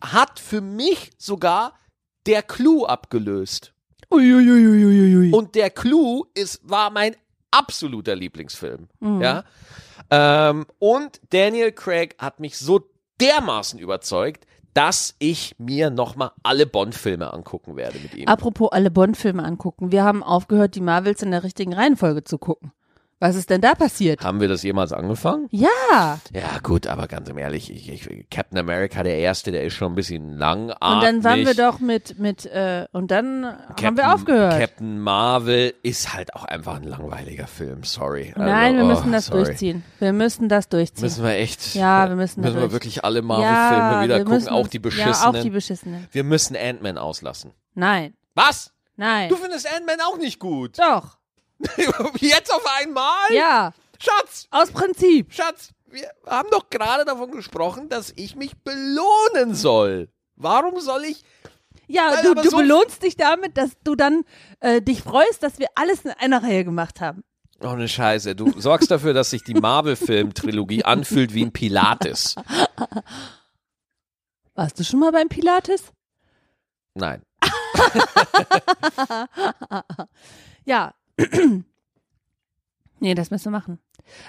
Hat 0.00 0.38
für 0.38 0.60
mich 0.60 1.10
sogar 1.18 1.74
der 2.26 2.42
Clou 2.42 2.84
abgelöst. 2.84 3.72
Uiuiuiuiui. 4.10 5.32
Und 5.32 5.54
der 5.54 5.70
Clou 5.70 6.26
ist, 6.34 6.60
war 6.62 6.90
mein 6.90 7.16
absoluter 7.50 8.14
Lieblingsfilm. 8.14 8.88
Ja. 9.00 9.44
Ähm, 10.10 10.66
und 10.78 11.20
Daniel 11.30 11.72
Craig 11.72 12.16
hat 12.18 12.40
mich 12.40 12.58
so 12.58 12.88
dermaßen 13.20 13.78
überzeugt, 13.78 14.46
dass 14.74 15.14
ich 15.18 15.56
mir 15.58 15.90
nochmal 15.90 16.30
alle 16.42 16.66
Bond-Filme 16.66 17.32
angucken 17.32 17.76
werde 17.76 17.98
mit 17.98 18.14
ihm. 18.14 18.28
Apropos 18.28 18.70
alle 18.70 18.90
Bond-Filme 18.90 19.42
angucken. 19.42 19.90
Wir 19.90 20.04
haben 20.04 20.22
aufgehört, 20.22 20.74
die 20.74 20.80
Marvels 20.80 21.22
in 21.22 21.30
der 21.30 21.42
richtigen 21.42 21.72
Reihenfolge 21.74 22.24
zu 22.24 22.38
gucken. 22.38 22.72
Was 23.20 23.34
ist 23.34 23.50
denn 23.50 23.60
da 23.60 23.74
passiert? 23.74 24.22
Haben 24.22 24.40
wir 24.40 24.46
das 24.46 24.62
jemals 24.62 24.92
angefangen? 24.92 25.48
Ja. 25.50 26.20
Ja, 26.32 26.58
gut, 26.62 26.86
aber 26.86 27.08
ganz 27.08 27.28
ehrlich, 27.28 27.68
ich, 27.68 27.88
ich, 27.88 28.30
Captain 28.30 28.58
America, 28.58 29.02
der 29.02 29.18
erste, 29.18 29.50
der 29.50 29.64
ist 29.64 29.74
schon 29.74 29.92
ein 29.92 29.94
bisschen 29.96 30.36
langatmig. 30.38 30.92
Und 30.92 31.02
dann 31.02 31.24
waren 31.24 31.44
wir 31.44 31.54
doch 31.54 31.80
mit, 31.80 32.20
mit, 32.20 32.46
äh, 32.46 32.86
und 32.92 33.10
dann 33.10 33.44
haben 33.82 33.96
wir 33.96 34.14
aufgehört. 34.14 34.60
Captain 34.60 35.00
Marvel 35.00 35.74
ist 35.82 36.14
halt 36.14 36.32
auch 36.36 36.44
einfach 36.44 36.76
ein 36.76 36.84
langweiliger 36.84 37.48
Film, 37.48 37.82
sorry. 37.82 38.32
Also, 38.36 38.48
Nein, 38.48 38.76
wir 38.76 38.84
oh, 38.84 38.86
müssen 38.86 39.10
das 39.10 39.26
sorry. 39.26 39.44
durchziehen. 39.44 39.82
Wir 39.98 40.12
müssen 40.12 40.48
das 40.48 40.68
durchziehen. 40.68 41.02
Müssen 41.02 41.24
wir 41.24 41.32
echt? 41.34 41.74
Ja, 41.74 42.08
wir 42.08 42.14
müssen 42.14 42.42
da 42.42 42.48
Müssen 42.50 42.60
wir 42.60 42.70
wirklich 42.70 43.02
alle 43.04 43.22
Marvel-Filme 43.22 43.92
ja, 43.94 44.04
wieder 44.04 44.18
gucken, 44.18 44.34
müssen 44.34 44.48
auch 44.50 44.68
die 44.68 44.76
Ja, 44.76 44.82
beschissenen? 44.82 45.36
auch 45.36 45.42
die 45.42 45.50
beschissenen. 45.50 46.06
wir 46.12 46.22
müssen 46.22 46.56
Ant-Man 46.56 46.98
auslassen. 46.98 47.50
Nein, 47.74 48.14
Was? 48.36 48.72
nein. 48.94 49.28
Du 49.28 49.34
findest 49.34 49.66
Ant-Man 49.66 49.96
auch 50.06 50.18
nicht 50.18 50.38
gut? 50.38 50.78
Doch. 50.78 51.17
Jetzt 52.20 52.52
auf 52.52 52.64
einmal? 52.80 53.32
Ja, 53.32 53.72
Schatz, 53.98 54.46
aus 54.50 54.70
Prinzip. 54.70 55.32
Schatz, 55.32 55.70
wir 55.86 56.08
haben 56.26 56.48
doch 56.50 56.70
gerade 56.70 57.04
davon 57.04 57.30
gesprochen, 57.32 57.88
dass 57.88 58.12
ich 58.16 58.36
mich 58.36 58.56
belohnen 58.62 59.54
soll. 59.54 60.08
Warum 60.36 60.78
soll 60.80 61.04
ich 61.04 61.24
Ja, 61.88 62.12
Weil 62.12 62.22
du, 62.22 62.34
du 62.34 62.50
so- 62.50 62.56
belohnst 62.58 63.02
dich 63.02 63.16
damit, 63.16 63.56
dass 63.56 63.70
du 63.82 63.96
dann 63.96 64.24
äh, 64.60 64.80
dich 64.82 65.02
freust, 65.02 65.42
dass 65.42 65.58
wir 65.58 65.66
alles 65.74 66.04
in 66.04 66.10
einer 66.12 66.42
Reihe 66.42 66.64
gemacht 66.64 67.00
haben. 67.00 67.24
Oh, 67.60 67.72
ne 67.74 67.88
Scheiße. 67.88 68.36
Du 68.36 68.52
sorgst 68.60 68.88
dafür, 68.92 69.14
dass 69.14 69.30
sich 69.30 69.42
die 69.42 69.54
Marvel-Film-Trilogie 69.54 70.84
anfühlt 70.84 71.34
wie 71.34 71.44
ein 71.44 71.50
Pilates. 71.52 72.36
Warst 74.54 74.78
du 74.78 74.84
schon 74.84 75.00
mal 75.00 75.10
beim 75.10 75.28
Pilates? 75.28 75.82
Nein. 76.94 77.22
Ja. 80.64 80.94
nee, 83.00 83.14
das 83.14 83.30
müssen 83.30 83.46
wir 83.46 83.58
machen. 83.58 83.78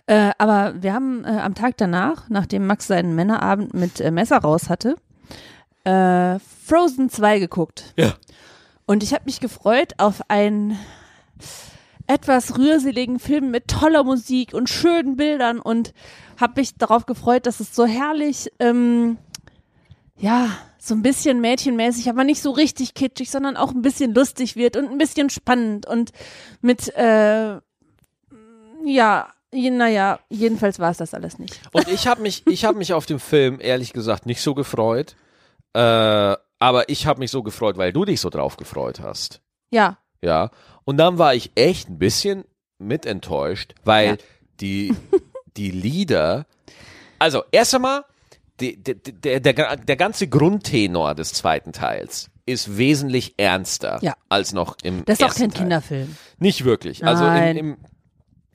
Äh, 0.07 0.31
aber 0.37 0.81
wir 0.81 0.93
haben 0.93 1.23
äh, 1.23 1.29
am 1.29 1.55
Tag 1.55 1.77
danach, 1.77 2.29
nachdem 2.29 2.67
Max 2.67 2.87
seinen 2.87 3.15
Männerabend 3.15 3.73
mit 3.73 4.01
äh, 4.01 4.11
Messer 4.11 4.37
raus 4.37 4.69
hatte, 4.69 4.95
äh, 5.85 6.39
Frozen 6.39 7.09
2 7.09 7.39
geguckt. 7.39 7.93
Ja. 7.97 8.13
Und 8.85 9.03
ich 9.03 9.13
habe 9.13 9.25
mich 9.25 9.39
gefreut 9.39 9.93
auf 9.97 10.21
einen 10.29 10.77
etwas 12.07 12.57
rührseligen 12.57 13.19
Film 13.19 13.51
mit 13.51 13.67
toller 13.67 14.03
Musik 14.03 14.53
und 14.53 14.67
schönen 14.67 15.15
Bildern 15.15 15.59
und 15.59 15.93
habe 16.39 16.59
mich 16.59 16.75
darauf 16.75 17.05
gefreut, 17.05 17.45
dass 17.45 17.59
es 17.59 17.75
so 17.75 17.85
herrlich, 17.85 18.51
ähm, 18.59 19.17
ja, 20.17 20.49
so 20.81 20.93
ein 20.95 21.01
bisschen 21.01 21.41
mädchenmäßig, 21.41 22.09
aber 22.09 22.23
nicht 22.23 22.41
so 22.41 22.51
richtig 22.51 22.93
kitschig, 22.93 23.29
sondern 23.29 23.57
auch 23.57 23.71
ein 23.71 23.81
bisschen 23.81 24.13
lustig 24.13 24.55
wird 24.55 24.77
und 24.77 24.89
ein 24.89 24.97
bisschen 24.97 25.29
spannend 25.29 25.85
und 25.85 26.11
mit, 26.61 26.93
äh, 26.95 27.57
ja, 28.85 29.27
naja, 29.51 30.19
jedenfalls 30.29 30.79
war 30.79 30.91
es 30.91 30.97
das 30.97 31.13
alles 31.13 31.39
nicht. 31.39 31.59
Und 31.71 31.87
ich 31.87 32.07
habe 32.07 32.21
mich, 32.21 32.43
ich 32.47 32.65
habe 32.65 32.77
mich 32.77 32.93
auf 32.93 33.05
den 33.05 33.19
Film 33.19 33.59
ehrlich 33.61 33.93
gesagt 33.93 34.25
nicht 34.25 34.41
so 34.41 34.53
gefreut. 34.53 35.15
Äh, 35.73 35.79
aber 36.61 36.89
ich 36.89 37.05
habe 37.07 37.19
mich 37.19 37.31
so 37.31 37.41
gefreut, 37.43 37.77
weil 37.77 37.93
du 37.93 38.05
dich 38.05 38.21
so 38.21 38.29
drauf 38.29 38.57
gefreut 38.57 38.99
hast. 38.99 39.41
Ja, 39.71 39.97
Ja. 40.21 40.51
Und 40.85 40.97
dann 40.97 41.17
war 41.19 41.35
ich 41.35 41.51
echt 41.55 41.87
ein 41.89 41.99
bisschen 41.99 42.43
mit 42.79 43.05
enttäuscht, 43.05 43.75
weil 43.83 44.07
Ja. 44.07 44.15
die, 44.59 44.95
die 45.57 45.71
Lieder, 45.71 46.45
also 47.19 47.43
erst 47.51 47.75
einmal, 47.75 48.03
der, 48.61 49.39
der, 49.39 49.75
der 49.77 49.95
ganze 49.95 50.27
Grundtenor 50.27 51.15
des 51.15 51.33
zweiten 51.33 51.71
Teils 51.73 52.29
ist 52.45 52.77
wesentlich 52.77 53.35
ernster 53.37 53.99
Ja. 54.01 54.15
als 54.27 54.53
noch 54.53 54.75
im 54.83 55.05
das 55.05 55.19
ist 55.19 55.23
auch 55.23 55.27
ersten 55.27 55.41
kein 55.43 55.51
Teil. 55.51 55.61
Kinderfilm. 55.61 56.17
Nicht 56.39 56.65
wirklich. 56.65 57.05
Also 57.05 57.23
Nein. 57.23 57.57
im, 57.57 57.67
im, 57.73 57.77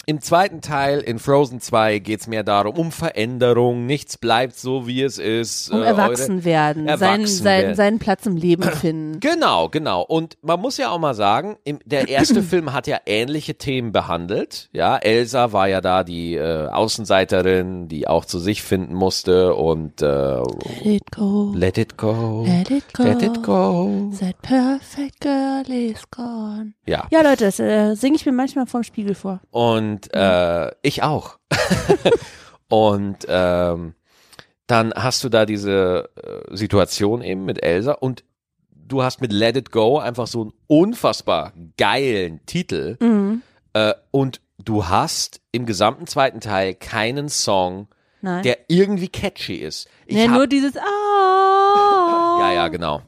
im 0.07 0.21
zweiten 0.21 0.61
Teil, 0.61 1.01
in 1.01 1.19
Frozen 1.19 1.61
2, 1.61 1.99
geht's 1.99 2.27
mehr 2.27 2.43
darum, 2.45 2.77
um 2.77 2.93
Veränderung. 2.93 3.87
Nichts 3.87 4.17
bleibt 4.19 4.57
so, 4.57 4.87
wie 4.87 5.03
es 5.03 5.19
ist. 5.19 5.71
Um 5.71 5.83
Äh, 5.83 5.87
erwachsen 5.87 6.45
werden, 6.45 6.87
seinen, 6.87 7.01
Erwachsen 7.01 7.27
seinen, 7.43 7.63
werden. 7.63 7.75
seinen 7.77 7.99
Platz 7.99 8.27
im 8.27 8.37
Leben 8.37 8.63
finden. 8.81 9.21
Genau, 9.21 9.69
genau. 9.69 10.03
Und 10.03 10.37
man 10.43 10.61
muss 10.61 10.77
ja 10.77 10.91
auch 10.91 10.99
mal 10.99 11.15
sagen, 11.15 11.57
im, 11.65 11.79
der 11.85 12.09
erste 12.09 12.43
Film 12.45 12.73
hat 12.73 12.87
ja 12.87 12.99
ähnliche 13.07 13.55
Themen 13.57 13.93
behandelt. 13.93 14.69
Ja, 14.73 14.97
Elsa 14.97 15.53
war 15.53 15.69
ja 15.69 15.81
da 15.81 16.05
die 16.05 16.35
äh, 16.35 16.69
Außenseiterin, 16.69 17.89
die 17.89 18.09
auch 18.09 18.25
zu 18.25 18.39
sich 18.39 18.63
finden 18.63 18.95
musste 18.95 19.55
und 19.55 20.03
äh, 20.03 20.35
Let 20.37 20.85
it 20.85 21.11
go, 21.11 21.53
let 21.55 21.79
it 21.79 21.97
go, 21.97 22.45
let 22.47 22.71
it 22.71 22.93
go, 22.95 23.03
let 23.05 23.23
it 23.23 23.43
go. 23.43 24.11
that 24.21 24.41
perfect 24.43 25.21
girl 25.21 25.63
is 25.71 26.03
gone. 26.11 26.73
Ja, 26.87 27.07
Ja, 27.11 27.23
Leute, 27.23 27.45
das 27.45 27.59
äh, 27.61 27.95
singe 27.95 28.17
ich 28.17 28.27
mir 28.27 28.33
manchmal 28.33 28.67
vorm 28.67 28.83
Spiegel 28.83 29.15
vor. 29.15 29.41
und 29.51 29.94
äh, 30.15 30.71
ich 30.83 31.03
auch. 31.03 31.39
und 32.69 33.19
ähm, 33.29 33.95
dann 34.67 34.93
hast 34.95 35.23
du 35.25 35.29
da 35.29 35.47
diese 35.47 36.09
äh, 36.17 36.57
Situation 36.57 37.23
eben 37.23 37.45
mit 37.45 37.63
Elsa 37.63 37.93
und 37.93 38.25
du 38.71 39.03
hast 39.03 39.21
mit 39.21 39.33
Let 39.33 39.57
It 39.57 39.71
Go 39.71 39.99
einfach 39.99 40.27
so 40.27 40.43
einen 40.43 40.53
unfassbar 40.67 41.53
geilen 41.77 42.45
Titel. 42.47 42.97
Mhm. 43.01 43.43
Äh, 43.73 43.95
und 44.11 44.41
du 44.63 44.89
hast 44.89 45.41
im 45.53 45.67
gesamten 45.67 46.07
zweiten 46.07 46.41
Teil 46.41 46.75
keinen 46.75 47.29
Song, 47.29 47.89
Nein. 48.21 48.43
der 48.43 48.59
irgendwie 48.69 49.09
catchy 49.09 49.57
ist. 49.57 49.89
Ich 50.07 50.19
hab, 50.19 50.37
nur 50.37 50.47
dieses 50.47 50.77
Ah. 50.77 52.39
ja, 52.41 52.53
ja, 52.53 52.69
genau. 52.69 53.03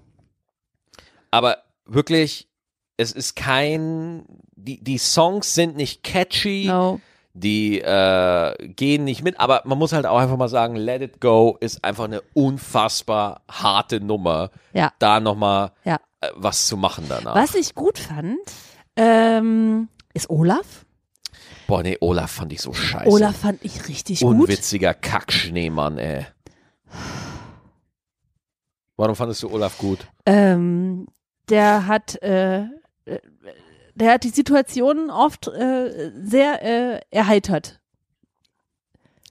Aber 1.30 1.58
wirklich, 1.84 2.48
es 2.96 3.12
ist 3.12 3.36
kein, 3.36 4.24
die, 4.56 4.82
die 4.82 4.98
Songs 4.98 5.54
sind 5.54 5.76
nicht 5.76 6.02
catchy, 6.02 6.66
No. 6.68 7.00
die 7.34 7.80
äh, 7.80 8.68
gehen 8.68 9.04
nicht 9.04 9.22
mit, 9.22 9.38
aber 9.38 9.62
man 9.64 9.78
muss 9.78 9.92
halt 9.92 10.06
auch 10.06 10.18
einfach 10.18 10.36
mal 10.36 10.48
sagen, 10.48 10.76
Let 10.76 11.02
It 11.02 11.20
Go 11.20 11.56
ist 11.60 11.84
einfach 11.84 12.04
eine 12.04 12.22
unfassbar 12.34 13.42
harte 13.50 14.00
Nummer, 14.00 14.50
Ja, 14.72 14.92
da 14.98 15.20
nochmal 15.20 15.72
ja. 15.84 15.96
äh, 16.20 16.28
was 16.34 16.66
zu 16.66 16.76
machen 16.76 17.04
danach. 17.08 17.34
Was 17.34 17.54
ich 17.54 17.74
gut 17.74 17.98
fand, 17.98 18.38
ähm, 18.96 19.88
ist 20.14 20.30
Olaf. 20.30 20.86
Boah, 21.66 21.82
nee, 21.82 21.98
Olaf 22.00 22.30
fand 22.30 22.52
ich 22.52 22.60
so 22.62 22.72
scheiße. 22.72 23.08
Olaf 23.10 23.36
fand 23.38 23.64
ich 23.64 23.88
richtig 23.88 24.20
gut. 24.20 24.34
Unwitziger 24.36 24.94
Kackschneemann, 24.94 25.98
ey. 25.98 26.24
Warum 28.96 29.14
fandest 29.16 29.42
du 29.42 29.50
Olaf 29.50 29.76
gut? 29.78 30.06
Ähm, 30.24 31.06
der 31.50 31.86
hat, 31.86 32.20
äh, 32.22 32.60
äh, 32.62 32.66
der 33.96 34.12
hat 34.12 34.24
die 34.24 34.28
Situation 34.30 35.10
oft 35.10 35.48
äh, 35.48 36.12
sehr 36.22 36.62
äh, 36.62 37.00
erheitert. 37.10 37.80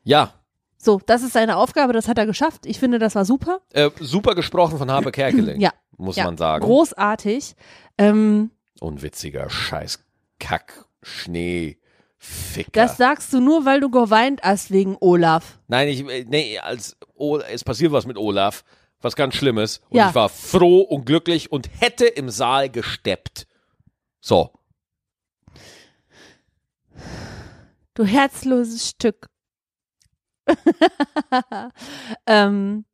Ja, 0.04 0.34
So, 0.78 1.02
das 1.06 1.24
ist 1.24 1.34
seine 1.34 1.58
Aufgabe, 1.58 1.94
das 1.94 2.08
hat 2.08 2.18
er 2.20 2.26
geschafft. 2.28 2.66
Ich 2.68 2.80
finde, 2.80 3.00
das 3.00 3.16
war 3.16 3.26
super. 3.26 3.62
äh, 3.74 3.90
super 4.00 4.36
gesprochen 4.36 4.78
von 4.78 4.92
Habe 4.92 5.12
Kerkeling, 5.12 5.60
Ja, 5.60 5.72
muss 5.98 6.16
ja. 6.16 6.26
man 6.26 6.38
sagen. 6.38 6.64
großartig. 6.66 7.56
Ähm, 7.98 8.52
Unwitziger 8.80 9.50
Scheiß 9.50 10.04
Kack 10.40 10.86
Schnee 11.02 11.78
Ficker. 12.18 12.72
das 12.74 12.98
sagst 12.98 13.32
du 13.34 13.40
nur, 13.40 13.66
weil 13.66 13.80
du 13.80 13.90
geweint 13.90 14.42
hast 14.44 14.72
wegen 14.72 14.98
Olaf. 15.00 15.60
Nein, 15.68 15.88
ich 15.88 16.08
äh, 16.08 16.26
nee, 16.28 16.60
als 16.60 16.98
o 17.16 17.38
es 17.38 17.64
passiert 17.64 17.92
was 17.92 18.06
mit 18.06 18.18
Olaf, 18.18 18.64
was 19.02 19.16
ganz 19.16 19.36
Schlimmes 19.36 19.80
und 19.90 19.98
Ja. 19.98 20.10
ich 20.10 20.16
war 20.16 20.30
froh 20.30 20.82
und 20.82 21.06
glücklich 21.06 21.52
und 21.52 21.70
hätte 21.80 22.06
im 22.06 22.30
Saal 22.30 22.70
gesteppt. 22.70 23.48
So, 24.26 24.52
Du 27.94 28.06
herzloses 28.06 28.90
Stück. 28.90 29.28
ähm, 32.26 32.86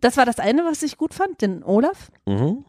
das 0.00 0.16
war 0.16 0.24
das 0.24 0.38
eine, 0.38 0.64
was 0.64 0.84
ich 0.84 0.96
gut 0.96 1.14
fand, 1.14 1.42
den 1.42 1.64
Olaf. 1.64 2.12
mhm. 2.26 2.64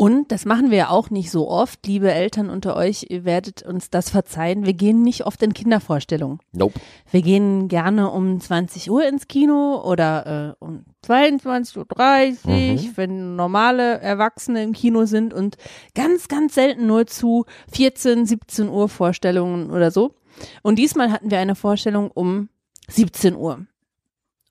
Und 0.00 0.30
das 0.30 0.44
machen 0.44 0.70
wir 0.70 0.78
ja 0.78 0.90
auch 0.90 1.10
nicht 1.10 1.28
so 1.32 1.48
oft, 1.50 1.84
liebe 1.84 2.12
Eltern 2.12 2.50
unter 2.50 2.76
euch, 2.76 3.06
ihr 3.10 3.24
werdet 3.24 3.62
uns 3.62 3.90
das 3.90 4.10
verzeihen. 4.10 4.64
Wir 4.64 4.74
gehen 4.74 5.02
nicht 5.02 5.26
oft 5.26 5.42
in 5.42 5.52
Kindervorstellungen. 5.54 6.38
nope. 6.52 6.78
Wir 7.10 7.20
gehen 7.20 7.66
gerne 7.66 8.08
um 8.08 8.40
20 8.40 8.92
Uhr 8.92 9.04
ins 9.08 9.26
Kino 9.26 9.82
oder 9.84 10.54
äh, 10.60 10.64
um 10.64 10.84
22.30 11.04 12.46
Uhr, 12.46 12.52
Mhm. 12.54 12.92
wenn 12.94 13.34
normale 13.34 13.98
Erwachsene 14.00 14.62
im 14.62 14.72
Kino 14.72 15.04
sind 15.04 15.34
und 15.34 15.56
ganz, 15.96 16.28
ganz 16.28 16.54
selten 16.54 16.86
nur 16.86 17.08
zu 17.08 17.44
14, 17.72 18.24
17 18.24 18.68
Uhr 18.68 18.88
Vorstellungen 18.88 19.72
oder 19.72 19.90
so. 19.90 20.14
Und 20.62 20.78
diesmal 20.78 21.10
hatten 21.10 21.32
wir 21.32 21.40
eine 21.40 21.56
Vorstellung 21.56 22.12
um 22.12 22.50
17 22.88 23.34
Uhr. 23.34 23.66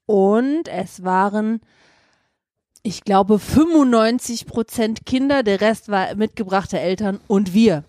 Und 0.06 0.68
es 0.68 1.06
waren, 1.06 1.62
ich 2.84 3.04
glaube, 3.04 3.40
95 3.40 4.46
Prozent 4.46 5.06
Kinder, 5.06 5.44
der 5.44 5.62
Rest 5.62 5.90
war 5.90 6.16
mitgebrachte 6.16 6.80
Eltern 6.80 7.20
und 7.28 7.54
wir. 7.54 7.84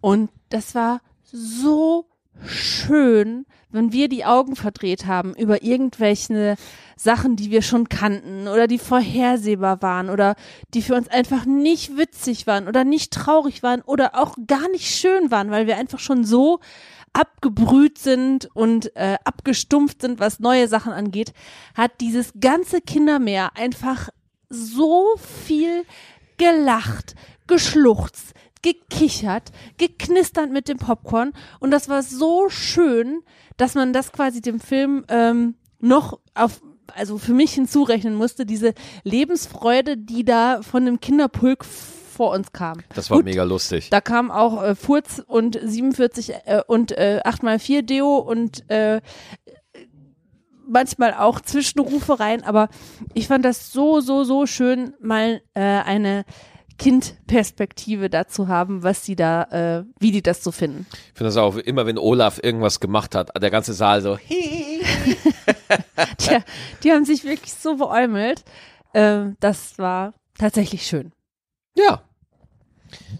Und 0.00 0.30
das 0.48 0.74
war 0.74 1.00
so 1.24 2.06
schön, 2.46 3.46
wenn 3.70 3.92
wir 3.92 4.08
die 4.08 4.24
Augen 4.24 4.56
verdreht 4.56 5.06
haben 5.06 5.34
über 5.34 5.62
irgendwelche 5.62 6.56
Sachen, 6.96 7.36
die 7.36 7.50
wir 7.50 7.62
schon 7.62 7.88
kannten 7.88 8.48
oder 8.48 8.66
die 8.66 8.78
vorhersehbar 8.78 9.80
waren 9.82 10.10
oder 10.10 10.34
die 10.74 10.82
für 10.82 10.94
uns 10.94 11.08
einfach 11.08 11.44
nicht 11.44 11.96
witzig 11.96 12.46
waren 12.46 12.68
oder 12.68 12.84
nicht 12.84 13.12
traurig 13.12 13.62
waren 13.62 13.82
oder 13.82 14.14
auch 14.16 14.36
gar 14.46 14.68
nicht 14.70 14.88
schön 14.88 15.30
waren, 15.30 15.50
weil 15.50 15.66
wir 15.66 15.76
einfach 15.76 15.98
schon 15.98 16.24
so 16.24 16.60
abgebrüht 17.12 17.98
sind 17.98 18.48
und 18.54 18.94
äh, 18.96 19.16
abgestumpft 19.24 20.02
sind, 20.02 20.20
was 20.20 20.40
neue 20.40 20.68
Sachen 20.68 20.92
angeht, 20.92 21.32
hat 21.74 22.00
dieses 22.00 22.32
ganze 22.40 22.80
Kindermeer 22.80 23.56
einfach 23.56 24.08
so 24.48 25.16
viel 25.16 25.84
gelacht, 26.38 27.14
geschluchzt, 27.46 28.34
gekichert, 28.62 29.52
geknistert 29.78 30.50
mit 30.50 30.68
dem 30.68 30.78
Popcorn. 30.78 31.32
Und 31.58 31.70
das 31.70 31.88
war 31.88 32.02
so 32.02 32.48
schön, 32.48 33.22
dass 33.56 33.74
man 33.74 33.92
das 33.92 34.12
quasi 34.12 34.40
dem 34.40 34.60
Film 34.60 35.04
ähm, 35.08 35.54
noch 35.80 36.20
auf 36.34 36.60
also 36.96 37.18
für 37.18 37.34
mich 37.34 37.52
hinzurechnen 37.52 38.16
musste, 38.16 38.44
diese 38.44 38.74
Lebensfreude, 39.04 39.96
die 39.96 40.24
da 40.24 40.60
von 40.62 40.84
dem 40.84 40.98
Kinderpulk 40.98 41.64
vor 42.20 42.32
uns 42.32 42.52
kam. 42.52 42.82
Das 42.94 43.08
war 43.08 43.16
Gut, 43.16 43.24
mega 43.24 43.44
lustig. 43.44 43.88
Da 43.88 44.02
kam 44.02 44.30
auch 44.30 44.62
äh, 44.62 44.74
Furz 44.74 45.22
und 45.26 45.58
47 45.58 46.34
äh, 46.44 46.60
und 46.66 46.92
äh, 46.92 47.22
8x4 47.24 47.80
Deo 47.80 48.18
und 48.18 48.68
äh, 48.68 49.00
manchmal 50.68 51.14
auch 51.14 51.40
Zwischenrufe 51.40 52.20
rein, 52.20 52.44
aber 52.44 52.68
ich 53.14 53.26
fand 53.26 53.46
das 53.46 53.72
so, 53.72 54.00
so, 54.00 54.24
so 54.24 54.44
schön, 54.44 54.92
mal 55.00 55.40
äh, 55.54 55.62
eine 55.62 56.26
Kindperspektive 56.76 58.10
dazu 58.10 58.48
haben, 58.48 58.82
was 58.82 59.02
sie 59.06 59.16
da, 59.16 59.44
äh, 59.44 59.84
wie 59.98 60.10
die 60.10 60.20
das 60.20 60.44
so 60.44 60.52
finden. 60.52 60.86
Ich 60.90 61.14
finde 61.14 61.28
das 61.28 61.38
auch 61.38 61.56
immer, 61.56 61.86
wenn 61.86 61.96
Olaf 61.96 62.38
irgendwas 62.42 62.80
gemacht 62.80 63.14
hat, 63.14 63.30
der 63.42 63.50
ganze 63.50 63.72
Saal 63.72 64.02
so, 64.02 64.18
Tja, 66.18 66.40
die 66.82 66.92
haben 66.92 67.06
sich 67.06 67.24
wirklich 67.24 67.54
so 67.54 67.76
beäumelt. 67.76 68.44
Ähm, 68.92 69.38
das 69.40 69.78
war 69.78 70.12
tatsächlich 70.38 70.86
schön. 70.86 71.12
ja. 71.74 72.02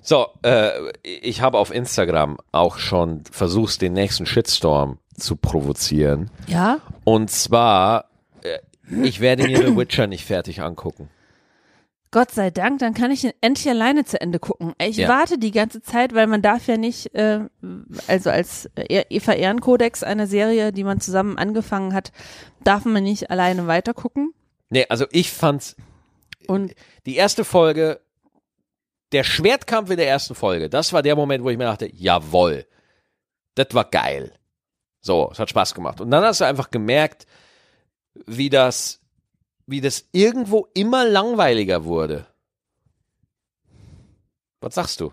So, 0.02 0.26
äh, 0.42 0.70
ich 1.02 1.40
habe 1.42 1.58
auf 1.58 1.72
Instagram 1.72 2.38
auch 2.52 2.78
schon 2.78 3.22
versucht, 3.30 3.80
den 3.82 3.92
nächsten 3.92 4.26
Shitstorm 4.26 4.98
zu 5.16 5.36
provozieren. 5.36 6.30
Ja? 6.46 6.78
Und 7.04 7.30
zwar, 7.30 8.06
äh, 8.42 8.58
ich 9.02 9.20
werde 9.20 9.44
mir 9.46 9.58
The 9.66 9.76
Witcher 9.76 10.06
nicht 10.06 10.24
fertig 10.24 10.62
angucken. 10.62 11.08
Gott 12.12 12.32
sei 12.32 12.50
Dank, 12.50 12.80
dann 12.80 12.92
kann 12.92 13.12
ich 13.12 13.22
ihn 13.22 13.30
endlich 13.40 13.68
alleine 13.68 14.04
zu 14.04 14.20
Ende 14.20 14.40
gucken. 14.40 14.72
Ich 14.82 14.96
Ja. 14.96 15.08
warte 15.08 15.38
die 15.38 15.52
ganze 15.52 15.80
Zeit, 15.80 16.12
weil 16.12 16.26
man 16.26 16.42
darf 16.42 16.66
ja 16.66 16.76
nicht, 16.76 17.14
äh, 17.14 17.40
also 18.08 18.30
als 18.30 18.68
E- 18.76 19.04
Eva 19.10 19.32
Ehrenkodex, 19.32 20.02
eine 20.02 20.26
Serie, 20.26 20.72
die 20.72 20.82
man 20.82 21.00
zusammen 21.00 21.38
angefangen 21.38 21.94
hat, 21.94 22.10
darf 22.64 22.84
man 22.84 23.04
nicht 23.04 23.30
alleine 23.30 23.68
weitergucken. 23.68 24.32
Nee, 24.70 24.86
also 24.88 25.04
ich 25.12 25.30
fand's, 25.30 25.76
Und 26.48 26.74
die 27.06 27.14
erste 27.14 27.44
Folge, 27.44 28.00
der 29.12 29.24
Schwertkampf 29.24 29.90
in 29.90 29.96
der 29.96 30.08
ersten 30.08 30.34
Folge, 30.34 30.68
das 30.68 30.92
war 30.92 31.02
der 31.02 31.16
Moment, 31.16 31.44
wo 31.44 31.50
ich 31.50 31.58
mir 31.58 31.64
dachte, 31.64 31.90
jawoll, 31.92 32.66
das 33.54 33.68
war 33.72 33.84
geil. 33.84 34.32
So, 35.00 35.30
es 35.32 35.38
hat 35.38 35.50
Spaß 35.50 35.74
gemacht. 35.74 36.00
Und 36.00 36.10
dann 36.10 36.24
hast 36.24 36.40
du 36.40 36.44
einfach 36.44 36.70
gemerkt, 36.70 37.26
wie 38.26 38.50
das, 38.50 39.00
wie 39.66 39.80
das 39.80 40.04
irgendwo 40.12 40.68
immer 40.74 41.04
langweiliger 41.04 41.84
wurde. 41.84 42.26
Was 44.60 44.74
sagst 44.74 45.00
du? 45.00 45.12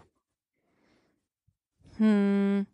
Hm. 1.98 2.68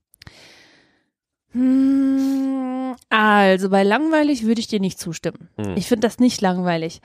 Hm. 1.51 2.95
Also 3.09 3.69
bei 3.69 3.83
langweilig 3.83 4.43
würde 4.43 4.59
ich 4.59 4.67
dir 4.67 4.79
nicht 4.79 4.99
zustimmen. 4.99 5.49
Hm. 5.57 5.77
Ich 5.77 5.87
finde 5.87 6.07
das 6.07 6.17
nicht 6.19 6.41
langweilig. 6.41 6.99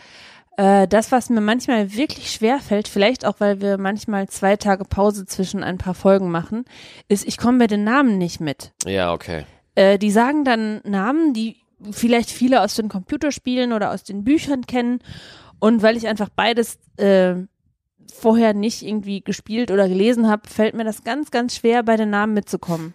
Äh, 0.58 0.88
das, 0.88 1.12
was 1.12 1.30
mir 1.30 1.40
manchmal 1.40 1.94
wirklich 1.94 2.32
schwer 2.32 2.58
fällt, 2.58 2.88
vielleicht 2.88 3.24
auch, 3.24 3.36
weil 3.38 3.60
wir 3.60 3.78
manchmal 3.78 4.28
zwei 4.28 4.56
Tage 4.56 4.84
Pause 4.84 5.24
zwischen 5.24 5.62
ein 5.62 5.78
paar 5.78 5.94
Folgen 5.94 6.32
machen, 6.32 6.64
ist, 7.06 7.28
ich 7.28 7.38
komme 7.38 7.58
mit 7.58 7.70
den 7.70 7.84
Namen 7.84 8.18
nicht 8.18 8.40
mit. 8.40 8.72
Ja, 8.84 9.12
okay. 9.12 9.46
Äh, 9.76 10.00
die 10.00 10.10
sagen 10.10 10.44
dann 10.44 10.80
Namen, 10.82 11.32
die 11.32 11.58
vielleicht 11.92 12.30
viele 12.30 12.60
aus 12.60 12.74
den 12.74 12.88
Computerspielen 12.88 13.72
oder 13.72 13.92
aus 13.92 14.02
den 14.02 14.24
Büchern 14.24 14.66
kennen. 14.66 14.98
Und 15.60 15.82
weil 15.82 15.96
ich 15.96 16.08
einfach 16.08 16.28
beides 16.28 16.80
äh, 16.96 17.36
vorher 18.12 18.52
nicht 18.52 18.82
irgendwie 18.82 19.20
gespielt 19.20 19.70
oder 19.70 19.88
gelesen 19.88 20.28
habe, 20.28 20.48
fällt 20.48 20.74
mir 20.74 20.84
das 20.84 21.04
ganz, 21.04 21.30
ganz 21.30 21.54
schwer, 21.54 21.84
bei 21.84 21.96
den 21.96 22.10
Namen 22.10 22.34
mitzukommen. 22.34 22.94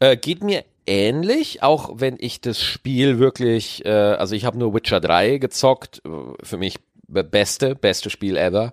Äh, 0.00 0.16
geht 0.16 0.42
mir 0.42 0.64
ähnlich, 0.86 1.62
auch 1.62 1.92
wenn 1.94 2.16
ich 2.18 2.40
das 2.40 2.60
Spiel 2.62 3.18
wirklich, 3.18 3.84
äh, 3.84 3.88
also 3.90 4.34
ich 4.34 4.44
habe 4.44 4.58
nur 4.58 4.74
Witcher 4.74 5.00
3 5.00 5.38
gezockt, 5.38 6.02
äh, 6.04 6.08
für 6.42 6.56
mich 6.56 6.78
be- 7.08 7.24
beste, 7.24 7.74
beste 7.74 8.10
Spiel 8.10 8.36
ever. 8.36 8.72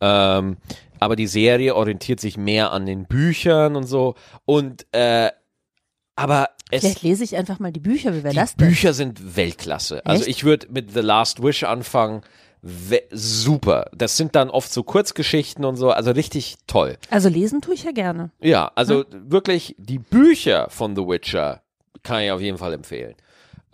Ähm, 0.00 0.56
aber 1.00 1.16
die 1.16 1.26
Serie 1.26 1.74
orientiert 1.74 2.20
sich 2.20 2.36
mehr 2.36 2.72
an 2.72 2.86
den 2.86 3.06
Büchern 3.06 3.76
und 3.76 3.84
so. 3.84 4.14
Und 4.44 4.86
äh, 4.92 5.30
aber 6.16 6.50
es 6.70 6.80
Vielleicht 6.82 7.02
lese 7.02 7.24
ich 7.24 7.36
einfach 7.36 7.58
mal 7.58 7.72
die 7.72 7.80
Bücher, 7.80 8.12
wie 8.14 8.22
wäre 8.22 8.32
die 8.32 8.38
das 8.40 8.56
denn? 8.56 8.68
Bücher 8.68 8.94
sind 8.94 9.36
Weltklasse. 9.36 10.04
Also 10.06 10.22
Echt? 10.22 10.30
ich 10.30 10.44
würde 10.44 10.68
mit 10.70 10.92
The 10.92 11.00
Last 11.00 11.42
Wish 11.42 11.64
anfangen. 11.64 12.22
Super. 13.10 13.90
Das 13.94 14.16
sind 14.16 14.34
dann 14.34 14.48
oft 14.48 14.72
so 14.72 14.82
Kurzgeschichten 14.82 15.66
und 15.66 15.76
so, 15.76 15.90
also 15.90 16.12
richtig 16.12 16.56
toll. 16.66 16.96
Also 17.10 17.28
lesen 17.28 17.60
tue 17.60 17.74
ich 17.74 17.84
ja 17.84 17.92
gerne. 17.92 18.30
Ja, 18.40 18.72
also 18.74 19.04
wirklich 19.10 19.74
die 19.78 19.98
Bücher 19.98 20.68
von 20.70 20.96
The 20.96 21.02
Witcher 21.02 21.60
kann 22.02 22.22
ich 22.22 22.30
auf 22.30 22.40
jeden 22.40 22.56
Fall 22.56 22.72
empfehlen. 22.72 23.16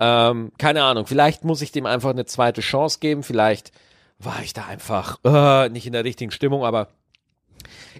Ähm, 0.01 0.51
keine 0.59 0.83
Ahnung, 0.83 1.07
vielleicht 1.07 1.45
muss 1.45 1.63
ich 1.63 1.71
dem 1.71 1.87
einfach 1.87 2.11
eine 2.11 2.25
zweite 2.25 2.63
Chance 2.63 2.99
geben, 3.01 3.23
vielleicht 3.23 3.71
war 4.19 4.43
ich 4.43 4.55
da 4.55 4.67
einfach 4.67 5.19
äh, 5.25 5.69
nicht 5.69 5.87
in 5.87 5.93
der 5.93 6.05
richtigen 6.05 6.31
Stimmung, 6.31 6.65
aber 6.65 6.89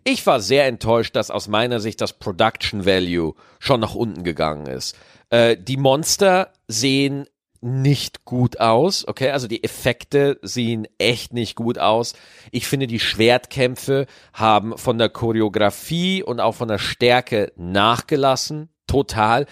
ich 0.03 0.27
war 0.27 0.41
sehr 0.41 0.67
enttäuscht, 0.67 1.15
dass 1.15 1.31
aus 1.31 1.47
meiner 1.47 1.79
Sicht 1.79 2.01
das 2.01 2.15
Production 2.15 2.85
Value 2.85 3.35
schon 3.59 3.81
nach 3.81 3.95
unten 3.95 4.25
gegangen 4.25 4.67
ist. 4.67 4.97
Äh, 5.29 5.57
die 5.57 5.77
Monster 5.77 6.53
sehen 6.67 7.27
nicht 7.61 8.25
gut 8.25 8.59
aus, 8.59 9.07
okay? 9.07 9.31
Also 9.31 9.47
die 9.47 9.63
Effekte 9.63 10.39
sehen 10.43 10.89
echt 10.99 11.33
nicht 11.33 11.57
gut 11.57 11.79
aus. 11.79 12.15
Ich 12.51 12.67
finde, 12.67 12.87
die 12.87 13.01
Schwertkämpfe 13.01 14.07
haben 14.33 14.79
von 14.79 14.99
der 14.99 15.11
Choreografie 15.11 16.23
und 16.23 16.41
auch 16.41 16.55
von 16.55 16.69
der 16.69 16.79
Stärke 16.79 17.53
nachgelassen, 17.57 18.71
total. 18.87 19.47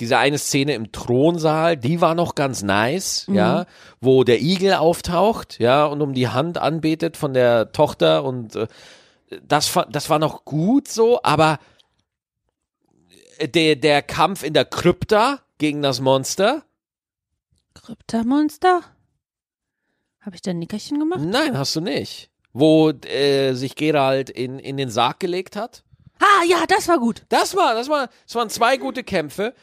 Diese 0.00 0.18
eine 0.18 0.38
Szene 0.38 0.74
im 0.74 0.92
Thronsaal, 0.92 1.76
die 1.76 2.00
war 2.00 2.14
noch 2.14 2.36
ganz 2.36 2.62
nice, 2.62 3.26
ja, 3.28 3.66
wo 4.00 4.22
der 4.22 4.40
Igel 4.40 4.74
auftaucht, 4.74 5.58
ja, 5.58 5.84
und 5.86 6.00
um 6.00 6.14
die 6.14 6.28
Hand 6.28 6.58
anbetet 6.58 7.16
von 7.16 7.34
der 7.34 7.72
Tochter 7.72 8.22
und 8.22 8.54
äh, 8.54 8.68
das, 9.42 9.76
das 9.90 10.08
war 10.08 10.20
noch 10.20 10.44
gut 10.44 10.88
so, 10.88 11.20
aber 11.22 11.58
der, 13.42 13.76
der 13.76 14.02
Kampf 14.02 14.42
in 14.42 14.54
der 14.54 14.64
Krypta 14.64 15.40
gegen 15.58 15.82
das 15.82 16.00
Monster, 16.00 16.62
Kryptamonster? 17.82 18.82
Habe 20.20 20.36
ich 20.36 20.42
da 20.42 20.50
ein 20.50 20.58
Nickerchen 20.58 20.98
gemacht? 20.98 21.20
nein, 21.20 21.56
hast 21.56 21.76
du 21.76 21.80
nicht. 21.80 22.30
Wo 22.52 22.90
äh, 22.90 23.54
sich 23.54 23.76
Geralt 23.76 24.30
in, 24.30 24.58
in 24.58 24.76
den 24.76 24.90
Sarg 24.90 25.20
gelegt 25.20 25.54
hat. 25.56 25.84
Ah, 26.18 26.44
ja, 26.48 26.64
das 26.66 26.88
war 26.88 26.98
gut. 26.98 27.24
Das 27.28 27.54
war, 27.54 27.74
das 27.74 27.88
war, 27.88 28.08
das 28.26 28.34
waren 28.34 28.50
zwei 28.50 28.76
gute 28.76 29.04
Kämpfe. 29.04 29.54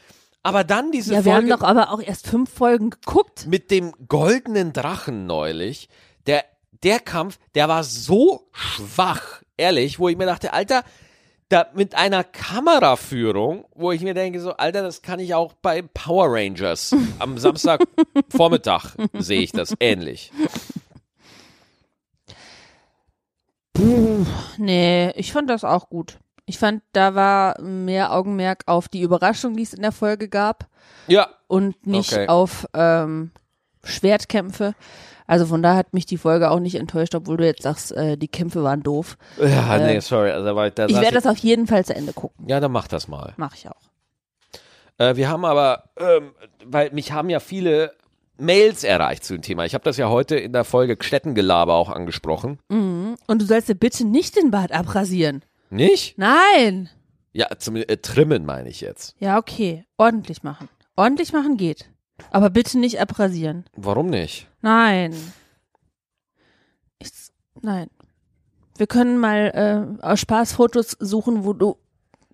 Aber 0.42 0.64
dann 0.64 0.92
diese 0.92 1.12
Ja, 1.12 1.24
wir 1.24 1.34
haben 1.34 1.48
Folge 1.48 1.62
doch 1.62 1.68
aber 1.68 1.92
auch 1.92 2.00
erst 2.00 2.28
fünf 2.28 2.50
Folgen 2.50 2.90
geguckt. 2.90 3.46
mit 3.46 3.70
dem 3.70 3.92
goldenen 4.08 4.72
Drachen 4.72 5.26
neulich, 5.26 5.88
der, 6.26 6.44
der 6.84 7.00
Kampf, 7.00 7.38
der 7.54 7.68
war 7.68 7.82
so 7.84 8.48
schwach, 8.52 9.42
ehrlich, 9.56 9.98
wo 9.98 10.08
ich 10.08 10.16
mir 10.16 10.26
dachte, 10.26 10.52
Alter, 10.52 10.84
da 11.48 11.66
mit 11.74 11.94
einer 11.94 12.24
Kameraführung, 12.24 13.66
wo 13.74 13.92
ich 13.92 14.02
mir 14.02 14.14
denke, 14.14 14.40
so, 14.40 14.52
Alter, 14.56 14.82
das 14.82 15.02
kann 15.02 15.20
ich 15.20 15.34
auch 15.34 15.52
bei 15.54 15.82
Power 15.82 16.26
Rangers 16.28 16.94
am 17.18 17.38
Samstagvormittag 17.38 18.94
sehe 19.14 19.40
ich 19.42 19.52
das 19.52 19.74
ähnlich. 19.80 20.32
Nee, 24.58 25.10
ich 25.16 25.32
fand 25.32 25.50
das 25.50 25.64
auch 25.64 25.88
gut. 25.88 26.18
Ich 26.46 26.58
fand, 26.58 26.82
da 26.92 27.14
war 27.14 27.60
mehr 27.60 28.12
Augenmerk 28.12 28.62
auf 28.66 28.88
die 28.88 29.02
Überraschung, 29.02 29.56
die 29.56 29.64
es 29.64 29.74
in 29.74 29.82
der 29.82 29.92
Folge 29.92 30.28
gab 30.28 30.68
Ja, 31.08 31.28
und 31.48 31.86
nicht 31.86 32.12
Okay. 32.12 32.28
auf 32.28 32.66
ähm, 32.72 33.32
Schwertkämpfe. 33.84 34.74
Also 35.26 35.46
von 35.46 35.62
daher 35.62 35.76
hat 35.78 35.92
mich 35.92 36.06
die 36.06 36.18
Folge 36.18 36.50
auch 36.50 36.60
nicht 36.60 36.76
enttäuscht, 36.76 37.14
obwohl 37.14 37.36
du 37.36 37.44
jetzt 37.46 37.62
sagst, 37.62 37.92
äh, 37.92 38.16
die 38.16 38.28
Kämpfe 38.28 38.62
waren 38.62 38.82
doof. 38.82 39.16
ja 39.40 39.78
nee, 39.78 40.00
sorry, 40.00 40.30
also, 40.30 40.46
da 40.46 40.56
war, 40.56 40.70
da 40.70 40.86
Ich 40.86 40.94
werde 40.94 41.14
das 41.14 41.26
auf 41.26 41.38
jeden 41.38 41.66
Fall 41.66 41.84
zu 41.84 41.94
Ende 41.94 42.12
gucken. 42.12 42.46
ja, 42.48 42.60
dann 42.60 42.72
mach 42.72 42.88
das 42.88 43.08
mal. 43.08 43.34
Mache 43.36 43.56
ich 43.56 43.68
auch. 43.68 43.80
Äh, 44.98 45.16
wir 45.16 45.28
haben 45.28 45.44
aber, 45.44 45.84
ähm, 45.98 46.32
weil 46.64 46.90
mich 46.92 47.12
haben 47.12 47.28
ja 47.28 47.40
viele 47.40 47.92
Mails 48.38 48.84
erreicht 48.84 49.24
zu 49.24 49.34
dem 49.34 49.42
Thema. 49.42 49.64
Ich 49.64 49.74
habe 49.74 49.84
das 49.84 49.96
ja 49.96 50.08
heute 50.08 50.36
in 50.36 50.52
der 50.52 50.64
Folge 50.64 50.96
Städtengelaber 51.00 51.74
auch 51.74 51.88
angesprochen. 51.88 52.58
Und 52.68 53.16
du 53.42 53.46
sollst 53.46 53.68
dir 53.68 53.74
bitte 53.74 54.06
nicht 54.06 54.36
den 54.36 54.50
Bart 54.50 54.72
abrasieren. 54.72 55.42
Nicht? 55.70 56.18
Nein. 56.18 56.90
Ja, 57.32 57.48
zum 57.58 57.76
äh, 57.76 57.84
Trimmen 57.98 58.46
meine 58.46 58.68
ich 58.68 58.80
jetzt. 58.80 59.14
Ja, 59.18 59.38
okay. 59.38 59.84
Ordentlich 59.96 60.42
machen. 60.42 60.68
Ordentlich 60.96 61.32
machen 61.32 61.56
geht. 61.56 61.90
Aber 62.30 62.50
bitte 62.50 62.78
nicht 62.78 63.00
abrasieren. 63.00 63.64
Warum 63.76 64.06
nicht? 64.08 64.48
Nein. 64.62 65.14
Ich, 66.98 67.10
nein. 67.62 67.88
Wir 68.76 68.86
können 68.86 69.18
mal 69.18 69.96
äh, 70.00 70.04
aus 70.04 70.20
Spaß 70.20 70.52
Fotos 70.52 70.96
suchen, 70.98 71.44
wo 71.44 71.52
du 71.52 71.76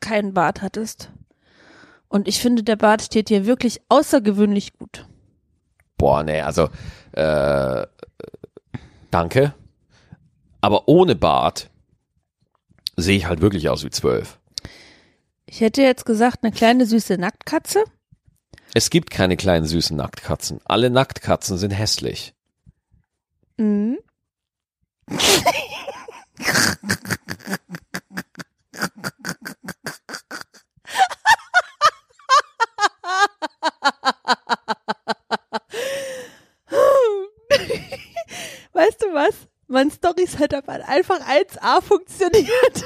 keinen 0.00 0.34
Bart 0.34 0.62
hattest. 0.62 1.10
Und 2.08 2.28
ich 2.28 2.40
finde, 2.40 2.62
der 2.62 2.76
Bart 2.76 3.02
steht 3.02 3.28
dir 3.28 3.46
wirklich 3.46 3.80
außergewöhnlich 3.88 4.74
gut. 4.74 5.06
Boah, 5.96 6.22
nee, 6.22 6.40
also 6.40 6.68
äh, 7.12 7.86
danke. 9.10 9.54
Aber 10.60 10.88
ohne 10.88 11.14
Bart 11.14 11.70
sehe 12.96 13.16
ich 13.16 13.26
halt 13.26 13.40
wirklich 13.40 13.68
aus 13.68 13.84
wie 13.84 13.90
zwölf. 13.90 14.38
Ich 15.46 15.60
hätte 15.60 15.82
jetzt 15.82 16.04
gesagt, 16.04 16.38
eine 16.42 16.52
kleine 16.52 16.86
süße 16.86 17.18
Nacktkatze. 17.18 17.84
Es 18.74 18.88
gibt 18.88 19.10
keine 19.10 19.36
kleinen 19.36 19.66
süßen 19.66 19.96
Nacktkatzen. 19.96 20.60
Alle 20.64 20.88
Nacktkatzen 20.88 21.58
sind 21.58 21.72
hässlich. 21.72 22.34
Mhm. 23.58 23.98
weißt 38.72 39.02
du 39.02 39.06
was? 39.12 39.34
Mein 39.68 39.90
Story-Setup 39.90 40.66
hat 40.66 40.88
einfach 40.88 41.20
1A 41.20 41.82
funktioniert. 41.82 42.84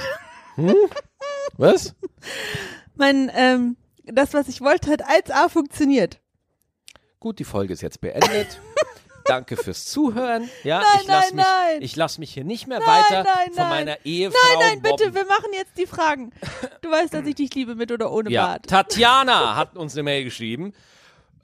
Was? 1.59 1.95
Mein, 2.97 3.31
ähm, 3.35 3.77
das, 4.17 4.35
was 4.35 4.49
ich 4.49 4.61
wollte, 4.61 4.91
hat 4.91 5.05
1A 5.05 5.49
funktioniert. 5.49 6.21
Gut, 7.21 7.39
die 7.39 7.45
Folge 7.45 7.73
ist 7.73 7.83
jetzt 7.83 8.01
beendet. 8.01 8.61
Danke 9.25 9.57
fürs 9.57 9.87
Zuhören. 9.87 10.49
Ja, 10.63 10.79
Nein, 10.81 10.89
ich 11.03 11.07
lasse 11.09 11.27
nein, 11.35 11.37
mich, 11.37 11.45
nein. 11.45 11.83
ich 11.83 11.97
lass 11.97 12.19
mich 12.19 12.33
hier 12.35 12.45
nicht 12.45 12.69
mehr 12.69 12.79
Nein, 12.79 12.89
weiter 12.89 13.25
nein, 13.25 13.47
von 13.47 13.55
nein. 13.57 13.69
meiner 13.69 14.05
Ehefrau 14.05 14.39
Nein, 14.61 14.69
nein, 14.69 14.83
bitte, 14.83 15.07
mobben. 15.07 15.15
wir 15.15 15.25
machen 15.27 15.51
jetzt 15.53 15.77
die 15.79 15.87
Fragen. 15.87 16.31
Du 16.81 16.91
weißt, 16.91 17.13
dass 17.13 17.27
ich 17.27 17.35
dich 17.35 17.53
liebe, 17.55 17.75
mit 17.75 17.91
oder 17.91 18.13
ohne 18.13 18.31
Ja, 18.31 18.47
Bart. 18.47 18.67
Tatjana 18.69 19.57
hat 19.57 19.77
uns 19.77 19.95
eine 19.95 20.05
Mail 20.05 20.23
geschrieben 20.25 20.73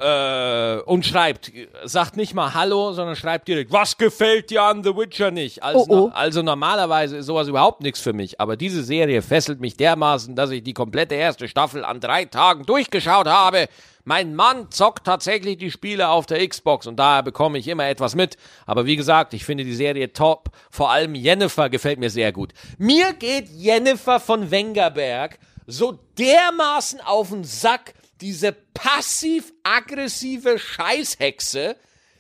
äh, 0.03 0.81
und 0.85 1.07
schreibt, 1.07 1.53
sagt 1.85 2.17
nicht 2.17 2.35
mal 2.35 2.55
Hallo, 2.55 2.93
sondern 2.93 3.15
schreibt 3.17 3.47
direkt, 3.49 3.71
was 3.73 3.97
gefällt 3.97 4.51
dir 4.51 4.63
an 4.63 4.83
The 4.83 4.97
Witcher 4.97 5.31
nicht? 5.31 5.63
Also, 5.63 5.87
Oh, 5.89 6.07
oh. 6.07 6.11
also 6.13 6.43
normalerweise 6.43 7.19
ist 7.19 7.27
sowas 7.27 7.49
überhaupt 7.49 7.83
nichts 7.83 8.01
für 8.01 8.13
mich, 8.13 8.41
aber 8.41 8.57
diese 8.57 8.83
Serie 8.83 9.23
fesselt 9.23 9.61
mich 9.61 9.77
dermaßen, 9.77 10.35
dass 10.35 10.51
ich 10.51 10.63
die 10.63 10.75
komplette 10.75 11.15
erste 11.15 11.47
Staffel 11.49 11.85
an 11.85 12.01
drei 12.01 12.25
Tagen 12.25 12.65
durchgeschaut 12.67 13.27
habe. 13.29 13.67
Mein 14.05 14.35
Mann 14.35 14.69
zockt 14.71 15.05
tatsächlich 15.07 15.59
die 15.59 15.71
Spiele 15.71 16.09
auf 16.09 16.27
der 16.27 16.47
Xbox 16.49 16.89
und 16.89 16.97
daher 16.97 17.23
bekomme 17.23 17.59
ich 17.59 17.69
immer 17.69 17.87
etwas 17.87 18.17
mit. 18.17 18.37
Aber 18.67 18.85
wie 18.85 18.97
gesagt, 18.97 19.33
ich 19.33 19.45
finde 19.45 19.63
die 19.65 19.75
Serie 19.75 20.13
top. 20.13 20.49
Vor 20.71 20.91
allem 20.91 21.15
Jennifer 21.15 21.71
gefällt 21.71 22.01
mir 22.01 22.11
sehr 22.11 22.33
gut. 22.33 22.53
Mir 22.79 23.13
geht 23.13 23.49
Jennifer 23.51 24.19
von 24.19 24.51
Wengerberg 24.51 25.39
so 25.69 26.01
dermaßen 26.19 27.01
auf 27.03 27.29
den 27.31 27.45
Sack, 27.45 27.95
diese 28.23 28.53
passiv-aggressive 28.75 30.59
Scheißhexe, 30.59 31.77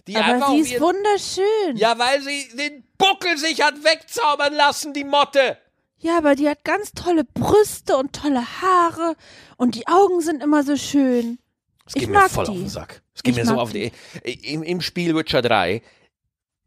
die 0.07 0.17
Aber 0.17 0.25
einfach 0.27 0.51
sie 0.51 0.59
ist 0.61 0.73
ihren- 0.73 0.83
wunderschön. 0.83 1.77
Ja, 1.77 1.99
weil 1.99 2.21
sie 2.23 2.49
den 2.57 2.85
Buckel 2.99 3.39
sich 3.39 3.63
hat 3.63 3.83
wegzaubern 3.85 4.53
lassen, 4.55 4.93
die 4.93 5.05
Motte. 5.05 5.59
Ja, 5.99 6.19
aber 6.19 6.35
die 6.35 6.49
hat 6.49 6.65
ganz 6.65 6.93
tolle 6.93 7.25
Brüste 7.25 7.97
und 7.97 8.13
tolle 8.13 8.43
Haare 8.61 9.15
und 9.57 9.77
die 9.77 9.87
Augen 9.87 10.21
sind 10.21 10.43
immer 10.43 10.65
so 10.65 10.77
schön. 10.77 11.39
Es 11.87 11.95
geht 11.95 12.03
Ich 12.05 12.09
mir 12.09 12.15
mag 12.15 12.31
voll 12.31 12.45
die. 12.47 12.51
auf 12.51 12.57
den 12.57 12.69
Sack. 12.69 13.03
Es 13.15 13.23
geht 13.23 13.37
Ich 13.37 13.41
mir 13.45 13.47
so 13.47 13.59
auf 13.59 13.73
die. 13.73 13.93
Im, 14.25 14.63
Im 14.65 14.81
Spiel 14.81 15.15
Witcher 15.15 15.43
3, 15.43 15.83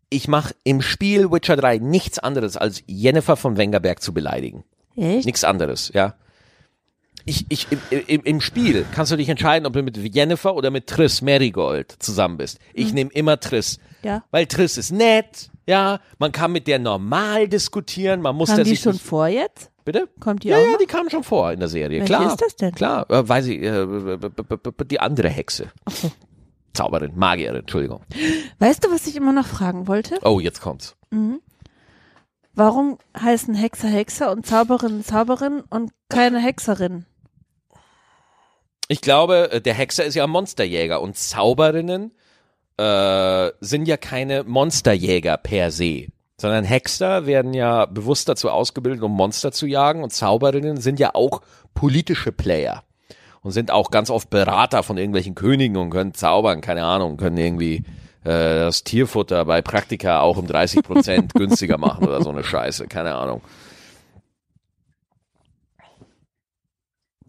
ich 0.10 0.28
mache 0.30 0.56
im 0.64 0.82
Spiel 0.82 1.32
Witcher 1.32 1.58
3 1.58 1.80
nichts 1.80 2.20
anderes, 2.20 2.56
als 2.56 2.84
Jennifer 2.86 3.36
von 3.36 3.58
Wengerberg 3.58 4.02
zu 4.02 4.14
beleidigen. 4.14 4.64
Echt? 4.96 5.26
Nichts 5.26 5.44
anderes, 5.44 5.92
ja. 5.94 6.16
Ich, 7.26 7.46
ich, 7.50 7.68
im, 7.72 7.80
im, 8.08 8.22
Im 8.24 8.42
Spiel 8.42 8.86
kannst 8.94 9.12
du 9.12 9.16
dich 9.16 9.30
entscheiden, 9.30 9.66
ob 9.66 9.74
du 9.74 9.82
mit 9.82 9.98
Jennifer 9.98 10.56
oder 10.56 10.70
mit 10.70 10.86
Triss 10.88 11.22
Marigold 11.24 11.92
zusammen 12.00 12.38
bist. 12.38 12.60
Ich 12.74 12.94
nehme 12.94 13.10
immer 13.14 13.40
Triss. 13.40 13.80
Mhm. 13.80 13.84
Ja. 14.08 14.24
Weil 14.30 14.46
Triss 14.46 14.78
ist 14.78 14.92
nett, 14.92 15.50
ja. 15.66 16.00
Man 16.20 16.32
kann 16.32 16.52
mit 16.52 16.68
der 16.68 16.78
normal 16.78 17.48
diskutieren. 17.48 18.22
Man 18.22 18.36
muss 18.36 18.50
Haben 18.50 18.58
der 18.58 18.64
die 18.66 18.70
sich 18.72 18.82
schon 18.82 19.00
vor 19.00 19.28
jetzt? 19.28 19.72
Bitte? 19.84 20.08
Kommt 20.20 20.44
die 20.44 20.50
ja, 20.50 20.58
auch 20.58 20.62
ja, 20.64 20.72
noch? 20.74 20.78
die 20.78 20.86
kam 20.86 21.10
schon 21.10 21.24
vor 21.24 21.52
in 21.52 21.60
der 21.60 21.70
Serie. 21.70 22.00
Welche 22.02 22.14
Klar. 22.14 22.28
ist 22.28 22.42
das 22.42 22.56
denn? 22.56 22.74
Klar, 22.76 23.10
äh, 23.10 23.28
weiß 23.28 23.48
ich, 23.48 23.62
äh, 23.62 23.86
b- 23.86 24.86
die 24.86 25.00
andere 25.00 25.30
Hexe. 25.30 25.72
Zauberin, 26.74 27.14
Magierin, 27.16 27.62
Entschuldigung. 27.62 28.02
Weißt 28.60 28.84
du, 28.84 28.92
was 28.92 29.08
ich 29.08 29.16
immer 29.16 29.32
noch 29.32 29.46
fragen 29.48 29.88
wollte? 29.88 30.20
Oh, 30.24 30.40
jetzt 30.40 30.62
kommt's. 30.62 30.96
Warum 32.54 32.98
heißen 33.20 33.54
Hexer 33.56 33.88
Hexer 33.88 34.32
und 34.32 34.46
Zauberin 34.46 35.04
Zauberin 35.04 35.62
und 35.70 35.92
keine 36.10 36.40
Hexerin? 36.40 37.06
Ich 38.88 39.02
glaube, 39.02 39.52
äh, 39.52 39.62
der 39.62 39.74
Hexer 39.74 40.06
ist 40.06 40.16
ja 40.16 40.28
Monsterjäger 40.28 41.02
und 41.02 41.18
Zauberinnen 41.18 42.12
äh, 42.78 43.52
sind 43.60 43.88
ja 43.88 43.98
keine 43.98 44.44
Monsterjäger 44.44 45.38
per 45.38 45.72
se, 45.72 46.08
sondern 46.38 46.66
Hexer 46.66 47.26
werden 47.26 47.54
ja 47.54 47.86
bewusst 47.86 48.30
dazu 48.30 48.50
ausgebildet, 48.50 49.02
um 49.02 49.12
Monster 49.12 49.52
zu 49.52 49.66
jagen 49.66 50.04
und 50.04 50.12
Zauberinnen 50.12 50.78
sind 50.78 51.00
ja 51.00 51.16
auch 51.16 51.42
politische 51.74 52.32
Player 52.32 52.84
und 53.42 53.52
sind 53.52 53.72
auch 53.72 53.92
ganz 53.92 54.10
oft 54.10 54.30
Berater 54.30 54.84
von 54.84 54.98
irgendwelchen 54.98 55.36
Königen 55.36 55.78
und 55.78 55.90
können 55.90 56.14
zaubern, 56.14 56.62
keine 56.62 56.84
Ahnung, 56.84 57.18
können 57.18 57.38
irgendwie 57.38 57.84
äh, 58.24 58.60
das 58.60 58.84
Tierfutter 58.84 59.46
bei 59.46 59.62
Praktika 59.62 60.22
auch 60.22 60.38
um 60.38 60.48
30 60.48 60.84
Prozent 60.84 61.34
günstiger 61.36 61.78
machen 61.78 62.08
oder 62.08 62.22
so 62.22 62.30
eine 62.30 62.44
Scheiße, 62.44 62.88
keine 62.88 63.16
Ahnung. 63.16 63.42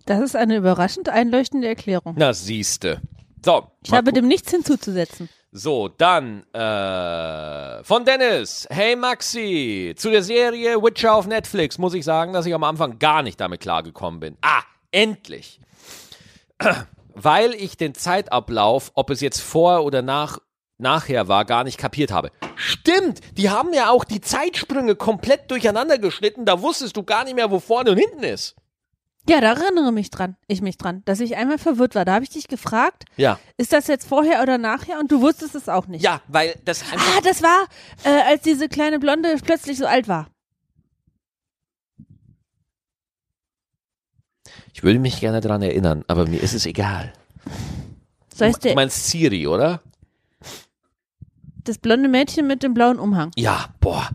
Das 0.07 0.20
ist 0.20 0.36
eine 0.36 0.57
überraschend 0.57 1.09
einleuchtende 1.09 1.66
Erklärung. 1.66 2.14
Na, 2.16 2.32
siehste. 2.32 3.00
So, 3.44 3.70
Ich 3.84 3.92
habe 3.92 4.12
dem 4.12 4.28
nichts 4.28 4.50
hinzuzusetzen. 4.50 5.28
So, 5.50 5.88
dann 5.88 6.42
äh, 6.52 7.82
von 7.82 8.04
Dennis. 8.04 8.66
Hey 8.70 8.94
Maxi, 8.94 9.94
zu 9.96 10.11
der 10.11 10.22
Serie 10.22 10.82
Witcher 10.82 11.14
auf 11.14 11.26
Netflix 11.26 11.78
muss 11.78 11.94
ich 11.94 12.04
sagen, 12.04 12.32
dass 12.32 12.46
ich 12.46 12.54
am 12.54 12.62
Anfang 12.62 12.98
gar 12.98 13.22
nicht 13.22 13.40
damit 13.40 13.61
klargekommen 13.61 14.20
bin. 14.20 14.36
Ah, 14.42 14.62
endlich. 14.92 15.61
Weil 17.14 17.54
ich 17.54 17.76
den 17.76 17.94
Zeitablauf, 17.94 18.92
ob 18.94 19.11
es 19.11 19.20
jetzt 19.20 19.40
vor 19.40 19.84
oder 19.84 20.02
nach 20.02 20.38
nachher 20.78 21.26
war, 21.26 21.44
gar 21.46 21.64
nicht 21.64 21.78
kapiert 21.78 22.12
habe. 22.12 22.30
Stimmt, 22.54 23.20
die 23.38 23.48
haben 23.50 23.72
ja 23.72 23.90
auch 23.90 24.04
die 24.04 24.20
Zeitsprünge 24.20 24.94
komplett 24.94 25.50
durcheinander 25.50 25.98
geschnitten, 25.98 26.44
da 26.44 26.61
wusstest 26.61 26.96
du 26.96 27.02
gar 27.02 27.24
nicht 27.24 27.34
mehr, 27.34 27.50
wo 27.50 27.61
vorne 27.61 27.92
und 27.92 27.98
hinten 27.98 28.22
ist. 28.24 28.57
Ja, 29.29 29.41
da 29.41 29.55
erinnere 29.55 29.93
mich 29.93 30.11
dran, 30.11 30.37
ich 30.47 30.62
mich 30.62 30.79
dran, 30.79 31.03
dass 31.05 31.18
ich 31.20 31.37
einmal 31.37 31.59
verwirrt 31.59 31.95
war. 31.97 32.05
Da 32.05 32.14
habe 32.14 32.24
ich 32.24 32.31
dich 32.31 32.47
gefragt, 32.49 33.05
Ja. 33.16 33.39
ist 33.57 33.72
das 33.72 33.89
jetzt 33.89 34.07
vorher 34.09 34.41
oder 34.43 34.57
nachher? 34.57 35.01
Und 35.01 35.11
du 35.11 35.20
wusstest 35.20 35.55
es 35.57 35.68
auch 35.68 35.87
nicht. 35.89 36.03
Ja, 36.05 36.20
weil 36.29 36.55
das 36.64 36.83
einfach 36.93 37.16
Ah, 37.16 37.20
das 37.22 37.43
war, 37.43 37.66
äh, 38.05 38.22
als 38.29 38.43
diese 38.43 38.68
kleine 38.68 38.99
Blonde 39.01 39.35
plötzlich 39.45 39.79
so 39.79 39.87
alt 39.87 40.07
war. 40.07 40.29
Ich 44.72 44.83
würde 44.83 44.99
mich 44.99 45.20
gerne 45.20 45.41
daran 45.41 45.62
erinnern, 45.62 46.05
aber 46.07 46.27
mir 46.27 46.41
ist 46.43 46.53
es 46.55 46.66
egal. 46.66 47.12
So 48.35 48.45
heißt 48.45 48.59
Du 48.59 48.68
der, 48.68 48.74
meinst 48.74 49.09
Siri, 49.09 49.47
oder? 49.47 49.83
das 51.64 51.79
blonde 51.79 52.09
Mädchen 52.09 52.47
mit 52.47 52.62
dem 52.62 52.74
blauen 52.74 53.01
Umhang. 53.01 53.33
Ja, 53.35 53.74
boah. 53.81 54.09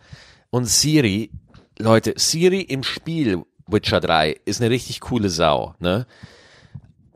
Und 0.51 0.67
Siri, 0.67 1.31
Leute, 1.79 2.13
Siri 2.15 2.61
im 2.61 2.81
Spiel 2.83 3.43
Witcher 3.71 3.99
3 3.99 4.37
ist 4.45 4.61
eine 4.61 4.69
richtig 4.69 5.01
coole 5.01 5.29
Sau, 5.29 5.75
ne? 5.79 6.05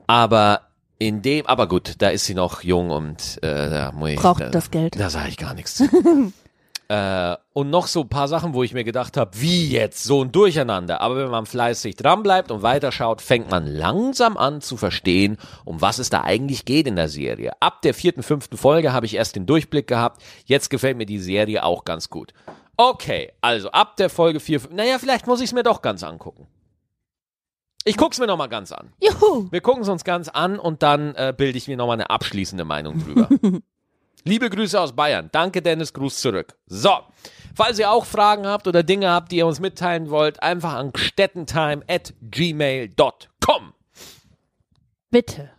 Aber 0.07 0.61
in 0.97 1.21
dem, 1.21 1.45
aber 1.45 1.67
gut, 1.67 1.95
da 1.99 2.09
ist 2.09 2.25
sie 2.25 2.35
noch 2.35 2.63
jung 2.63 2.89
und 2.89 3.39
äh, 3.43 3.69
da 3.69 3.91
muss 3.91 4.11
ich, 4.11 4.19
Braucht 4.19 4.41
da, 4.41 4.49
das 4.49 4.71
Geld. 4.71 4.99
Da 4.99 5.09
sage 5.09 5.29
ich 5.29 5.37
gar 5.37 5.53
nichts 5.53 5.83
äh, 6.87 7.35
und 7.53 7.69
noch 7.69 7.87
so 7.87 8.01
ein 8.01 8.09
paar 8.09 8.27
Sachen, 8.27 8.53
wo 8.53 8.63
ich 8.63 8.73
mir 8.73 8.83
gedacht 8.83 9.17
habe, 9.17 9.31
wie 9.39 9.67
jetzt, 9.69 10.03
so 10.03 10.23
ein 10.23 10.31
Durcheinander. 10.31 11.01
Aber 11.01 11.17
wenn 11.17 11.29
man 11.29 11.45
fleißig 11.45 11.95
dranbleibt 11.95 12.51
und 12.51 12.61
weiterschaut, 12.61 13.21
fängt 13.21 13.49
man 13.49 13.67
langsam 13.67 14.37
an 14.37 14.61
zu 14.61 14.77
verstehen, 14.77 15.37
um 15.65 15.81
was 15.81 15.99
es 15.99 16.09
da 16.09 16.21
eigentlich 16.21 16.65
geht 16.65 16.87
in 16.87 16.95
der 16.95 17.09
Serie. 17.09 17.53
Ab 17.59 17.81
der 17.81 17.93
vierten, 17.93 18.23
fünften 18.23 18.57
Folge 18.57 18.93
habe 18.93 19.05
ich 19.05 19.15
erst 19.15 19.35
den 19.35 19.45
Durchblick 19.45 19.87
gehabt. 19.87 20.21
Jetzt 20.45 20.69
gefällt 20.69 20.97
mir 20.97 21.05
die 21.05 21.19
Serie 21.19 21.63
auch 21.63 21.83
ganz 21.83 22.09
gut. 22.09 22.33
Okay, 22.77 23.31
also 23.41 23.71
ab 23.71 23.95
der 23.97 24.09
Folge 24.09 24.39
4, 24.39 24.59
fünf- 24.59 24.73
naja, 24.73 24.99
vielleicht 24.99 25.27
muss 25.27 25.39
ich 25.39 25.45
es 25.47 25.53
mir 25.53 25.63
doch 25.63 25.81
ganz 25.81 26.03
angucken. 26.03 26.47
Ich 27.85 27.97
guck's 27.97 28.19
mir 28.19 28.25
nochmal 28.27 28.49
ganz 28.49 28.71
an. 28.71 28.91
Juhu. 28.99 29.47
Wir 29.51 29.61
gucken 29.61 29.83
es 29.83 29.89
uns 29.89 30.03
ganz 30.03 30.27
an 30.27 30.57
und 30.57 30.81
dann 30.81 31.13
äh, 31.15 31.33
bilde 31.37 31.57
ich 31.57 31.67
mir 31.67 31.77
nochmal 31.77 31.95
eine 31.95 32.09
abschließende 32.09 32.65
Meinung 32.65 32.99
drüber. 33.03 33.29
Liebe 34.23 34.49
Grüße 34.49 34.79
aus 34.81 34.93
Bayern. 34.93 35.29
Danke, 35.31 35.61
Dennis. 35.61 35.93
Gruß 35.93 36.19
zurück. 36.19 36.57
So. 36.65 36.89
Falls 37.53 37.77
ihr 37.77 37.91
auch 37.91 38.05
Fragen 38.05 38.47
habt 38.47 38.67
oder 38.67 38.81
Dinge 38.81 39.09
habt, 39.11 39.31
die 39.31 39.37
ihr 39.37 39.45
uns 39.45 39.59
mitteilen 39.59 40.09
wollt, 40.09 40.41
einfach 40.41 40.73
an 40.73 40.91
stettentime 40.95 41.83
at 41.87 42.13
gmail.com. 42.21 43.73
Bitte. 45.11 45.51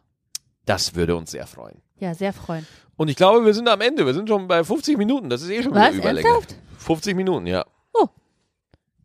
Das 0.65 0.97
würde 0.97 1.15
uns 1.17 1.31
sehr 1.31 1.47
freuen. 1.47 1.81
Ja, 1.99 2.13
sehr 2.15 2.33
freuen. 2.33 2.67
Und 2.97 3.07
ich 3.09 3.15
glaube, 3.17 3.45
wir 3.47 3.55
sind 3.55 3.69
am 3.69 3.81
Ende. 3.81 4.05
Wir 4.05 4.15
sind 4.15 4.29
schon 4.29 4.49
bei 4.49 4.65
50 4.65 4.99
Minuten. 4.99 5.31
Das 5.31 5.43
ist 5.43 5.51
eh 5.51 5.63
schon 5.63 5.73
Was? 5.75 5.93
wieder 5.95 6.03
Überlänge. 6.03 6.29
Ernsthaft? 6.29 6.57
50 6.87 7.17
Minuten, 7.17 7.47
ja. 7.47 7.65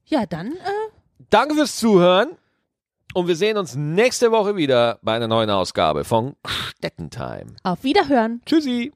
Ja, 0.06 0.26
dann, 0.26 0.52
äh, 0.52 0.92
Danke 1.30 1.56
fürs 1.56 1.78
Zuhören. 1.78 2.32
Und 3.14 3.28
wir 3.28 3.36
sehen 3.36 3.58
uns 3.58 3.76
nächste 3.76 4.32
Woche 4.32 4.56
wieder 4.58 5.00
bei 5.02 5.14
einer 5.16 5.28
neuen 5.28 5.50
Ausgabe 5.50 6.04
von 6.04 6.36
Stettentime. 6.46 7.56
auf 7.64 7.84
Wiederhören. 7.84 8.42
Tschüssi. 8.46 8.92